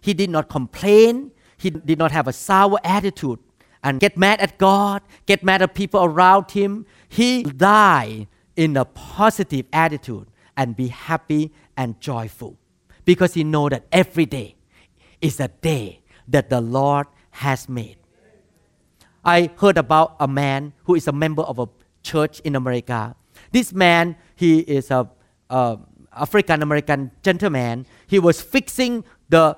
He 0.00 0.14
did 0.14 0.30
not 0.30 0.48
complain. 0.48 1.32
He 1.56 1.70
did 1.70 1.98
not 1.98 2.12
have 2.12 2.28
a 2.28 2.32
sour 2.32 2.78
attitude 2.84 3.40
and 3.82 3.98
get 3.98 4.16
mad 4.16 4.38
at 4.38 4.58
God, 4.58 5.02
get 5.26 5.42
mad 5.42 5.60
at 5.60 5.74
people 5.74 6.04
around 6.04 6.52
him. 6.52 6.86
He 7.08 7.42
died 7.42 8.28
in 8.54 8.76
a 8.76 8.84
positive 8.84 9.66
attitude 9.72 10.28
and 10.56 10.76
be 10.76 10.86
happy 10.86 11.52
and 11.76 11.98
joyful 11.98 12.56
because 13.04 13.34
he 13.34 13.42
know 13.42 13.68
that 13.68 13.86
every 13.90 14.26
day 14.26 14.54
is 15.20 15.40
a 15.40 15.48
day 15.48 16.00
that 16.28 16.48
the 16.48 16.60
Lord 16.60 17.08
has 17.32 17.68
made. 17.68 17.96
I 19.24 19.50
heard 19.56 19.78
about 19.78 20.16
a 20.20 20.28
man 20.28 20.72
who 20.84 20.94
is 20.94 21.08
a 21.08 21.12
member 21.12 21.42
of 21.42 21.58
a 21.58 21.66
church 22.02 22.40
in 22.40 22.54
America. 22.56 23.16
This 23.52 23.72
man, 23.72 24.16
he 24.36 24.60
is 24.60 24.90
a 24.90 25.08
uh, 25.50 25.76
African 26.12 26.62
American 26.62 27.10
gentleman, 27.22 27.86
he 28.06 28.18
was 28.18 28.40
fixing 28.40 29.04
the 29.28 29.56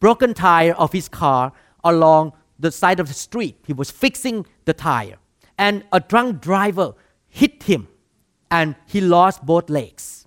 broken 0.00 0.34
tire 0.34 0.74
of 0.74 0.92
his 0.92 1.08
car 1.08 1.52
along 1.84 2.32
the 2.58 2.70
side 2.70 3.00
of 3.00 3.08
the 3.08 3.14
street. 3.14 3.56
He 3.66 3.72
was 3.72 3.90
fixing 3.90 4.46
the 4.64 4.72
tire. 4.72 5.16
And 5.58 5.84
a 5.92 6.00
drunk 6.00 6.40
driver 6.40 6.94
hit 7.28 7.62
him 7.62 7.88
and 8.50 8.76
he 8.86 9.00
lost 9.00 9.44
both 9.44 9.70
legs. 9.70 10.26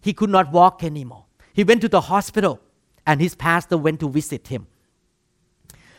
He 0.00 0.12
could 0.12 0.30
not 0.30 0.52
walk 0.52 0.84
anymore. 0.84 1.24
He 1.52 1.64
went 1.64 1.80
to 1.80 1.88
the 1.88 2.02
hospital 2.02 2.60
and 3.06 3.20
his 3.20 3.34
pastor 3.34 3.78
went 3.78 4.00
to 4.00 4.08
visit 4.08 4.48
him. 4.48 4.66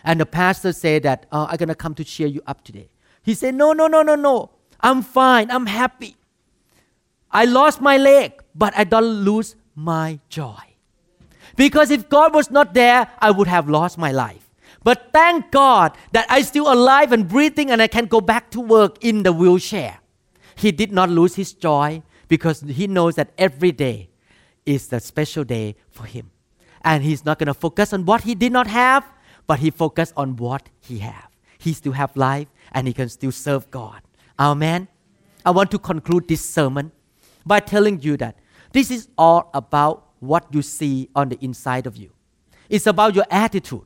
And 0.08 0.22
the 0.22 0.26
pastor 0.26 0.72
said 0.72 1.04
that, 1.04 1.26
oh, 1.34 1.48
I'm 1.50 1.58
going 1.58 1.68
to 1.68 1.76
come 1.76 1.94
to 1.96 2.04
cheer 2.06 2.28
you 2.28 2.42
up 2.48 2.64
today. 2.64 2.88
He 3.24 3.34
said, 3.34 3.56
no, 3.56 3.74
no, 3.74 3.88
no, 3.88 4.04
no, 4.04 4.16
no. 4.16 4.52
I'm 4.80 5.02
fine. 5.02 5.52
I'm 5.52 5.66
happy. 5.66 6.16
I 7.30 7.44
lost 7.44 7.82
my 7.82 7.98
leg, 7.98 8.32
but 8.56 8.74
I 8.78 8.86
don't 8.86 9.26
lose 9.26 9.58
my 9.76 10.22
joy. 10.30 10.64
Because 11.58 11.92
if 11.92 12.08
God 12.08 12.34
was 12.34 12.50
not 12.50 12.74
there, 12.74 13.12
I 13.20 13.32
would 13.32 13.50
have 13.50 13.68
lost 13.68 13.98
my 13.98 14.14
life. 14.14 14.50
But 14.82 15.10
thank 15.12 15.52
God 15.52 15.98
that 16.14 16.26
I'm 16.30 16.44
still 16.44 16.72
alive 16.72 17.12
and 17.12 17.28
breathing 17.28 17.70
and 17.70 17.82
I 17.82 17.88
can 17.88 18.06
go 18.06 18.22
back 18.22 18.50
to 18.52 18.62
work 18.62 19.04
in 19.04 19.24
the 19.24 19.34
wheelchair. 19.34 20.00
He 20.56 20.72
did 20.72 20.94
not 20.94 21.10
lose 21.10 21.36
his 21.36 21.52
joy 21.52 22.02
because 22.30 22.62
he 22.62 22.88
knows 22.88 23.16
that 23.16 23.34
every 23.38 23.74
day 23.74 24.10
is 24.66 24.88
the 24.88 25.02
special 25.02 25.44
day 25.44 25.76
for 25.90 26.06
him. 26.06 26.32
And 26.86 27.04
he's 27.04 27.26
not 27.26 27.40
going 27.40 27.48
to 27.48 27.54
focus 27.54 27.92
on 27.92 28.06
what 28.06 28.22
he 28.22 28.36
did 28.36 28.54
not 28.54 28.68
have, 28.68 29.04
but 29.48 29.60
he 29.60 29.72
focused 29.72 30.14
on 30.16 30.36
what 30.36 30.70
he 30.80 31.00
have. 31.00 31.30
He 31.58 31.74
still 31.74 31.94
have 31.94 32.16
life 32.16 32.48
and 32.74 32.88
he 32.88 32.94
can 32.94 33.10
still 33.10 33.32
serve 33.32 33.70
God. 33.72 34.02
Amen. 34.40 34.88
I 35.46 35.52
want 35.52 35.72
to 35.72 35.80
conclude 35.80 36.28
this 36.28 36.44
sermon 36.44 36.92
by 37.46 37.62
telling 37.62 38.02
you 38.02 38.18
that 38.18 38.38
this 38.74 38.92
is 38.92 39.08
all 39.18 39.50
about 39.54 40.10
what 40.20 40.46
you 40.52 40.62
see 40.62 41.10
on 41.16 41.30
the 41.30 41.38
inside 41.44 41.88
of 41.88 41.96
you. 41.96 42.12
It's 42.70 42.86
about 42.86 43.16
your 43.16 43.26
attitude. 43.32 43.86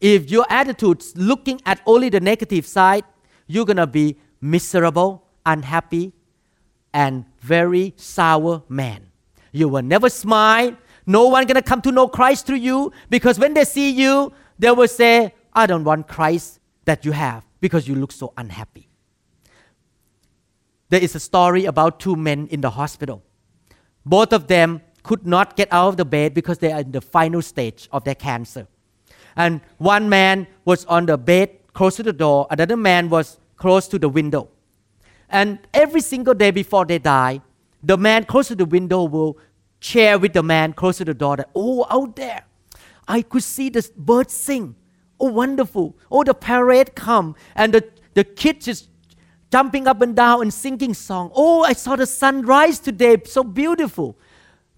If 0.00 0.30
your 0.30 0.46
attitude's 0.48 1.16
looking 1.16 1.60
at 1.66 1.80
only 1.86 2.08
the 2.08 2.20
negative 2.20 2.66
side, 2.66 3.04
you're 3.46 3.66
gonna 3.66 3.86
be 3.86 4.18
miserable, 4.40 5.24
unhappy, 5.44 6.12
and 6.92 7.24
very 7.40 7.94
sour 7.96 8.62
man. 8.68 9.10
You 9.52 9.68
will 9.68 9.82
never 9.82 10.08
smile. 10.08 10.76
No 11.06 11.28
one 11.28 11.46
gonna 11.46 11.62
come 11.62 11.82
to 11.82 11.92
know 11.92 12.08
Christ 12.08 12.46
through 12.46 12.56
you 12.56 12.92
because 13.10 13.38
when 13.38 13.54
they 13.54 13.64
see 13.64 13.90
you, 13.90 14.32
they 14.62 14.70
will 14.70 14.88
say, 14.88 15.34
I 15.52 15.66
don't 15.66 15.84
want 15.84 16.08
Christ 16.08 16.60
that 16.86 17.04
you 17.04 17.12
have 17.12 17.44
because 17.60 17.86
you 17.88 17.94
look 17.94 18.12
so 18.12 18.32
unhappy 18.36 18.88
there 20.92 21.02
is 21.02 21.14
a 21.14 21.20
story 21.20 21.64
about 21.64 21.98
two 21.98 22.14
men 22.14 22.46
in 22.48 22.60
the 22.60 22.68
hospital. 22.68 23.22
Both 24.04 24.34
of 24.34 24.46
them 24.46 24.82
could 25.02 25.26
not 25.26 25.56
get 25.56 25.72
out 25.72 25.88
of 25.88 25.96
the 25.96 26.04
bed 26.04 26.34
because 26.34 26.58
they 26.58 26.70
are 26.70 26.80
in 26.80 26.92
the 26.92 27.00
final 27.00 27.40
stage 27.40 27.88
of 27.92 28.04
their 28.04 28.14
cancer. 28.14 28.66
And 29.34 29.62
one 29.78 30.10
man 30.10 30.46
was 30.66 30.84
on 30.84 31.06
the 31.06 31.16
bed 31.16 31.48
close 31.72 31.96
to 31.96 32.02
the 32.02 32.12
door, 32.12 32.46
another 32.50 32.76
man 32.76 33.08
was 33.08 33.38
close 33.56 33.88
to 33.88 33.98
the 33.98 34.10
window. 34.10 34.50
And 35.30 35.60
every 35.72 36.02
single 36.02 36.34
day 36.34 36.50
before 36.50 36.84
they 36.84 36.98
die, 36.98 37.40
the 37.82 37.96
man 37.96 38.26
close 38.26 38.48
to 38.48 38.54
the 38.54 38.66
window 38.66 39.04
will 39.04 39.38
share 39.80 40.18
with 40.18 40.34
the 40.34 40.42
man 40.42 40.74
close 40.74 40.98
to 40.98 41.06
the 41.06 41.14
door 41.14 41.38
that, 41.38 41.48
oh, 41.54 41.86
out 41.88 42.16
there, 42.16 42.44
I 43.06 43.22
could 43.22 43.42
see 43.42 43.68
the 43.68 43.88
birds 43.96 44.32
sing. 44.34 44.76
Oh, 45.18 45.30
wonderful. 45.30 45.96
Oh, 46.10 46.24
the 46.24 46.34
parade 46.34 46.94
come. 46.94 47.36
And 47.54 47.74
the, 47.74 47.88
the 48.14 48.24
kids 48.24 48.68
is 48.68 48.88
jumping 49.50 49.86
up 49.86 50.00
and 50.00 50.16
down 50.16 50.42
and 50.42 50.52
singing 50.52 50.94
song. 50.94 51.30
Oh, 51.34 51.62
I 51.62 51.74
saw 51.74 51.96
the 51.96 52.06
sunrise 52.06 52.78
today, 52.78 53.16
so 53.24 53.44
beautiful. 53.44 54.18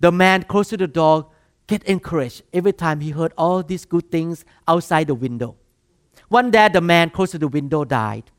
The 0.01 0.13
man 0.13 0.43
close 0.43 0.69
to 0.71 0.77
the 0.77 0.87
door 0.87 1.31
get 1.67 1.83
encouraged 1.85 2.43
every 2.53 2.73
time 2.73 3.01
he 3.01 3.11
heard 3.11 3.33
all 3.39 3.63
these 3.63 3.85
good 3.85 4.11
things 4.11 4.45
outside 4.69 5.07
the 5.07 5.15
window. 5.15 5.57
One 6.29 6.51
day, 6.51 6.69
the 6.69 6.81
man 6.81 7.11
close 7.11 7.31
to 7.31 7.39
the 7.39 7.49
window 7.49 7.85
died. 7.85 8.31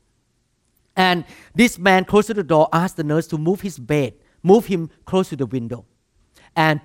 And 0.94 1.24
this 1.54 1.78
man 1.78 2.04
close 2.04 2.26
to 2.26 2.34
the 2.34 2.42
door 2.42 2.68
asked 2.72 2.96
the 2.96 3.04
nurse 3.04 3.26
to 3.28 3.38
move 3.38 3.60
his 3.60 3.78
bed, 3.78 4.14
move 4.42 4.66
him 4.66 4.90
close 5.04 5.28
to 5.30 5.36
the 5.36 5.46
window. 5.46 5.84
And 6.54 6.80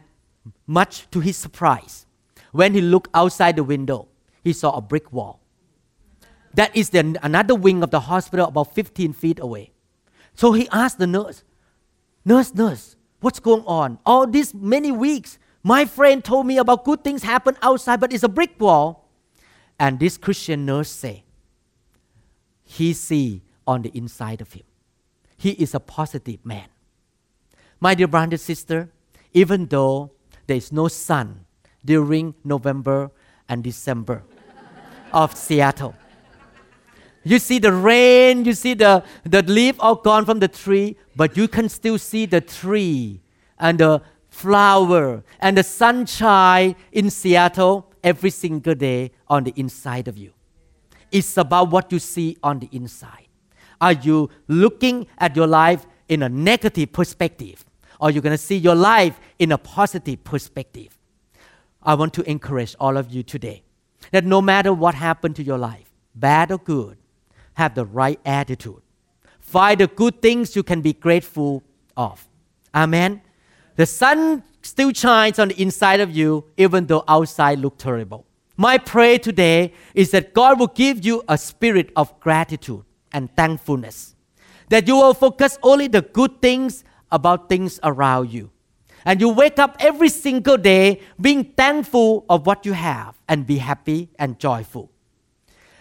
much 0.68 1.10
to 1.12 1.20
his 1.20 1.38
surprise, 1.38 2.06
when 2.52 2.74
he 2.74 2.82
looked 2.82 3.10
outside 3.14 3.56
the 3.56 3.64
window, 3.64 4.08
he 4.44 4.54
saw 4.54 4.76
a 4.76 4.82
brick 4.82 5.12
wall. 5.12 5.40
That 6.54 6.76
is 6.76 6.90
the, 6.90 7.18
another 7.24 7.56
wing 7.56 7.84
of 7.84 7.92
the 7.92 8.02
hospital 8.02 8.48
about 8.48 8.74
15 8.76 9.14
feet 9.14 9.40
away. 9.40 9.72
So 10.36 10.54
he 10.54 10.68
asked 10.72 10.98
the 10.98 11.08
nurse, 11.08 11.44
Nurse, 12.24 12.54
nurse, 12.54 12.96
what's 13.20 13.40
going 13.40 13.64
on? 13.66 13.98
All 14.06 14.28
these 14.28 14.54
many 14.54 14.92
weeks, 14.92 15.40
my 15.64 15.86
friend 15.86 16.24
told 16.24 16.46
me 16.46 16.58
about 16.58 16.84
good 16.84 17.04
things 17.04 17.24
happen 17.24 17.58
outside, 17.62 18.00
but 18.00 18.14
it's 18.14 18.24
a 18.24 18.30
brick 18.30 18.60
wall. 18.60 19.10
And 19.80 20.00
this 20.00 20.18
Christian 20.18 20.66
nurse 20.66 20.90
say, 20.90 21.24
he 22.64 22.94
see 22.94 23.42
on 23.66 23.82
the 23.82 23.90
inside 23.98 24.42
of 24.42 24.54
him. 24.54 24.64
He 25.38 25.52
is 25.52 25.74
a 25.74 25.80
positive 25.80 26.46
man. 26.46 26.68
My 27.80 27.96
dear 27.96 28.08
brother 28.08 28.36
and 28.36 28.40
sister, 28.40 28.90
even 29.34 29.66
though 29.66 30.12
there 30.46 30.58
is 30.58 30.72
no 30.72 30.88
sun 30.88 31.46
during 31.84 32.34
November 32.44 33.12
and 33.50 33.64
December 33.64 34.24
of 35.14 35.36
Seattle, 35.36 35.96
you 37.24 37.38
see 37.38 37.60
the 37.60 37.72
rain, 37.72 38.46
you 38.46 38.54
see 38.54 38.74
the, 38.74 39.04
the 39.24 39.44
leaf 39.44 39.76
all 39.80 39.96
gone 39.96 40.26
from 40.26 40.40
the 40.40 40.48
tree, 40.48 40.98
but 41.16 41.38
you 41.38 41.48
can 41.48 41.70
still 41.70 41.98
see 41.98 42.26
the 42.26 42.42
tree 42.42 43.22
and 43.60 43.80
the 43.80 44.02
flower 44.30 45.24
and 45.40 45.58
the 45.58 45.64
sunshine 45.64 46.76
in 46.92 47.10
Seattle 47.10 47.92
every 48.04 48.32
single 48.32 48.74
day 48.74 49.12
on 49.28 49.44
the 49.44 49.54
inside 49.56 50.08
of 50.08 50.18
you. 50.18 50.34
It's 51.12 51.38
about 51.38 51.70
what 51.70 51.92
you 51.92 52.00
see 52.00 52.38
on 52.42 52.60
the 52.60 52.70
inside. 52.72 53.28
Are 53.80 53.94
you 53.94 54.30
looking 54.48 55.06
at 55.18 55.36
your 55.36 55.48
life 55.48 55.86
in 56.08 56.24
a 56.24 56.30
negative 56.30 56.92
perspective? 56.92 57.66
or 58.02 58.10
you're 58.10 58.24
going 58.24 58.34
to 58.34 58.38
see 58.38 58.58
your 58.58 58.76
life 58.76 59.20
in 59.40 59.52
a 59.52 59.58
positive 59.58 60.22
perspective. 60.24 60.98
I 61.84 61.96
want 61.96 62.14
to 62.16 62.30
encourage 62.30 62.76
all 62.80 62.98
of 62.98 63.12
you 63.12 63.24
today 63.24 63.64
that 64.12 64.26
no 64.26 64.42
matter 64.42 64.74
what 64.74 64.96
happened 64.96 65.36
to 65.38 65.44
your 65.44 65.58
life, 65.58 65.92
bad 66.16 66.52
or 66.52 66.58
good, 66.58 66.98
have 67.54 67.76
the 67.76 67.86
right 67.86 68.20
attitude. 68.26 68.82
Find 69.40 69.80
the 69.80 69.88
good 69.88 70.22
things 70.22 70.56
you 70.56 70.64
can 70.64 70.82
be 70.82 70.94
grateful 70.94 71.64
of. 71.98 72.28
Amen. 72.74 73.22
The 73.76 73.86
sun 73.86 74.44
still 74.62 74.94
shines 74.94 75.40
on 75.40 75.50
the 75.50 75.62
inside 75.62 76.00
of 76.00 76.12
you, 76.12 76.46
even 76.58 76.86
though 76.86 77.04
outside 77.08 77.60
look 77.60 77.78
terrible. 77.78 78.26
My 78.58 78.78
prayer 78.78 79.18
today 79.18 79.74
is 79.96 80.12
that 80.12 80.34
God 80.34 80.60
will 80.60 80.68
give 80.68 81.04
you 81.04 81.24
a 81.28 81.38
spirit 81.38 81.92
of 81.96 82.18
gratitude 82.20 82.84
and 83.12 83.36
thankfulness. 83.36 84.16
That 84.70 84.88
you 84.88 84.96
will 84.96 85.14
focus 85.14 85.58
only 85.64 85.88
the 85.88 86.02
good 86.02 86.42
things 86.42 86.84
about 87.12 87.50
things 87.50 87.80
around 87.84 88.32
you. 88.32 88.52
And 89.06 89.20
you 89.20 89.30
wake 89.30 89.60
up 89.60 89.78
every 89.80 90.10
single 90.10 90.58
day 90.58 91.02
being 91.20 91.44
thankful 91.44 92.26
of 92.30 92.46
what 92.46 92.66
you 92.66 92.74
have 92.74 93.16
and 93.28 93.46
be 93.46 93.58
happy 93.58 94.10
and 94.20 94.38
joyful. 94.40 94.92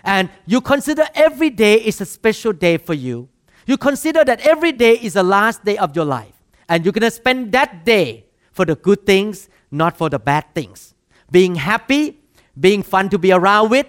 And 0.03 0.31
you 0.47 0.61
consider 0.61 1.05
every 1.15 1.51
day 1.51 1.75
is 1.75 2.01
a 2.01 2.07
special 2.07 2.53
day 2.53 2.79
for 2.79 2.95
you. 2.95 3.29
You 3.67 3.77
consider 3.77 4.25
that 4.25 4.41
every 4.41 4.73
day 4.73 4.95
is 4.95 5.15
the 5.15 5.23
last 5.23 5.65
day 5.65 5.77
of 5.77 5.95
your 5.95 6.07
life. 6.07 6.35
And 6.69 6.85
you're 6.85 6.93
going 6.93 7.03
to 7.03 7.11
spend 7.11 7.53
that 7.53 7.85
day 7.85 8.25
for 8.53 8.65
the 8.65 8.75
good 8.75 9.05
things, 9.05 9.49
not 9.71 9.97
for 9.97 10.09
the 10.09 10.19
bad 10.19 10.47
things. 10.55 10.95
Being 11.31 11.57
happy, 11.57 12.19
being 12.59 12.83
fun 12.83 13.09
to 13.11 13.19
be 13.19 13.33
around 13.33 13.71
with, 13.71 13.87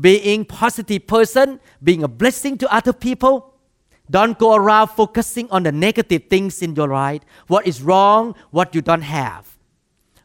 being 0.00 0.44
positive 0.44 1.06
person, 1.06 1.60
being 1.82 2.02
a 2.02 2.08
blessing 2.08 2.58
to 2.58 2.74
other 2.74 2.92
people. 2.92 3.53
Don't 4.10 4.38
go 4.38 4.54
around 4.54 4.88
focusing 4.88 5.50
on 5.50 5.62
the 5.62 5.72
negative 5.72 6.24
things 6.28 6.60
in 6.62 6.74
your 6.74 6.88
life, 6.88 7.22
what 7.46 7.66
is 7.66 7.82
wrong, 7.82 8.34
what 8.50 8.74
you 8.74 8.82
don't 8.82 9.02
have. 9.02 9.56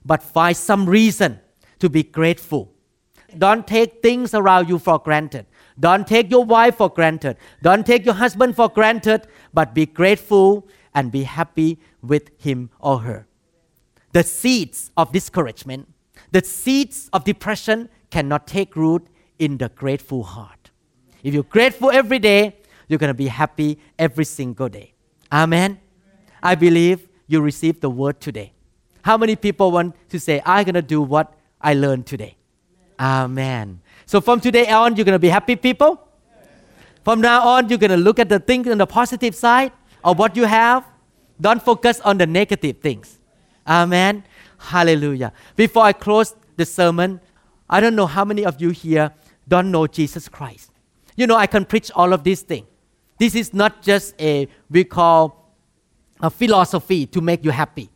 But 0.05 0.21
find 0.21 0.55
some 0.55 0.87
reason 0.87 1.39
to 1.79 1.89
be 1.89 2.03
grateful. 2.03 2.73
Don't 3.37 3.65
take 3.65 4.01
things 4.01 4.33
around 4.33 4.69
you 4.69 4.79
for 4.79 4.99
granted. 4.99 5.45
Don't 5.79 6.05
take 6.05 6.29
your 6.29 6.43
wife 6.43 6.77
for 6.77 6.89
granted. 6.89 7.37
Don't 7.61 7.85
take 7.85 8.05
your 8.05 8.15
husband 8.15 8.55
for 8.55 8.69
granted, 8.69 9.27
but 9.53 9.73
be 9.73 9.85
grateful 9.85 10.67
and 10.93 11.11
be 11.11 11.23
happy 11.23 11.79
with 12.01 12.31
him 12.37 12.69
or 12.79 12.99
her. 12.99 13.27
The 14.11 14.23
seeds 14.23 14.91
of 14.97 15.11
discouragement, 15.11 15.87
the 16.31 16.43
seeds 16.43 17.09
of 17.13 17.23
depression 17.23 17.89
cannot 18.09 18.47
take 18.47 18.75
root 18.75 19.07
in 19.37 19.57
the 19.57 19.69
grateful 19.69 20.23
heart. 20.23 20.71
If 21.23 21.33
you're 21.33 21.43
grateful 21.43 21.91
every 21.91 22.19
day, 22.19 22.57
you're 22.89 22.99
going 22.99 23.09
to 23.09 23.13
be 23.13 23.27
happy 23.27 23.79
every 23.97 24.25
single 24.25 24.67
day. 24.67 24.93
Amen. 25.31 25.79
I 26.43 26.55
believe 26.55 27.07
you 27.27 27.39
received 27.39 27.79
the 27.79 27.89
word 27.89 28.19
today. 28.19 28.51
How 29.03 29.15
many 29.15 29.37
people 29.37 29.71
want 29.71 29.95
to 30.09 30.19
say, 30.19 30.41
I'm 30.45 30.65
going 30.65 30.75
to 30.75 30.81
do 30.81 31.01
what 31.01 31.33
I 31.61 31.75
learned 31.75 32.07
today? 32.07 32.35
Amen. 32.99 33.79
So 34.05 34.19
from 34.19 34.41
today 34.41 34.69
on, 34.69 34.95
you're 34.95 35.05
going 35.05 35.13
to 35.13 35.19
be 35.19 35.29
happy 35.29 35.55
people? 35.55 36.05
From 37.03 37.21
now 37.21 37.47
on, 37.47 37.69
you're 37.69 37.77
going 37.77 37.91
to 37.91 37.97
look 37.97 38.19
at 38.19 38.27
the 38.27 38.39
things 38.39 38.67
on 38.67 38.79
the 38.79 38.87
positive 38.87 39.33
side 39.35 39.71
of 40.03 40.19
what 40.19 40.35
you 40.35 40.43
have. 40.43 40.85
Don't 41.39 41.63
focus 41.63 42.01
on 42.01 42.17
the 42.17 42.27
negative 42.27 42.79
things. 42.79 43.19
Amen. 43.65 44.23
Hallelujah. 44.57 45.31
Before 45.55 45.83
I 45.83 45.93
close 45.93 46.35
the 46.57 46.65
sermon, 46.65 47.21
I 47.69 47.79
don't 47.79 47.95
know 47.95 48.07
how 48.07 48.25
many 48.25 48.43
of 48.43 48.59
you 48.59 48.71
here 48.71 49.13
don't 49.47 49.71
know 49.71 49.87
Jesus 49.87 50.27
Christ. 50.27 50.71
You 51.15 51.27
know, 51.27 51.35
I 51.35 51.47
can 51.47 51.65
preach 51.65 51.91
all 51.95 52.13
of 52.13 52.23
these 52.23 52.41
things. 52.41 52.67
This 53.19 53.35
is 53.35 53.53
not 53.53 53.83
just 53.83 54.19
a, 54.19 54.47
we 54.69 54.85
call 54.85 55.53
a 56.21 56.29
philosophy 56.29 57.05
to 57.07 57.21
make 57.21 57.43
you 57.43 57.51
happy. 57.51 57.89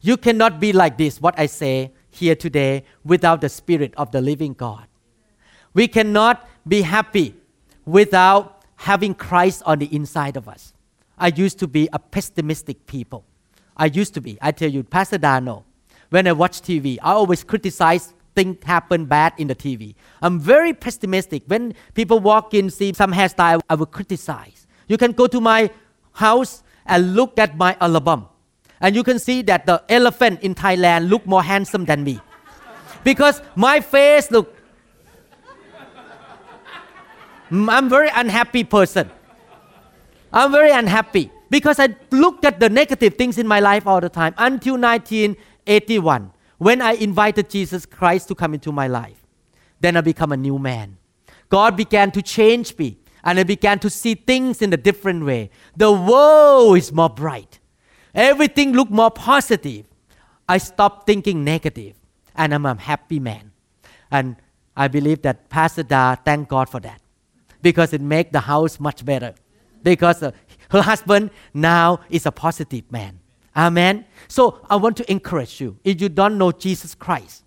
You 0.00 0.16
cannot 0.16 0.60
be 0.60 0.72
like 0.72 0.98
this, 0.98 1.20
what 1.20 1.38
I 1.38 1.46
say 1.46 1.92
here 2.10 2.34
today, 2.34 2.84
without 3.04 3.40
the 3.40 3.48
Spirit 3.48 3.94
of 3.96 4.10
the 4.10 4.20
living 4.20 4.52
God. 4.52 4.86
We 5.72 5.88
cannot 5.88 6.48
be 6.66 6.82
happy 6.82 7.34
without 7.84 8.64
having 8.74 9.14
Christ 9.14 9.62
on 9.64 9.78
the 9.78 9.94
inside 9.94 10.36
of 10.36 10.48
us. 10.48 10.74
I 11.16 11.28
used 11.28 11.58
to 11.60 11.68
be 11.68 11.88
a 11.92 11.98
pessimistic 11.98 12.86
people. 12.86 13.24
I 13.76 13.86
used 13.86 14.14
to 14.14 14.20
be. 14.20 14.36
I 14.40 14.52
tell 14.52 14.70
you, 14.70 14.82
Pastor 14.82 15.18
Dano, 15.18 15.64
when 16.10 16.26
I 16.26 16.32
watch 16.32 16.60
TV, 16.60 16.98
I 17.02 17.12
always 17.12 17.44
criticize 17.44 18.14
things 18.36 18.62
happen 18.64 19.06
bad 19.06 19.32
in 19.38 19.48
the 19.48 19.56
TV. 19.56 19.94
I'm 20.22 20.38
very 20.38 20.72
pessimistic. 20.72 21.42
When 21.46 21.74
people 21.94 22.20
walk 22.20 22.54
in, 22.54 22.70
see 22.70 22.92
some 22.92 23.12
hairstyle, 23.12 23.60
I 23.68 23.74
will 23.74 23.86
criticize. 23.86 24.66
You 24.86 24.98
can 24.98 25.12
go 25.12 25.26
to 25.26 25.40
my 25.40 25.70
house 26.12 26.62
and 26.86 27.16
look 27.16 27.38
at 27.38 27.56
my 27.56 27.76
album. 27.80 28.28
And 28.80 28.94
you 28.94 29.02
can 29.02 29.18
see 29.18 29.42
that 29.42 29.66
the 29.66 29.82
elephant 29.88 30.42
in 30.42 30.54
Thailand 30.54 31.08
look 31.08 31.26
more 31.26 31.42
handsome 31.42 31.86
than 31.86 32.04
me. 32.04 32.20
Because 33.02 33.40
my 33.56 33.80
face 33.80 34.30
look 34.30 34.54
mm, 37.50 37.68
I'm 37.70 37.88
very 37.88 38.10
unhappy 38.14 38.64
person. 38.64 39.10
I'm 40.32 40.52
very 40.52 40.70
unhappy 40.70 41.30
because 41.48 41.78
I 41.78 41.94
looked 42.10 42.44
at 42.44 42.60
the 42.60 42.68
negative 42.68 43.14
things 43.14 43.38
in 43.38 43.46
my 43.46 43.60
life 43.60 43.86
all 43.86 44.00
the 44.00 44.10
time 44.10 44.34
until 44.36 44.76
1981 44.76 46.32
when 46.58 46.80
I 46.80 46.92
invited 46.92 47.50
Jesus 47.50 47.86
Christ 47.86 48.28
to 48.28 48.34
come 48.34 48.54
into 48.54 48.72
my 48.72 48.88
life. 48.88 49.22
Then 49.80 49.96
I 49.96 50.00
become 50.00 50.32
a 50.32 50.36
new 50.36 50.58
man. 50.58 50.96
God 51.48 51.76
began 51.76 52.10
to 52.12 52.22
change 52.22 52.76
me 52.78 52.98
and 53.22 53.38
I 53.38 53.42
began 53.42 53.78
to 53.80 53.90
see 53.90 54.14
things 54.14 54.62
in 54.62 54.72
a 54.72 54.76
different 54.76 55.24
way. 55.24 55.50
The 55.76 55.92
world 55.92 56.78
is 56.78 56.92
more 56.92 57.10
bright. 57.10 57.58
Everything 58.14 58.72
looked 58.72 58.90
more 58.90 59.10
positive. 59.10 59.84
I 60.48 60.58
stopped 60.58 61.06
thinking 61.06 61.44
negative 61.44 61.94
and 62.34 62.54
I'm 62.54 62.64
a 62.64 62.74
happy 62.74 63.20
man. 63.20 63.52
And 64.10 64.36
I 64.76 64.88
believe 64.88 65.22
that 65.22 65.48
Pastor 65.48 65.82
Da, 65.82 66.14
thank 66.14 66.48
God 66.48 66.68
for 66.68 66.80
that 66.80 67.00
because 67.62 67.92
it 67.92 68.00
make 68.00 68.32
the 68.32 68.40
house 68.40 68.78
much 68.78 69.04
better. 69.04 69.34
Because 69.82 70.20
her 70.20 70.82
husband 70.82 71.30
now 71.52 72.00
is 72.10 72.26
a 72.26 72.32
positive 72.32 72.90
man. 72.90 73.20
Amen. 73.56 74.04
So 74.28 74.60
I 74.68 74.76
want 74.76 74.96
to 74.98 75.10
encourage 75.10 75.60
you. 75.60 75.78
If 75.82 76.00
you 76.00 76.08
don't 76.08 76.36
know 76.36 76.52
Jesus 76.52 76.94
Christ, 76.94 77.42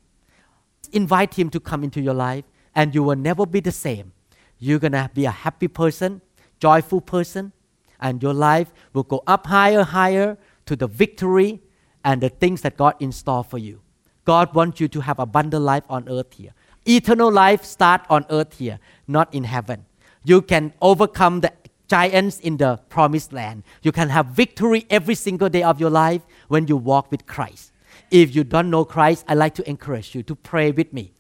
invite 0.91 1.36
him 1.36 1.49
to 1.51 1.60
come 1.60 1.84
into 1.84 2.01
your 2.01 2.16
life 2.16 2.45
and 2.74 2.95
you 2.95 3.03
will 3.03 3.16
never 3.16 3.45
be 3.45 3.60
the 3.60 3.72
same. 3.72 4.12
You're 4.57 4.80
going 4.80 4.93
to 4.93 5.10
be 5.14 5.26
a 5.26 5.32
happy 5.32 5.68
person, 5.68 6.22
joyful 6.60 7.01
person, 7.01 7.53
and 7.99 8.24
your 8.24 8.34
life 8.34 8.72
will 8.93 9.03
go 9.03 9.24
up 9.28 9.45
higher, 9.47 9.84
higher 9.84 10.38
to 10.66 10.76
the 10.76 10.88
victory 10.88 11.62
and 12.03 12.22
the 12.22 12.30
things 12.30 12.62
that 12.62 12.78
God 12.78 12.95
in 12.99 13.12
store 13.12 13.43
for 13.43 13.57
you. 13.57 13.82
God 14.26 14.53
wants 14.53 14.80
you 14.80 14.88
to 14.89 15.01
have 15.01 15.20
abundant 15.20 15.64
life 15.64 15.84
on 15.89 16.07
earth 16.10 16.34
here. 16.34 16.53
Eternal 16.86 17.32
life 17.32 17.64
start 17.64 18.01
on 18.10 18.26
earth 18.30 18.57
here, 18.57 18.80
not 19.07 19.34
in 19.34 19.43
heaven. 19.43 19.86
You 20.24 20.41
can 20.41 20.74
overcome 20.82 21.41
the 21.41 21.51
giants 21.90 22.40
in 22.40 22.58
the 22.58 22.78
promised 22.90 23.34
land. 23.34 23.64
You 23.82 23.92
can 23.92 24.10
have 24.10 24.28
victory 24.28 24.86
every 24.90 25.16
single 25.16 25.50
day 25.50 25.64
of 25.64 25.80
your 25.80 25.90
life 25.90 26.22
when 26.48 26.68
you 26.68 26.78
walk 26.78 27.12
with 27.12 27.26
Christ. 27.26 27.72
If 28.12 28.36
you 28.36 28.44
don't 28.44 28.70
know 28.70 28.86
Christ, 28.86 29.26
I'd 29.28 29.38
like 29.38 29.56
to 29.56 29.70
encourage 29.70 30.16
you 30.16 30.24
to 30.24 30.36
pray 30.36 30.72
with 30.72 30.94
me. 30.94 31.14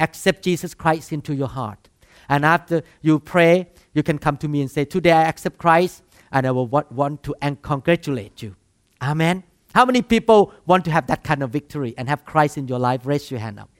Accept 0.00 0.42
Jesus 0.42 0.74
Christ 0.74 1.12
into 1.12 1.34
your 1.34 1.48
heart. 1.48 1.88
And 2.28 2.44
after 2.44 2.82
you 3.02 3.18
pray, 3.20 3.68
you 3.94 4.02
can 4.02 4.18
come 4.18 4.36
to 4.38 4.48
me 4.48 4.60
and 4.60 4.70
say, 4.70 4.84
Today 4.84 5.12
I 5.12 5.22
accept 5.24 5.58
Christ, 5.58 6.02
and 6.32 6.46
I 6.46 6.50
will 6.50 6.66
want 6.66 7.22
to 7.22 7.34
congratulate 7.62 8.42
you. 8.42 8.56
Amen. 9.00 9.44
How 9.74 9.84
many 9.84 10.02
people 10.02 10.52
want 10.66 10.84
to 10.86 10.90
have 10.90 11.06
that 11.06 11.22
kind 11.22 11.42
of 11.42 11.50
victory 11.50 11.94
and 11.96 12.08
have 12.08 12.24
Christ 12.24 12.58
in 12.58 12.66
your 12.66 12.78
life? 12.78 13.02
Raise 13.04 13.30
your 13.30 13.40
hand 13.40 13.60
up. 13.60 13.70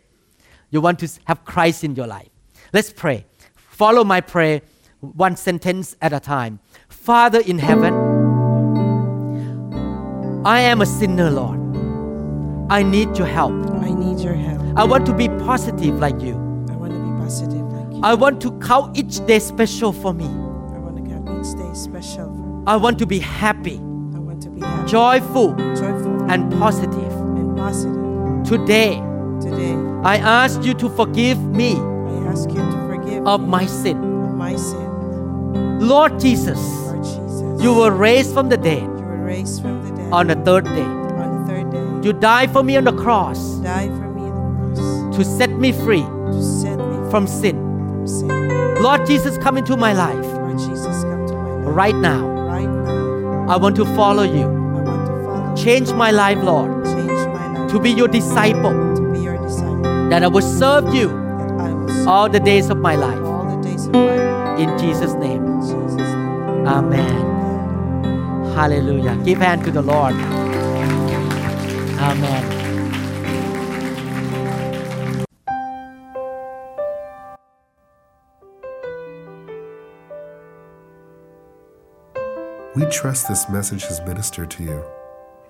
You 0.70 0.80
want 0.80 0.98
to 1.00 1.08
have 1.24 1.44
Christ 1.44 1.84
in 1.84 1.94
your 1.96 2.06
life. 2.06 2.28
Let's 2.72 2.92
pray. 2.92 3.24
Follow 3.56 4.04
my 4.04 4.20
prayer 4.20 4.62
one 5.14 5.36
sentence 5.36 5.96
at 6.02 6.12
a 6.12 6.20
time. 6.20 6.60
Father 6.88 7.40
in 7.40 7.58
heaven, 7.58 7.94
I 10.44 10.60
am 10.60 10.80
a 10.80 10.86
sinner, 10.86 11.30
Lord. 11.30 11.58
I 12.70 12.82
need 12.82 13.16
your 13.16 13.26
help. 13.26 13.52
I 13.82 13.90
need 13.92 14.20
your 14.20 14.34
help. 14.34 14.62
I 14.76 14.84
want 14.84 15.06
to 15.06 15.14
be 15.14 15.28
positive 15.28 15.98
like 15.98 16.20
you. 16.20 16.34
I 16.70 16.76
want 16.76 16.92
to 16.92 16.98
be 16.98 17.10
positive 17.24 17.66
like 17.72 17.92
you. 17.94 18.00
I 18.02 18.14
want 18.14 18.40
to 18.42 18.58
count 18.60 18.96
each 18.96 19.24
day 19.26 19.38
special 19.38 19.92
for 19.92 20.12
me. 20.12 20.26
I 20.26 20.78
want 20.78 20.96
to 20.96 21.02
count 21.10 21.28
each 21.46 21.54
day 21.58 21.74
special. 21.74 22.64
I 22.66 22.76
want 22.76 22.98
to 22.98 23.06
be 23.06 23.18
happy, 23.20 23.76
I 23.76 24.18
want 24.18 24.42
to 24.42 24.50
be 24.50 24.60
happy, 24.60 24.90
joyful, 24.90 25.54
joyful, 25.76 26.30
and 26.30 26.50
positive. 26.52 27.12
and 27.12 27.56
positive. 27.56 28.44
Today, 28.44 29.00
Today, 29.40 29.74
I 30.02 30.16
ask 30.18 30.62
you 30.62 30.74
to 30.74 30.88
forgive 30.90 31.38
me 31.40 31.76
I 31.76 32.26
ask 32.32 32.48
you 32.50 32.56
to 32.56 32.86
forgive 32.88 33.26
of 33.26 33.40
my 33.46 33.66
sin. 33.66 33.96
of 33.98 34.34
my 34.34 34.56
sin. 34.56 34.85
Lord 35.80 36.18
Jesus, 36.20 36.58
Lord 36.58 37.04
Jesus, 37.04 37.62
you 37.62 37.74
were 37.74 37.90
raised 37.90 38.32
from 38.32 38.48
the 38.48 38.56
dead 38.56 38.82
you 38.82 39.60
from 39.60 39.84
the 39.84 39.96
dead 39.96 40.12
on 40.12 40.26
the 40.28 40.34
third 40.36 40.64
day. 40.64 40.82
on 40.82 41.44
the 41.44 41.52
third 41.52 41.70
day. 41.70 42.06
You 42.06 42.12
died 42.12 42.50
for 42.52 42.62
me 42.62 42.76
on 42.76 42.84
the 42.84 42.92
cross 42.92 43.38
died 43.56 43.90
for 43.90 44.08
me 44.08 44.22
on 44.22 44.74
the 44.74 44.80
cross 44.80 45.16
to 45.16 45.24
set 45.24 45.50
me 45.50 45.72
free 45.72 46.02
set 46.42 46.78
me 46.78 47.10
from 47.10 47.26
sin. 47.26 47.56
from 47.56 48.06
sin. 48.06 48.28
Lord 48.82 49.06
Jesus, 49.06 49.36
come 49.38 49.56
into 49.58 49.76
my 49.76 49.92
life 49.92 50.24
Lord 50.24 50.58
Jesus, 50.58 51.02
come 51.04 51.26
to 51.26 51.34
my 51.34 51.50
life 51.64 51.74
right 51.76 51.94
now. 51.96 52.20
right 52.54 52.68
now. 52.68 53.46
I 53.52 53.56
want 53.56 53.76
to 53.76 53.84
follow 53.96 54.22
you. 54.22 54.44
To 54.44 55.22
follow 55.24 55.56
Change 55.56 55.92
my 55.92 56.10
life, 56.10 56.38
Lord, 56.42 56.84
Change 56.84 57.08
my 57.10 57.58
life 57.58 57.70
to 57.70 57.80
be 57.80 57.90
your 57.90 58.08
disciple, 58.08 58.72
be 59.12 59.20
your 59.20 59.36
disciple. 59.42 59.82
that 60.10 60.22
I 60.22 60.28
will 60.28 60.42
serve 60.42 60.94
you 60.94 61.08
That 61.08 61.50
I 61.68 61.72
will 61.72 61.88
serve 61.88 62.08
all 62.08 62.28
the 62.28 62.40
days 62.40 62.70
of 62.70 62.78
my 62.78 62.94
life. 62.96 63.25
In 64.58 64.78
Jesus' 64.78 65.12
name. 65.14 65.44
Amen. 66.66 67.36
Hallelujah. 68.54 69.16
Give 69.22 69.38
hand 69.38 69.64
to 69.64 69.70
the 69.70 69.82
Lord. 69.82 70.14
Amen. 72.00 72.56
We 82.74 82.84
trust 82.86 83.28
this 83.28 83.48
message 83.50 83.84
has 83.84 84.00
ministered 84.02 84.50
to 84.52 84.62
you. 84.62 84.84